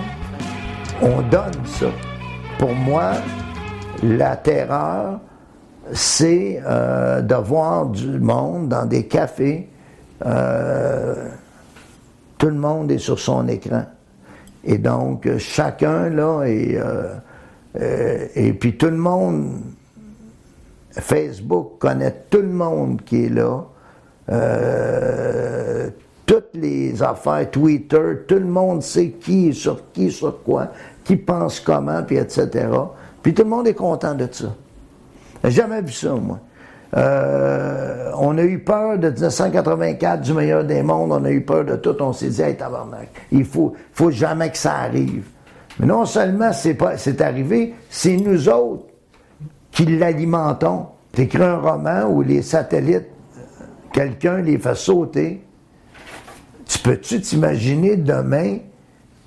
[1.01, 1.87] on donne ça.
[2.59, 3.13] Pour moi,
[4.03, 5.21] la terreur,
[5.93, 9.69] c'est euh, de voir du monde dans des cafés.
[10.25, 11.29] Euh,
[12.39, 13.85] tout le monde est sur son écran.
[14.65, 17.15] Et donc, chacun, là, est, euh,
[17.81, 19.61] euh, et puis tout le monde,
[20.93, 23.65] Facebook connaît tout le monde qui est là.
[24.31, 25.91] Euh,
[26.27, 30.69] toutes les affaires, Twitter, tout le monde sait qui est sur qui, sur quoi,
[31.05, 32.69] qui pense comment, puis etc.
[33.23, 34.55] Puis tout le monde est content de ça.
[35.45, 36.41] Jamais vu ça, moi.
[36.97, 41.65] Euh, on a eu peur de 1984, du meilleur des mondes, on a eu peur
[41.65, 45.25] de tout, on s'est dit, hey, tabarnak, il faut, faut jamais que ça arrive.
[45.79, 48.87] Mais non seulement c'est c'est arrivé, c'est nous autres
[49.71, 50.87] qui l'alimentons.
[51.13, 53.09] T'écris un roman où les satellites,
[53.93, 55.45] quelqu'un les fait sauter.
[56.67, 58.59] Tu peux-tu t'imaginer demain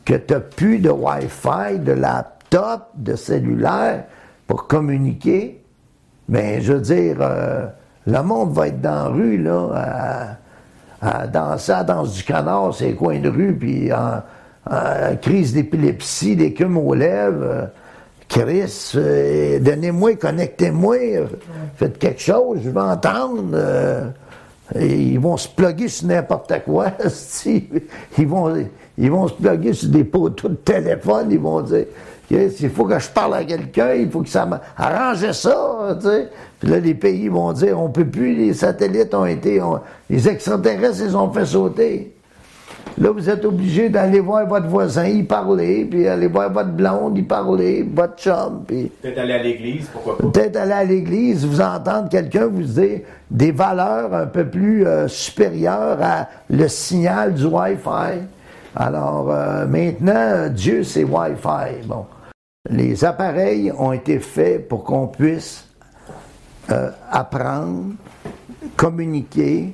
[0.05, 4.05] que tu n'as plus de Wi-Fi, de laptop, de cellulaire
[4.47, 5.60] pour communiquer?
[6.29, 7.65] Ben, je veux dire, euh,
[8.07, 10.37] le monde va être dans la rue, là,
[11.01, 14.21] à, danser à danse du canard, c'est coins de rue, puis en,
[15.21, 17.43] crise d'épilepsie, d'écume aux lèvres.
[17.43, 17.65] Euh,
[18.29, 20.95] Chris, euh, donnez-moi, connectez-moi,
[21.75, 24.13] faites quelque chose, je vais entendre.
[24.79, 26.91] ils vont se plugger sur n'importe quoi.
[28.17, 28.55] ils, vont,
[28.97, 31.87] ils vont se plugger sur des poteaux de téléphone, ils vont dire
[32.31, 35.97] il faut que je parle à quelqu'un, il faut que ça m'arrange ça.
[36.59, 39.61] Puis là, les pays vont dire on peut plus, les satellites ont été.
[40.09, 42.13] les extraterrestres, ils ont fait sauter.
[42.97, 47.17] Là, vous êtes obligé d'aller voir votre voisin, y parler, puis aller voir votre blonde,
[47.17, 48.91] y parler, votre chum, puis...
[49.01, 50.23] Peut-être aller à l'église, pourquoi pas?
[50.23, 52.99] Peut-être aller à l'église, vous entendre quelqu'un vous dire
[53.29, 58.19] des valeurs un peu plus euh, supérieures à le signal du Wi-Fi.
[58.75, 61.85] Alors, euh, maintenant, Dieu, c'est Wi-Fi.
[61.85, 62.05] Bon.
[62.69, 65.67] Les appareils ont été faits pour qu'on puisse
[66.69, 67.93] euh, apprendre,
[68.75, 69.73] communiquer,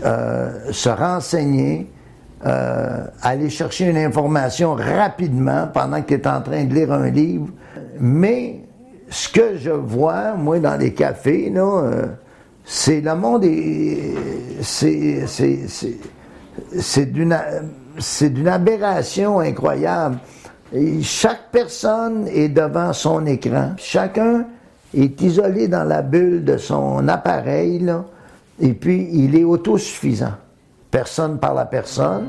[0.00, 1.90] se renseigner,
[2.46, 7.10] euh, aller chercher une information rapidement pendant que tu es en train de lire un
[7.10, 7.48] livre.
[7.98, 8.60] Mais
[9.10, 12.06] ce que je vois, moi, dans les cafés, euh,
[12.64, 14.14] c'est le monde est.
[16.80, 20.18] C'est d'une aberration incroyable.
[21.02, 23.72] Chaque personne est devant son écran.
[23.76, 24.44] Chacun
[24.96, 28.04] est isolé dans la bulle de son appareil, là,
[28.60, 30.32] et puis il est autosuffisant
[30.90, 32.26] personne par la personne.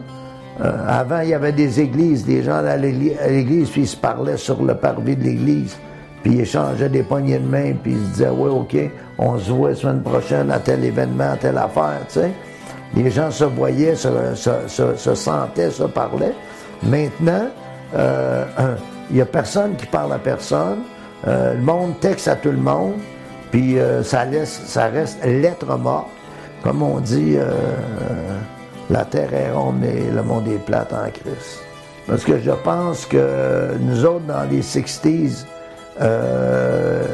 [0.61, 3.95] Euh, avant, il y avait des églises, des gens allaient à l'église, puis ils se
[3.95, 5.77] parlaient sur le parvis de l'église,
[6.21, 8.75] puis ils échangeaient des poignées de main, puis ils se disaient, ouais, OK,
[9.17, 12.31] on se voit la semaine prochaine à tel événement, à telle affaire, tu sais.
[12.95, 16.33] Les gens se voyaient, se, se- se- se sentaient, se parlaient.
[16.83, 17.47] Maintenant,
[17.93, 20.79] il n'y a personne qui parle à personne.
[21.27, 22.95] Euh, le monde texte à tout le monde.
[23.51, 26.07] Puis euh, ça, laisse, ça reste lettre morte.
[26.63, 27.51] Comme on dit, euh,
[28.89, 31.63] la terre est ronde, mais le monde est plate en Christ.
[32.07, 35.45] Parce que je pense que nous autres, dans les 60s,
[36.01, 37.05] euh,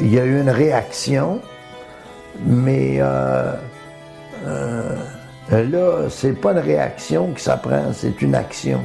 [0.00, 1.40] il y a eu une réaction,
[2.46, 3.54] mais euh,
[4.46, 4.96] euh,
[5.50, 8.80] là, c'est pas une réaction qui s'apprend, c'est une action.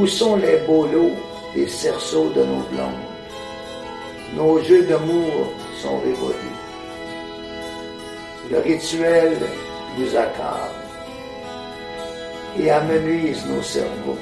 [0.00, 1.12] Où sont les bolos,
[1.54, 3.06] les cerceaux de nos blondes?
[4.34, 5.52] Nos jeux d'amour
[5.82, 6.56] sont révolus.
[8.50, 9.36] Le rituel
[9.98, 10.80] nous accable
[12.58, 14.16] et amenuise nos cerveaux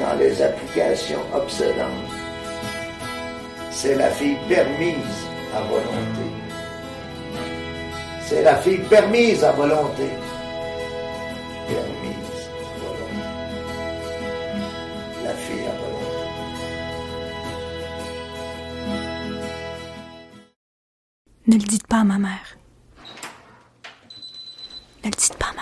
[0.00, 2.14] dans les applications obsédantes.
[3.72, 5.18] C'est la fille permise
[5.52, 6.26] à volonté.
[8.24, 10.08] C'est la fille permise à volonté.
[21.58, 22.56] Ne le dites pas à ma mère.
[25.02, 25.57] Ne le dites pas à ma mère.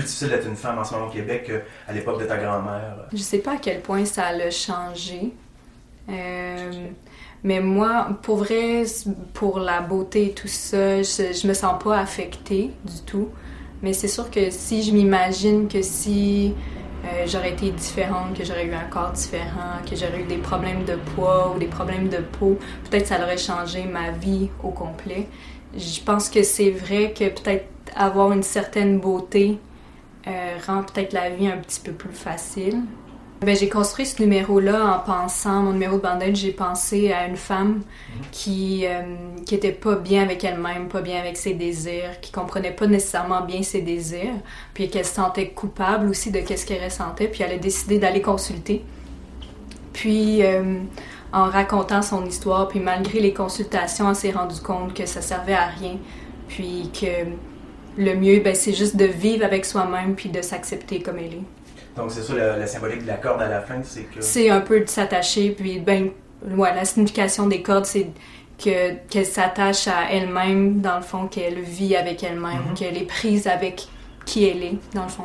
[0.00, 1.50] Plus difficile d'être une femme en ce moment au Québec
[1.86, 3.06] qu'à l'époque de ta grand-mère?
[3.12, 5.32] Je sais pas à quel point ça l'a changé.
[6.08, 6.88] Euh,
[7.44, 8.84] mais moi, pour vrai,
[9.34, 13.28] pour la beauté et tout ça, je, je me sens pas affectée du tout.
[13.82, 16.54] Mais c'est sûr que si je m'imagine que si
[17.04, 20.84] euh, j'aurais été différente, que j'aurais eu un corps différent, que j'aurais eu des problèmes
[20.84, 22.58] de poids ou des problèmes de peau,
[22.90, 25.28] peut-être ça aurait changé ma vie au complet.
[25.76, 27.66] Je pense que c'est vrai que peut-être
[27.96, 29.58] avoir une certaine beauté
[30.26, 32.82] euh, rend peut-être la vie un petit peu plus facile.
[33.40, 37.38] Ben, j'ai construit ce numéro-là en pensant, mon numéro de bandage, j'ai pensé à une
[37.38, 37.80] femme
[38.32, 39.00] qui, euh,
[39.46, 43.40] qui était pas bien avec elle-même, pas bien avec ses désirs, qui comprenait pas nécessairement
[43.40, 44.34] bien ses désirs,
[44.74, 48.20] puis qu'elle se sentait coupable aussi de ce qu'elle ressentait, puis elle a décidé d'aller
[48.20, 48.84] consulter.
[49.94, 50.74] Puis, euh,
[51.32, 55.54] en racontant son histoire, puis malgré les consultations, elle s'est rendue compte que ça servait
[55.54, 55.96] à rien,
[56.46, 57.06] puis que
[57.96, 61.96] le mieux, ben, c'est juste de vivre avec soi-même, puis de s'accepter comme elle est.
[61.96, 64.20] Donc c'est ça la, la symbolique de la corde à la fin, c'est que...
[64.20, 66.10] C'est un peu de s'attacher, puis ben,
[66.56, 68.06] ouais, la signification des cordes, c'est
[68.62, 72.74] que qu'elle s'attache à elle-même, dans le fond, qu'elle vit avec elle-même, Mhm.
[72.74, 73.88] qu'elle est prise avec
[74.26, 75.24] qui elle est, dans le fond.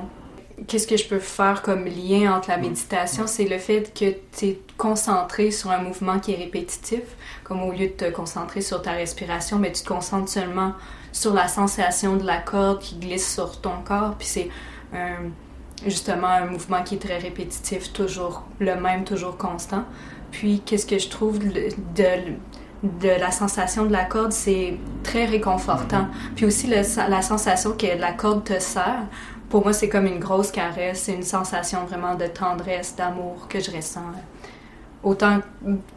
[0.67, 3.27] Qu'est-ce que je peux faire comme lien entre la méditation?
[3.27, 4.05] C'est le fait que
[4.37, 7.01] tu es concentré sur un mouvement qui est répétitif,
[7.43, 10.71] comme au lieu de te concentrer sur ta respiration, mais tu te concentres seulement
[11.15, 14.49] sur la sensation de la corde qui glisse sur ton corps, puis c'est
[14.93, 15.29] un-
[15.85, 19.85] justement un mouvement qui est très répétitif, toujours le même, toujours constant.
[20.31, 22.33] Puis qu'est-ce que je trouve de, de,
[22.83, 26.07] de la sensation de la corde, c'est très réconfortant.
[26.35, 29.03] Puis aussi le- la sensation que la corde te serre,
[29.49, 33.61] pour moi c'est comme une grosse caresse, c'est une sensation vraiment de tendresse, d'amour que
[33.61, 34.01] je ressens.
[35.01, 35.39] Autant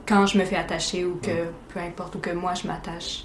[0.07, 3.25] quand je me fais attacher ou que peu importe, ou que moi je m'attache.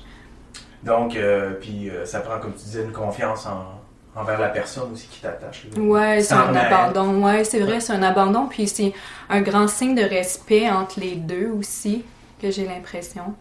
[0.83, 4.91] Donc, euh, puis euh, ça prend, comme tu disais, une confiance en- envers la personne
[4.93, 5.65] aussi qui t'attache.
[5.77, 7.23] Ouais, c'est un abandon.
[7.25, 8.47] Ouais, c'est vrai, c'est un abandon.
[8.47, 8.93] Puis c'est
[9.29, 12.03] un grand signe de respect entre les deux aussi,
[12.41, 13.33] que j'ai l'impression.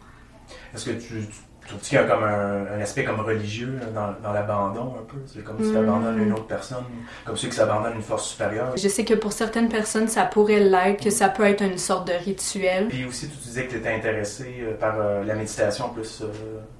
[0.74, 1.40] Est-ce que tu, tu
[1.72, 5.16] trouves qu'il y a comme un, un aspect comme religieux dans, dans l'abandon un peu?
[5.26, 5.88] C'est comme si tu Mm.
[5.88, 6.84] abandonnes une autre personne,
[7.24, 8.72] comme ceux qui s'abandonnent une force supérieure.
[8.76, 12.06] Je sais que pour certaines personnes, ça pourrait l'être, que ça peut être une sorte
[12.08, 12.88] de rituel.
[12.88, 16.26] Puis aussi, tu disais que tu étais intéressé euh, par euh, la méditation plus euh,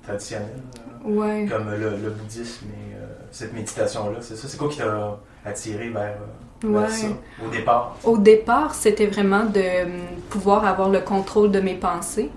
[0.02, 0.48] traditionnelle,
[1.04, 1.46] Ouais.
[1.50, 4.18] comme le, le bouddhisme et euh, cette méditation-là.
[4.20, 4.46] C'est ça?
[4.48, 6.14] C'est quoi qui t'a attiré vers,
[6.64, 6.86] Ouais.
[6.88, 7.08] ça
[7.44, 7.96] au départ?
[8.04, 9.60] Au départ, c'était vraiment de
[10.30, 12.30] pouvoir avoir le contrôle de mes pensées.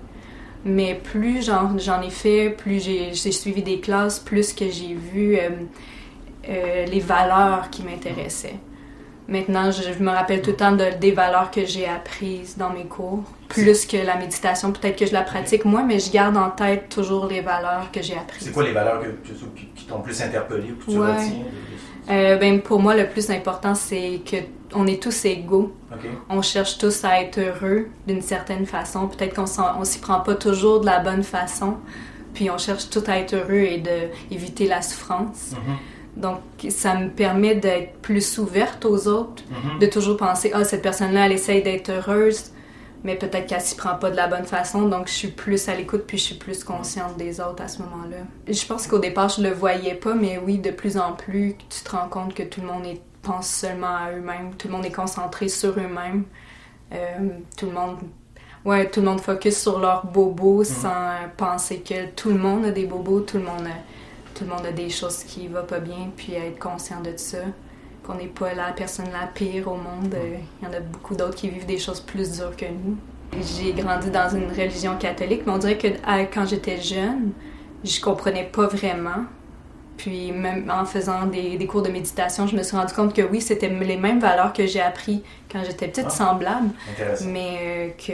[0.68, 5.50] Mais plus j'en ai fait, plus j'ai suivi des classes, plus que j'ai vu euh,
[6.48, 8.56] euh, les valeurs qui m'intéressaient.
[9.28, 12.70] Maintenant, je, je me rappelle tout le temps de- des valeurs que j'ai apprises dans
[12.70, 14.70] mes cours, plus que la méditation.
[14.72, 18.02] Peut-être que je la pratique moins, mais je garde en tête toujours les valeurs que
[18.02, 18.44] j'ai apprises.
[18.46, 21.12] C'est quoi les valeurs que, que- qui, qui t'ont plus interpellé ou que tu Ouais.
[21.12, 21.44] retiens?
[22.10, 24.36] Euh, ben, pour moi, le plus important, c'est que
[24.74, 25.72] on est tous égaux.
[26.28, 29.08] On cherche tous à être heureux d'une certaine façon.
[29.08, 31.76] Peut-être qu'on s'y prend pas toujours de la bonne façon.
[32.34, 33.82] Puis on cherche tout à être heureux et
[34.30, 35.52] d'éviter la souffrance.
[36.16, 36.38] Donc,
[36.70, 39.78] ça me permet d'être plus ouverte aux autres, Mhm.
[39.80, 42.50] de toujours penser, ah, cette personne-là, elle essaye d'être heureuse,
[43.06, 44.82] mais peut-être qu'elle s'y prend pas de la bonne façon.
[44.88, 47.80] Donc, je suis plus à l'écoute, puis je suis plus consciente des autres à ce
[47.82, 48.18] moment-là.
[48.48, 51.80] Je pense qu'au départ, je le voyais pas, mais oui, de plus en plus, tu
[51.84, 54.84] te rends compte que tout le monde est- pense seulement à eux-mêmes, tout le monde
[54.86, 56.24] est concentré sur eux-mêmes.
[56.92, 56.96] Euh,
[57.56, 57.98] tout le monde.
[58.64, 62.70] Ouais, tout le monde focus sur leurs bobos sans penser que tout le monde a
[62.72, 65.78] des bobos, tout le monde a, tout le monde a des choses qui vont pas
[65.80, 67.38] bien, puis être conscient de ça.
[68.06, 70.14] Qu'on n'est pas la personne la pire au monde.
[70.14, 72.96] Euh, Il y en a beaucoup d'autres qui vivent des choses plus dures que nous.
[73.42, 77.32] J'ai grandi dans une religion catholique, mais on dirait que à- quand j'étais jeune,
[77.84, 79.24] je comprenais pas vraiment.
[79.96, 83.22] Puis même en faisant des, des cours de méditation, je me suis rendu compte que
[83.22, 86.68] oui, c'était les mêmes valeurs que j'ai appris quand j'étais petite, Ah, semblables,
[87.26, 88.12] mais euh, que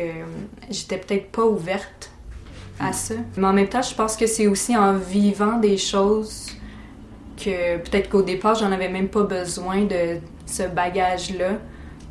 [0.71, 2.11] j'étais peut-être pas ouverte
[2.81, 3.15] à ça.
[3.37, 6.47] Mais en même temps, je pense que c'est aussi en vivant des choses
[7.43, 11.53] que peut-être qu'au départ, j'en avais même pas besoin de ce bagage-là.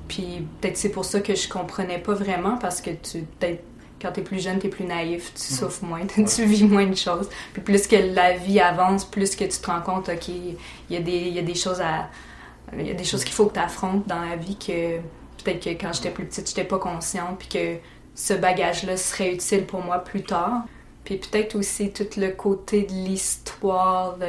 [0.07, 3.63] Puis peut-être c'est pour ça que je comprenais pas vraiment parce que tu peut-être
[4.01, 7.29] quand t'es plus jeune, t'es plus naïf, tu souffres moins, tu vis moins de choses.
[7.53, 10.55] Puis plus que la vie avance, plus que tu te rends compte, ok, il
[10.89, 12.09] y, a des- il y a des choses à,
[12.77, 14.97] il y a des choses qu'il faut que tu affrontes dans la vie que
[15.43, 17.75] peut-être que quand j'étais plus petite, j'étais pas consciente, puis que
[18.15, 20.63] ce bagage-là serait utile pour moi plus tard.
[21.05, 24.25] Puis peut-être aussi tout le côté de l'histoire, de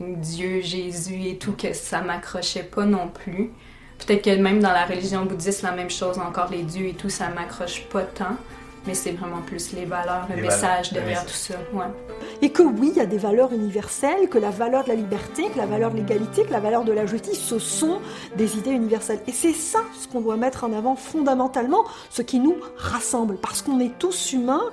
[0.00, 3.50] Dieu, Jésus et tout, que ça m'accrochait pas non plus.
[3.98, 7.10] Peut-être que même dans la religion bouddhiste, la même chose, encore les dieux et tout,
[7.10, 8.36] ça m'accroche pas tant.
[8.88, 11.56] Mais c'est vraiment plus les valeurs, le Les message valeurs, derrière tout ça.
[11.74, 11.84] Ouais.
[12.40, 15.50] Et que oui, il y a des valeurs universelles, que la valeur de la liberté,
[15.50, 18.00] que la valeur de l'égalité, que la valeur de la justice, ce sont
[18.38, 19.20] des idées universelles.
[19.26, 23.60] Et c'est ça ce qu'on doit mettre en avant fondamentalement, ce qui nous rassemble, parce
[23.60, 24.64] qu'on est tous humains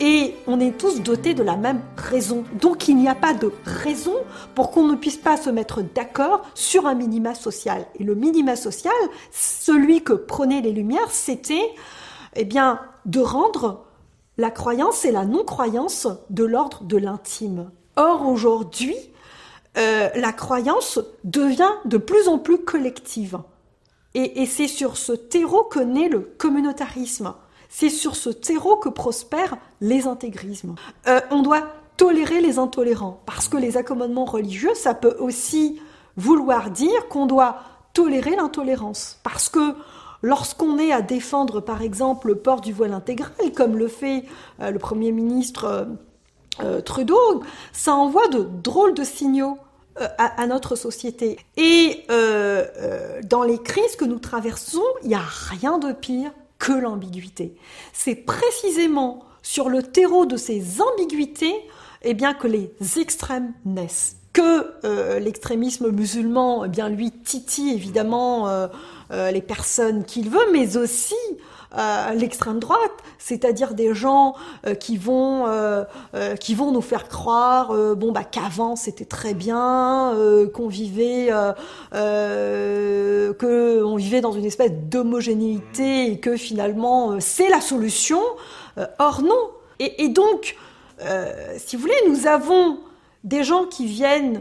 [0.00, 2.44] et on est tous dotés de la même raison.
[2.54, 4.14] Donc il n'y a pas de raison
[4.54, 7.84] pour qu'on ne puisse pas se mettre d'accord sur un minima social.
[8.00, 8.94] Et le minima social,
[9.30, 11.68] celui que prenaient les Lumières, c'était
[12.34, 13.84] eh bien, de rendre
[14.38, 17.70] la croyance et la non-croyance de l'ordre de l'intime.
[17.96, 18.96] Or, aujourd'hui,
[19.76, 23.38] euh, la croyance devient de plus en plus collective.
[24.14, 27.34] Et, c'est sur ce terreau que naît le communautarisme.
[27.70, 30.74] C'est sur ce terreau que prospèrent les intégrismes.
[31.08, 31.62] Euh, on doit
[31.96, 35.80] tolérer les intolérants, parce que les accommodements religieux, ça peut aussi
[36.16, 37.60] vouloir dire qu'on doit
[37.94, 39.18] tolérer l'intolérance.
[39.22, 39.74] Parce que
[40.22, 44.24] lorsqu'on est à défendre, par exemple, le port du voile intégral, comme le fait
[44.60, 45.84] euh, le Premier ministre euh,
[46.62, 47.42] euh, Trudeau,
[47.72, 49.58] ça envoie de drôles de signaux
[50.16, 51.38] à, notre société.
[51.58, 57.54] Et dans les crises que nous traversons, il n'y a rien de pire que l'ambiguïté.
[57.92, 61.54] C'est précisément sur le terreau de ces ambiguïtés
[62.00, 64.16] eh bien, que les extrêmes naissent.
[64.32, 68.48] Que l'extrémisme musulman, eh bien, lui titille évidemment
[69.12, 71.14] les personnes qu'il veut, mais aussi
[71.78, 74.34] euh, l'extrême droite, c'est-à-dire des gens
[74.66, 75.84] euh, qui vont euh,
[76.14, 80.68] euh, qui vont nous faire croire euh, bon bah qu'avant c'était très bien, euh, qu'on
[80.68, 81.52] vivait euh,
[81.94, 88.20] euh, que on vivait dans une espèce d'homogénéité et que finalement euh, c'est la solution.
[88.78, 89.50] Euh, or non.
[89.78, 90.56] Et, et donc,
[91.00, 92.78] euh, si vous voulez, nous avons
[93.24, 94.40] des gens qui viennent euh,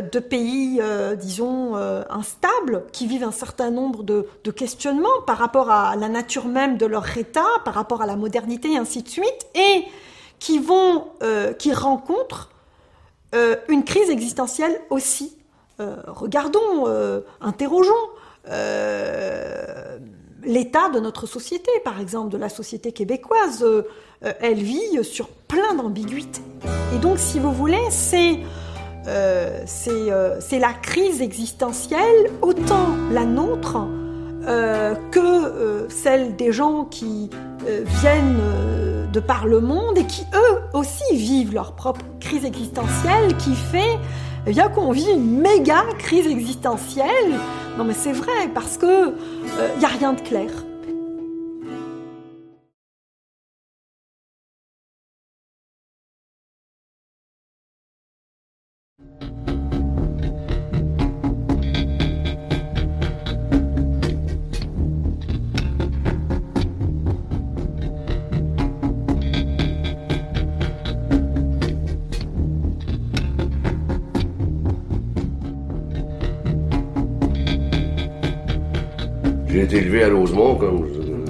[0.00, 5.70] de pays, euh, disons, euh, instables, qui vivent un certain nombre de, questionnements par rapport
[5.70, 9.08] à la nature même de leur État, par rapport à la modernité, et ainsi de
[9.08, 9.84] suite, et
[10.38, 12.50] qui vont, euh, qui rencontrent
[13.34, 15.36] euh, une crise existentielle aussi.
[15.80, 17.92] Euh, regardons, euh, interrogeons
[18.48, 19.98] euh,
[20.44, 23.62] l'état de notre société, par exemple, de la société québécoise.
[23.62, 23.82] Euh,
[24.24, 26.40] euh, elle vit sur plein d'ambiguïtés.
[26.94, 28.38] Et donc, si vous voulez, c'est
[29.08, 33.78] euh, c'est euh, c'est la crise existentielle, autant la nôtre
[34.48, 37.30] euh, que celle des gens qui
[38.00, 38.40] viennent
[39.12, 43.98] de par le monde et qui eux aussi vivent leur propre crise existentielle qui fait
[44.46, 47.34] eh qu'on vit une méga crise existentielle.
[47.78, 49.14] Non mais c'est vrai parce que
[49.74, 50.65] il n'y a rien de clair.
[79.76, 81.24] Été élevé à Rosemont comme euh,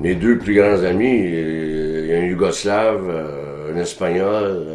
[0.00, 1.22] mes deux plus grands amis.
[1.24, 4.66] euh, Il y a un Yougoslave, euh, un Espagnol,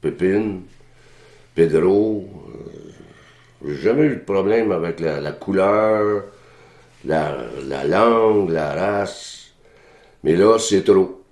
[0.00, 0.62] Pépine,
[1.54, 2.28] Pedro.
[3.66, 6.24] J'ai jamais eu de problème avec la, couleur,
[7.04, 9.52] la, la langue, la race.
[10.22, 11.22] Mais là, c'est trop.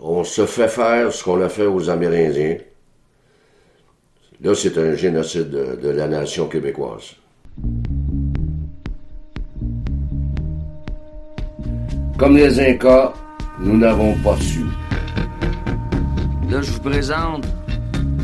[0.00, 2.58] On se fait faire ce qu'on a fait aux Amérindiens.
[4.42, 7.14] Là, c'est un génocide de- de la nation québécoise.
[12.22, 13.12] Comme les Incas,
[13.58, 14.64] nous n'avons pas su.
[16.48, 17.44] Là, je vous présente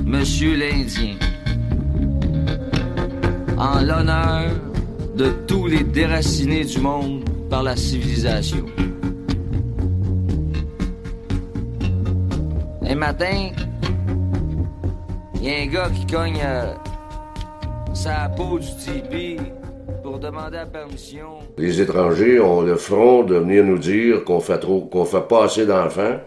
[0.05, 1.17] Monsieur l'Indien.
[3.57, 4.53] En l'honneur
[5.17, 8.65] de tous les déracinés du monde par la civilisation.
[12.89, 13.51] Un matin,
[15.35, 16.73] il y a un gars qui cogne euh,
[17.95, 19.39] sa peau du tipi
[20.09, 21.39] pour demander la permission.
[21.59, 25.45] Les étrangers ont le front de venir nous dire qu'on fait trop, qu'on fait pas
[25.45, 26.19] assez d'enfants,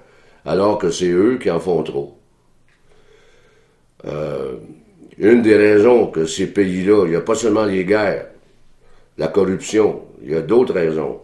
[0.45, 2.15] alors que c'est eux qui en font trop.
[4.05, 4.53] Euh,
[5.17, 8.27] une des raisons que ces pays-là, il n'y a pas seulement les guerres,
[9.17, 11.19] la corruption, il y a d'autres raisons.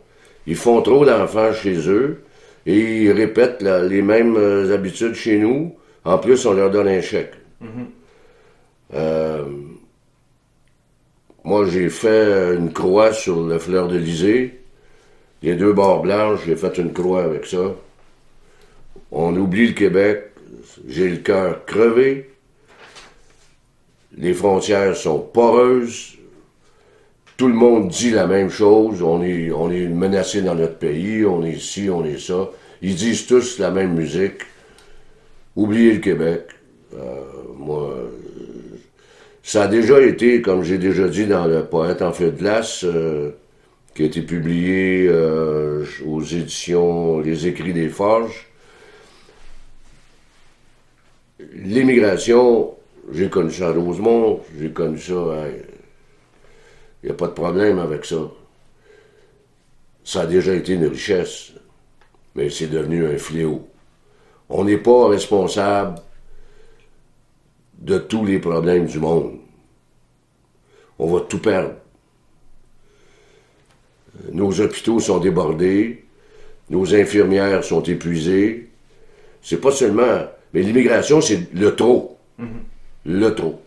[0.47, 2.23] Ils font trop d'enfants chez eux
[2.65, 5.75] et ils répètent la- les mêmes euh, habitudes chez nous.
[6.05, 7.33] En plus, on leur donne un chèque.
[8.93, 9.43] Euh,
[11.47, 14.59] moi, j'ai fait une croix sur le fleur d'Elysée.
[15.41, 17.73] Les deux barres blanches, j'ai fait une croix avec ça.
[19.13, 20.31] On oublie le Québec.
[20.89, 22.31] J'ai le cœur crevé.
[24.17, 26.17] Les frontières sont poreuses.
[27.37, 29.01] Tout le monde dit la même chose.
[29.01, 31.25] On est, on est menacé dans notre pays.
[31.25, 32.49] On est ci, on est ça.
[32.81, 34.41] Ils disent tous la même musique.
[35.55, 36.47] Oubliez le Québec.
[36.93, 37.23] Euh,
[37.55, 37.95] moi,
[39.47, 42.83] ça a déjà été, comme j'ai déjà dit dans Le Poète en feu de glace,
[42.83, 43.31] euh,
[43.95, 48.45] qui a été publié euh, aux éditions Les Écrits des Forges.
[51.53, 52.75] L'immigration,
[53.13, 55.13] j'ai connu ça à Rosemont, j'ai connu ça.
[57.01, 58.17] Il n'y a pas de problème avec ça.
[60.03, 61.53] Ça a déjà été une richesse,
[62.35, 63.65] mais c'est devenu un fléau.
[64.49, 66.01] On n'est pas responsable
[67.77, 69.36] de tous les problèmes du monde.
[70.99, 71.73] On va tout perdre.
[74.31, 76.03] Nos hôpitaux sont débordés,
[76.69, 78.67] nos infirmières sont épuisées.
[79.41, 80.23] C'est pas seulement.
[80.53, 82.17] Mais l'immigration, c'est le trop.
[83.05, 83.61] Le trop.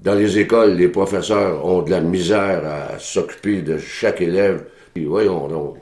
[0.00, 4.66] Dans les écoles, les professeurs ont de la misère à s'occuper de chaque élève.
[4.96, 5.76] Voyons donc.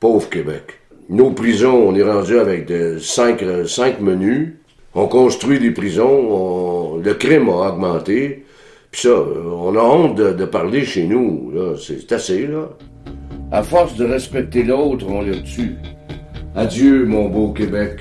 [0.00, 0.78] Pauvre Québec.
[1.08, 4.54] Nos prisons, on est rendu avec de cinq, cinq menus.
[4.94, 6.08] On construit des prisons.
[6.08, 8.44] on- le crime a augmenté.
[8.94, 11.50] Ça, euh, on a honte de, de parler chez nous.
[11.54, 11.74] là.
[11.80, 12.68] C'est assez, là.
[13.50, 15.76] À force de respecter l'autre, on le tue.
[16.54, 18.00] Adieu, mon beau Québec,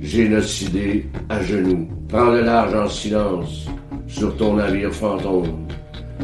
[0.00, 1.88] génocidé à genoux.
[2.08, 3.66] Prends le large en silence
[4.08, 5.66] sur ton navire fantôme.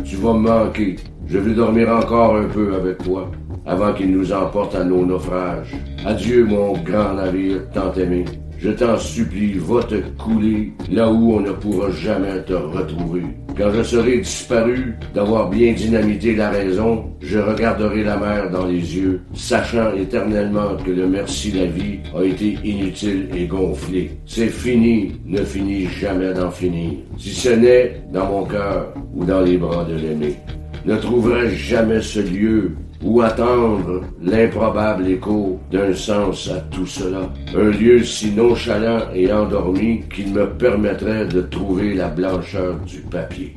[0.05, 0.97] Tu vas me manquer.
[1.27, 3.31] Je veux dormir encore un peu avec toi
[3.67, 5.77] avant qu'il nous emporte à nos naufrages.
[6.05, 8.25] Adieu, mon grand navire tant aimé.
[8.59, 13.23] Je t'en supplie, va te couler là où on ne pourra jamais te retrouver.
[13.59, 18.97] Quand je serai disparu d'avoir bien dynamité la raison, je regarderai la mer dans les
[18.97, 24.13] yeux, sachant éternellement que le merci la vie a été inutile et gonflé.
[24.27, 26.93] C'est fini, ne finit jamais d'en finir.
[27.19, 30.37] Si ce n'est dans mon cœur ou dans les bras de l'aimé.
[30.85, 37.31] Ne trouverai-je jamais ce lieu où attendre l'improbable écho d'un sens à tout cela.
[37.55, 43.57] Un lieu si nonchalant et endormi qu'il me permettrait de trouver la blancheur du papier.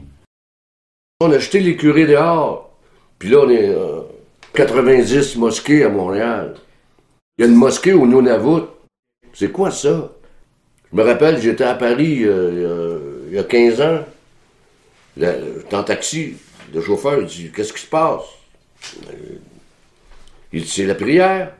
[1.19, 2.71] On a jeté les curés dehors,
[3.19, 4.01] puis là on est euh,
[4.53, 6.55] 90 mosquées à Montréal.
[7.37, 8.65] Il y a une mosquée au Nunavut.
[9.33, 10.11] C'est quoi ça?
[10.91, 13.99] Je me rappelle, j'étais à Paris euh, il y a 15 ans.
[15.17, 16.35] J'étais en taxi.
[16.73, 18.40] Le chauffeur dit Qu'est-ce qui se passe Euh,
[20.53, 21.51] Il dit C'est la prière.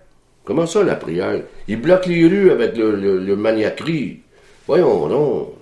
[0.44, 1.42] Comment ça, la prière?
[1.68, 4.20] Il bloque les rues avec le, le, maniaquerie.
[4.68, 5.54] Voyons, non.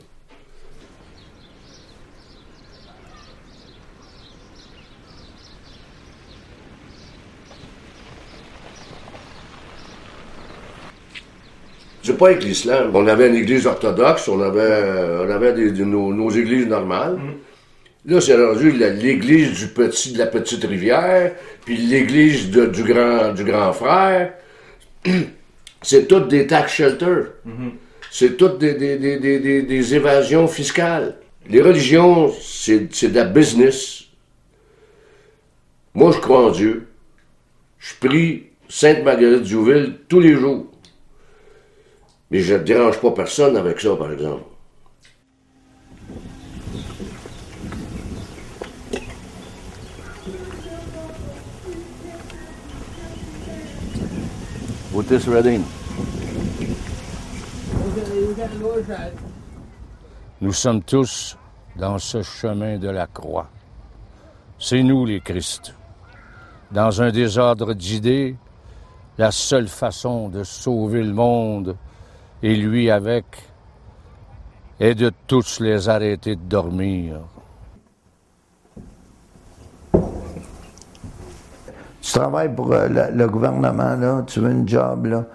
[12.02, 12.92] C'est pas avec l'islam.
[12.94, 17.18] On avait une église orthodoxe, on avait, on avait des- de nos, nos églises normales.
[18.10, 21.34] Là, c'est rendu l'église du petit, de la petite rivière,
[21.64, 24.34] puis l'église du grand, du grand frère.
[25.82, 27.28] C'est toutes des tax shelters.
[28.12, 31.16] C'est toutes des, des, des, des, des- des évasions fiscales.
[31.48, 32.80] Les religions, c'est
[33.10, 34.04] de la business.
[35.94, 36.88] Moi, je crois en Dieu.
[37.80, 40.68] Je prie Sainte-Marguerite Diouville tous les jours.
[42.30, 44.44] Mais je ne dérange pas personne avec ça, par exemple.
[60.42, 61.38] Nous sommes tous
[61.76, 63.48] dans ce chemin de la croix.
[64.58, 65.76] C'est nous les Christ.
[66.72, 68.36] Dans un désordre d'idées,
[69.18, 71.76] la seule façon de sauver le monde,
[72.42, 73.26] et lui avec,
[74.80, 77.20] est de tous les arrêter de dormir.
[82.12, 85.26] Tu travailles pour euh, le, gouvernement, là, tu veux une job, là.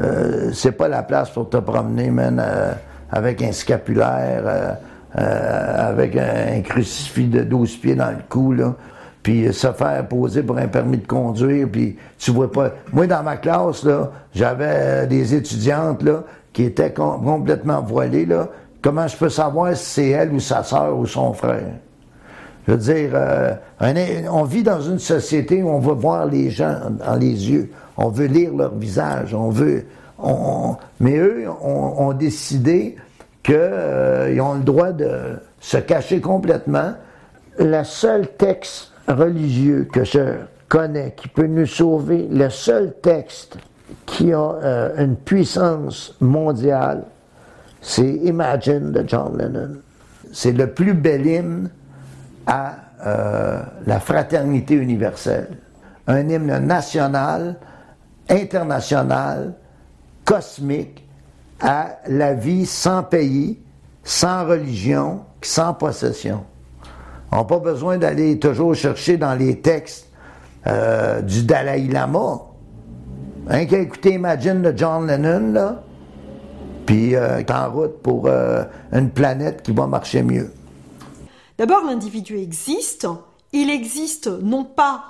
[0.00, 2.70] euh, c'est pas la place pour te promener, man, euh,
[3.10, 4.76] avec un scapulaire,
[5.12, 8.74] avec un, crucifix de 12 pieds dans le cou, là.
[9.24, 12.70] Puis se faire poser pour un permis de conduire, puis tu vois pas.
[12.92, 18.46] Moi, dans ma classe, là, j'avais des étudiantes, là, qui étaient com- complètement voilées, là.
[18.80, 21.72] Comment je peux savoir si c'est elle ou sa sœur ou son frère?
[22.66, 23.54] Je veux dire, euh,
[24.30, 28.08] on vit dans une société où on veut voir les gens dans les yeux, on
[28.08, 29.84] veut lire leur visage, on veut,
[31.00, 32.96] mais eux ont, décidé
[33.42, 36.92] qu'ils ont le droit de se cacher complètement.
[37.58, 40.36] Le seul texte religieux que je
[40.68, 43.56] connais qui peut nous sauver, le seul texte
[44.06, 47.04] qui a euh, une puissance mondiale,
[47.80, 49.76] c'est Imagine de John Lennon.
[50.32, 51.70] C'est le plus bel hymne
[52.46, 52.74] à
[53.06, 55.48] euh, la fraternité universelle.
[56.06, 57.56] Un hymne national,
[58.28, 59.54] international,
[60.24, 61.06] cosmique,
[61.60, 63.58] à la vie sans pays,
[64.02, 66.44] sans religion, sans possession.
[67.32, 70.08] On n'a pas besoin d'aller toujours chercher dans les textes
[70.66, 72.40] euh, du Dalai Lama.
[73.48, 75.82] Hein, qu'à écouter Imagine de John Lennon, là,
[76.86, 80.52] puis euh, en route pour euh, une planète qui va marcher mieux.
[81.60, 83.06] D'abord, l'individu existe.
[83.52, 85.04] Il existe non pas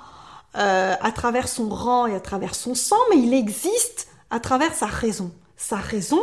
[0.56, 4.74] euh, à travers son rang et à travers son sang, mais il existe à travers
[4.74, 5.30] sa raison.
[5.56, 6.20] Sa raison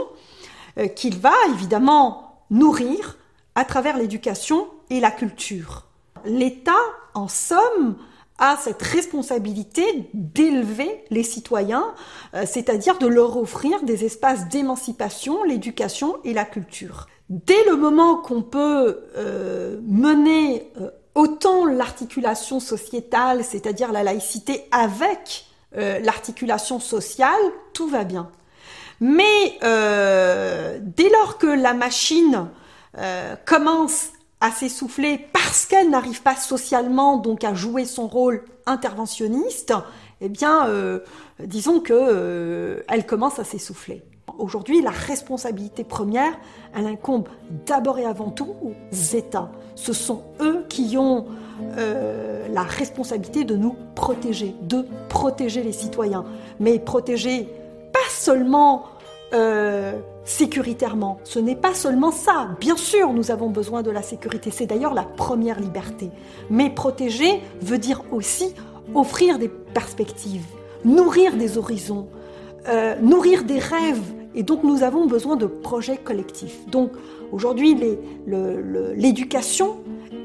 [0.79, 3.17] euh, qu'il va évidemment nourrir
[3.55, 5.85] à travers l'éducation et la culture.
[6.25, 6.73] L'État,
[7.13, 7.95] en somme,
[8.37, 11.95] a cette responsabilité d'élever les citoyens,
[12.33, 17.07] euh, c'est-à-dire de leur offrir des espaces d'émancipation, l'éducation et la culture.
[17.29, 25.45] Dès le moment qu'on peut euh, mener euh, autant l'articulation sociétale, c'est-à-dire la laïcité, avec
[25.75, 27.29] l'articulation sociale,
[27.73, 28.31] tout va bien.
[28.99, 32.47] Mais dès lors que la machine
[33.45, 34.07] commence
[34.39, 39.73] à s'essouffler parce qu'elle n'arrive pas socialement donc à jouer son rôle interventionniste,
[40.21, 40.99] eh bien, euh,
[41.39, 44.03] disons que euh, elle commence à s'essouffler.
[44.37, 46.33] Aujourd'hui, la responsabilité première,
[46.75, 47.27] elle incombe
[47.65, 49.51] d'abord et avant tout aux États.
[49.75, 51.25] Ce sont eux qui ont
[51.77, 56.25] euh, la responsabilité de nous protéger, de protéger les citoyens,
[56.59, 57.49] mais protéger
[57.91, 58.85] pas seulement
[60.27, 61.19] sécuritairement.
[61.23, 62.49] Ce n'est pas seulement ça.
[62.59, 64.51] Bien sûr, nous avons besoin de la sécurité.
[64.51, 66.11] C'est d'ailleurs la première liberté.
[66.49, 68.53] Mais protéger veut dire aussi
[68.93, 70.45] offrir des perspectives,
[70.85, 72.07] nourrir des horizons,
[72.67, 74.03] euh, nourrir des rêves.
[74.37, 76.69] Et donc nous avons besoin de projets collectifs.
[76.69, 76.91] Donc
[77.31, 77.75] aujourd'hui,
[78.95, 79.77] l'éducation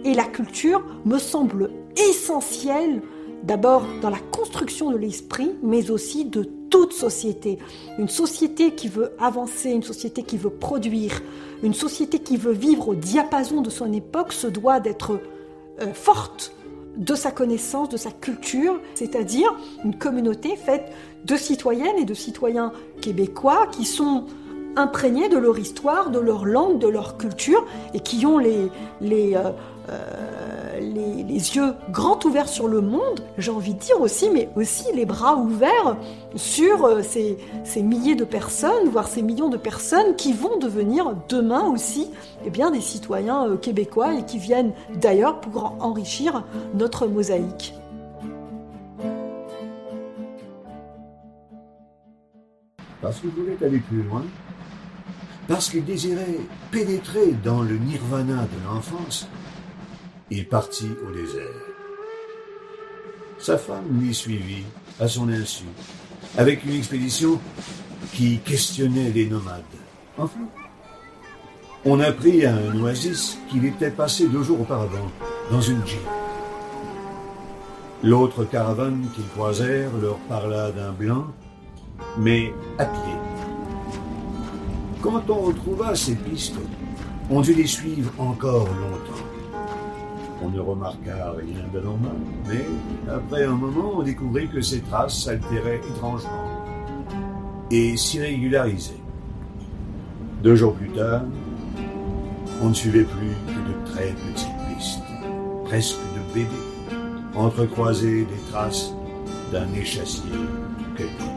[0.05, 3.01] et la culture me semblent essentielles
[3.43, 7.59] d'abord dans la construction de l'esprit, mais aussi de toute société.
[7.99, 11.23] Une société qui veut avancer, une société qui veut produire,
[11.63, 15.21] une société qui veut vivre au diapason de son époque se doit d'être
[15.81, 16.55] euh, forte
[16.97, 19.55] de sa connaissance, de sa culture, c'est-à-dire
[19.85, 20.93] une communauté faite
[21.25, 24.27] de citoyennes et de citoyens québécois qui sont
[24.77, 28.71] imprégnés de leur histoire, de leur langue, de leur culture et qui ont les,
[29.03, 29.51] euh,
[29.89, 34.85] euh, les, yeux grands ouverts sur le monde, j'ai envie de dire aussi, mais aussi
[34.95, 35.97] les bras ouverts
[36.37, 41.65] sur euh, ces, milliers de personnes, voire ces millions de personnes qui vont devenir demain
[41.65, 42.09] aussi
[42.45, 46.45] eh bien, des citoyens euh, québécois et qui viennent d'ailleurs pour enrichir
[46.75, 47.75] notre mosaïque.
[53.01, 54.23] Parce qu'il voulait aller plus loin,
[55.49, 56.39] parce qu'il désirait
[56.71, 59.27] pénétrer dans le nirvana de l'enfance,
[60.33, 61.61] il partit au désert.
[63.39, 64.65] Sa femme l'y suivit,
[64.99, 65.65] à son insu,
[66.39, 67.39] avec une expédition
[68.15, 69.63] qui questionnait les nomades.
[70.17, 70.41] Enfin,
[71.85, 75.11] on apprit à un oasis qu'il était passé deux jours auparavant
[75.51, 76.01] dans une jeep.
[78.03, 81.27] L'autre caravane qu'ils croisèrent leur parla d'un blanc,
[82.17, 83.17] mais à pied.
[85.03, 86.59] Quand on retrouva ces pistes,
[87.29, 89.32] on dut les suivre encore longtemps.
[90.45, 92.17] On ne remarqua rien d'anormal,
[92.49, 92.65] mais
[93.09, 96.65] après un moment, on découvrit que ces traces s'altéraient étrangement
[97.71, 99.01] et s'y régularisaient.
[100.43, 101.23] Deux jours plus tard,
[102.61, 105.03] on ne suivait plus que de très petites pistes,
[105.65, 106.97] presque de bébés,
[107.37, 108.93] entrecroisées des traces
[109.53, 110.33] d'un échassier
[110.97, 111.29] quelconque.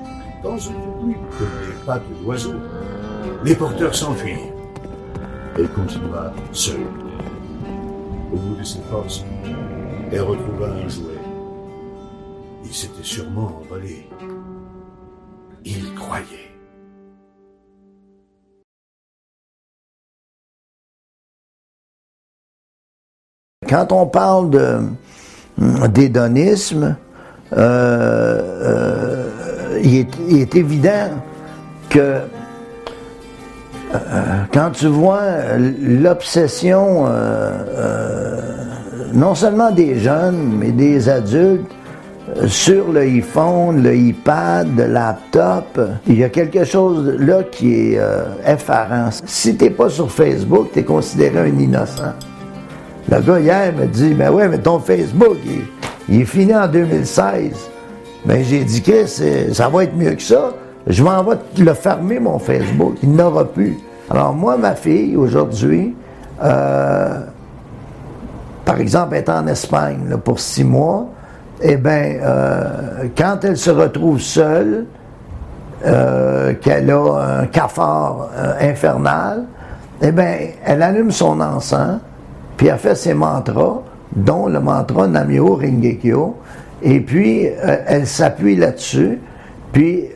[0.44, 2.60] Dans une pluie comme des pattes d'oiseaux,
[3.44, 4.52] les porteurs s'enfuirent.
[5.58, 7.05] Elle continua seule
[8.60, 9.24] de ses forces,
[10.12, 11.20] elle retrouva un jouet.
[12.64, 14.08] Il s'était sûrement envolé.
[15.64, 16.52] Il croyait.
[23.68, 24.80] Quand on parle de
[25.88, 26.98] d'hédonisme,
[27.54, 30.08] euh, euh, il,
[30.42, 31.10] est, évident
[31.90, 32.26] que euh,
[34.54, 38.42] quand tu vois l'obsession, euh, euh,
[39.14, 41.72] non seulement des jeunes, mais des adultes,
[42.48, 48.00] sur le iPhone, le iPad, le laptop, il y a quelque chose là qui est
[48.46, 49.10] effarant.
[49.26, 52.14] Si t'es pas sur Facebook, tu es considéré un innocent.
[53.10, 55.38] Le gars hier me dit, ben ouais, mais ton Facebook,
[56.10, 57.52] il, est fini en 2016.
[58.26, 60.52] Ben j'ai dit, que ça va être mieux que ça.
[60.88, 62.98] Je m'en vais le fermer, mon Facebook.
[63.02, 63.78] Il n'aura plus.
[64.10, 65.96] Alors, moi, ma fille, aujourd'hui,
[66.44, 67.22] euh,
[68.64, 71.08] par exemple, est en Espagne pour six mois.
[71.62, 74.86] Eh bien, euh, quand elle se retrouve seule,
[75.86, 78.30] euh, qu'elle a un cafard
[78.60, 79.46] infernal,
[80.02, 82.00] eh bien, elle allume son encens,
[82.58, 83.82] puis elle fait ses mantras,
[84.16, 86.36] dont le mantra Namyo Ringekyo,
[86.84, 87.48] et puis
[87.88, 89.20] elle s'appuie là-dessus,
[89.72, 90.10] puis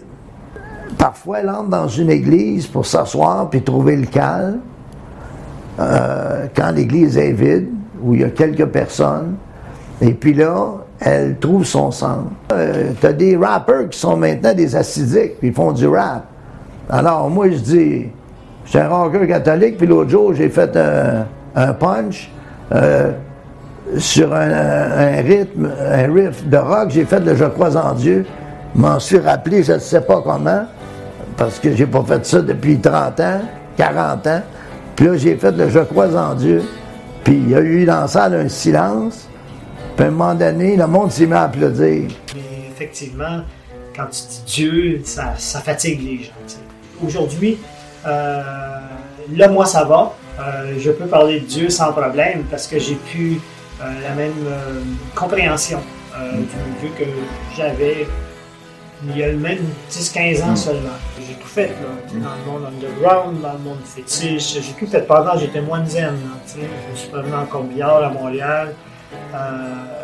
[0.98, 4.60] Parfois, elle entre dans une église pour s'asseoir puis trouver le calme.
[5.80, 7.70] Euh, quand l'église est vide,
[8.04, 9.36] où il y a quelques personnes.
[10.02, 12.32] Et puis là, elle trouve son centre.
[12.52, 16.26] Euh, tu as des rappers qui sont maintenant des acidiques, puis ils font du rap.
[16.90, 18.06] Alors moi, je dis,
[18.72, 21.26] J'étais un rocker catholique, puis l'autre jour, j'ai fait un,
[21.56, 22.30] un punch
[22.72, 23.14] euh,
[23.98, 26.90] sur un, un rythme, un riff de rock.
[26.90, 28.26] J'ai fait le Je crois en Dieu.
[28.76, 30.66] Je m'en suis rappelé, je ne sais pas comment,
[31.40, 33.42] parce que j'ai pas fait ça depuis 30 ans,
[33.78, 34.42] 40 ans.
[34.96, 36.62] Puis là, j'ai fait le Je crois en Dieu.
[37.24, 39.30] Puis il y a eu dans la salle un silence.
[39.96, 42.10] Puis à un moment donné, le monde s'est mis à applaudir.
[42.36, 43.40] Mais effectivement,
[43.96, 46.32] quand tu dis Dieu, ça, ça fatigue les gens.
[47.06, 47.58] Aujourd'hui,
[48.06, 48.42] euh,
[49.34, 50.14] là, moi, ça va.
[50.40, 53.40] Euh, je peux parler de Dieu sans problème parce que j'ai pu
[53.82, 54.34] euh, la même
[55.16, 55.80] compréhension
[56.34, 56.44] du
[56.82, 57.06] Dieu que
[57.56, 58.06] j'avais
[59.08, 59.60] il y a même
[59.90, 60.56] 10-15 ans Mm.
[60.58, 60.90] seulement.
[61.56, 64.54] Dans le monde underground, dans le monde fétiche.
[64.62, 66.08] J'ai tout fait pendant j'étais tu sais.
[66.46, 68.76] Je me suis promené en Combillard à Montréal.
[69.34, 70.00] Euh,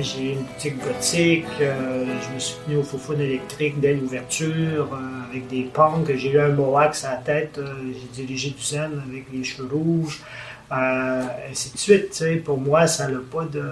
[0.00, 1.44] j'ai une boutique gothique.
[1.60, 6.10] euh, je me suis tenu au foufoune électrique dès l'ouverture euh, avec des punks.
[6.16, 7.58] J'ai eu un mohawk à la tête.
[7.58, 10.22] euh, j'ai dirigé du zen avec les cheveux rouges.
[10.70, 12.42] Ainsi de suite.
[12.42, 13.62] Pour moi, ça n'a pas de.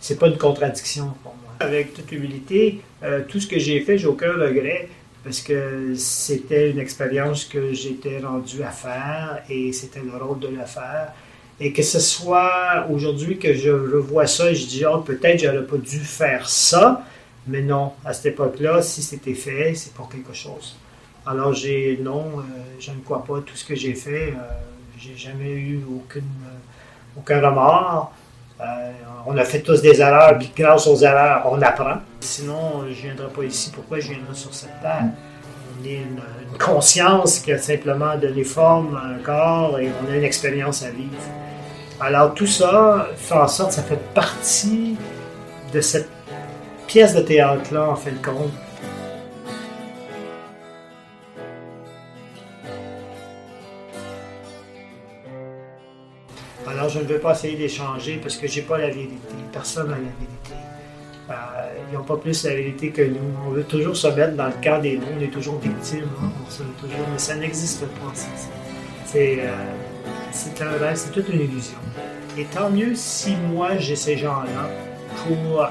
[0.00, 1.54] C'est pas une contradiction pour moi.
[1.60, 2.82] Avec toute humilité,
[3.28, 4.88] tout ce que j'ai fait, j'ai aucun regret
[5.24, 10.48] parce que c'était une expérience que j'étais rendu à faire et c'était le rôle de
[10.48, 11.12] le faire.
[11.60, 15.64] Et que ce soit aujourd'hui que je revois ça et je dis, oh, peut-être j'aurais
[15.64, 17.04] pas dû faire ça,
[17.46, 20.76] mais non, à cette époque-là, si c'était fait, c'est pour quelque chose.
[21.24, 22.42] Alors j'ai, non, euh,
[22.80, 24.30] je ne crois pas tout ce que j'ai fait.
[24.30, 24.36] euh,
[24.98, 26.18] j'ai jamais eu euh,
[27.16, 28.12] aucun remords.
[28.60, 28.92] Euh,
[29.26, 31.96] on a fait tous des erreurs, puis grâce aux erreurs, on apprend.
[32.20, 33.70] Sinon, je ne viendrais pas ici.
[33.74, 35.04] Pourquoi je viendrais sur cette terre?
[35.80, 36.20] On est une,
[36.50, 40.82] une conscience qui a simplement donné forme à un corps et on a une expérience
[40.82, 41.10] à vivre.
[42.00, 44.96] Alors tout ça fait en sorte, ça fait partie
[45.72, 46.08] de cette
[46.86, 48.52] pièce de théâtre-là, en fin de compte.
[56.92, 59.16] Je ne veux pas essayer d'échanger parce que j'ai pas la vérité.
[59.52, 60.54] Personne n'a la vérité.
[61.30, 61.34] Euh,
[61.90, 63.20] ils n'ont pas plus la vérité que nous.
[63.46, 66.30] On veut toujours se mettre dans le cas des noms, on est toujours victime, hein,
[67.10, 68.12] mais ça n'existe pas.
[69.06, 71.78] C'est euh, un rêve, c'est toute une illusion.
[72.36, 74.68] Et tant mieux si moi j'ai ces gens-là
[75.26, 75.68] pour euh,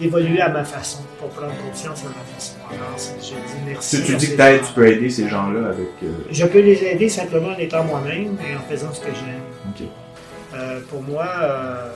[0.00, 2.54] évoluer à ma façon, pour prendre conscience façon.
[2.70, 3.96] Alors c'est- je dis merci.
[3.96, 5.88] Si tu dis que tu peux aider ces gens-là avec.
[6.02, 9.88] euh, Je peux les aider simplement en étant moi-même et en faisant ce que j'aime.
[10.54, 11.88] Euh, pour moi, euh,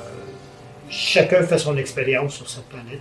[0.89, 3.01] chacun fait son expérience sur cette planète.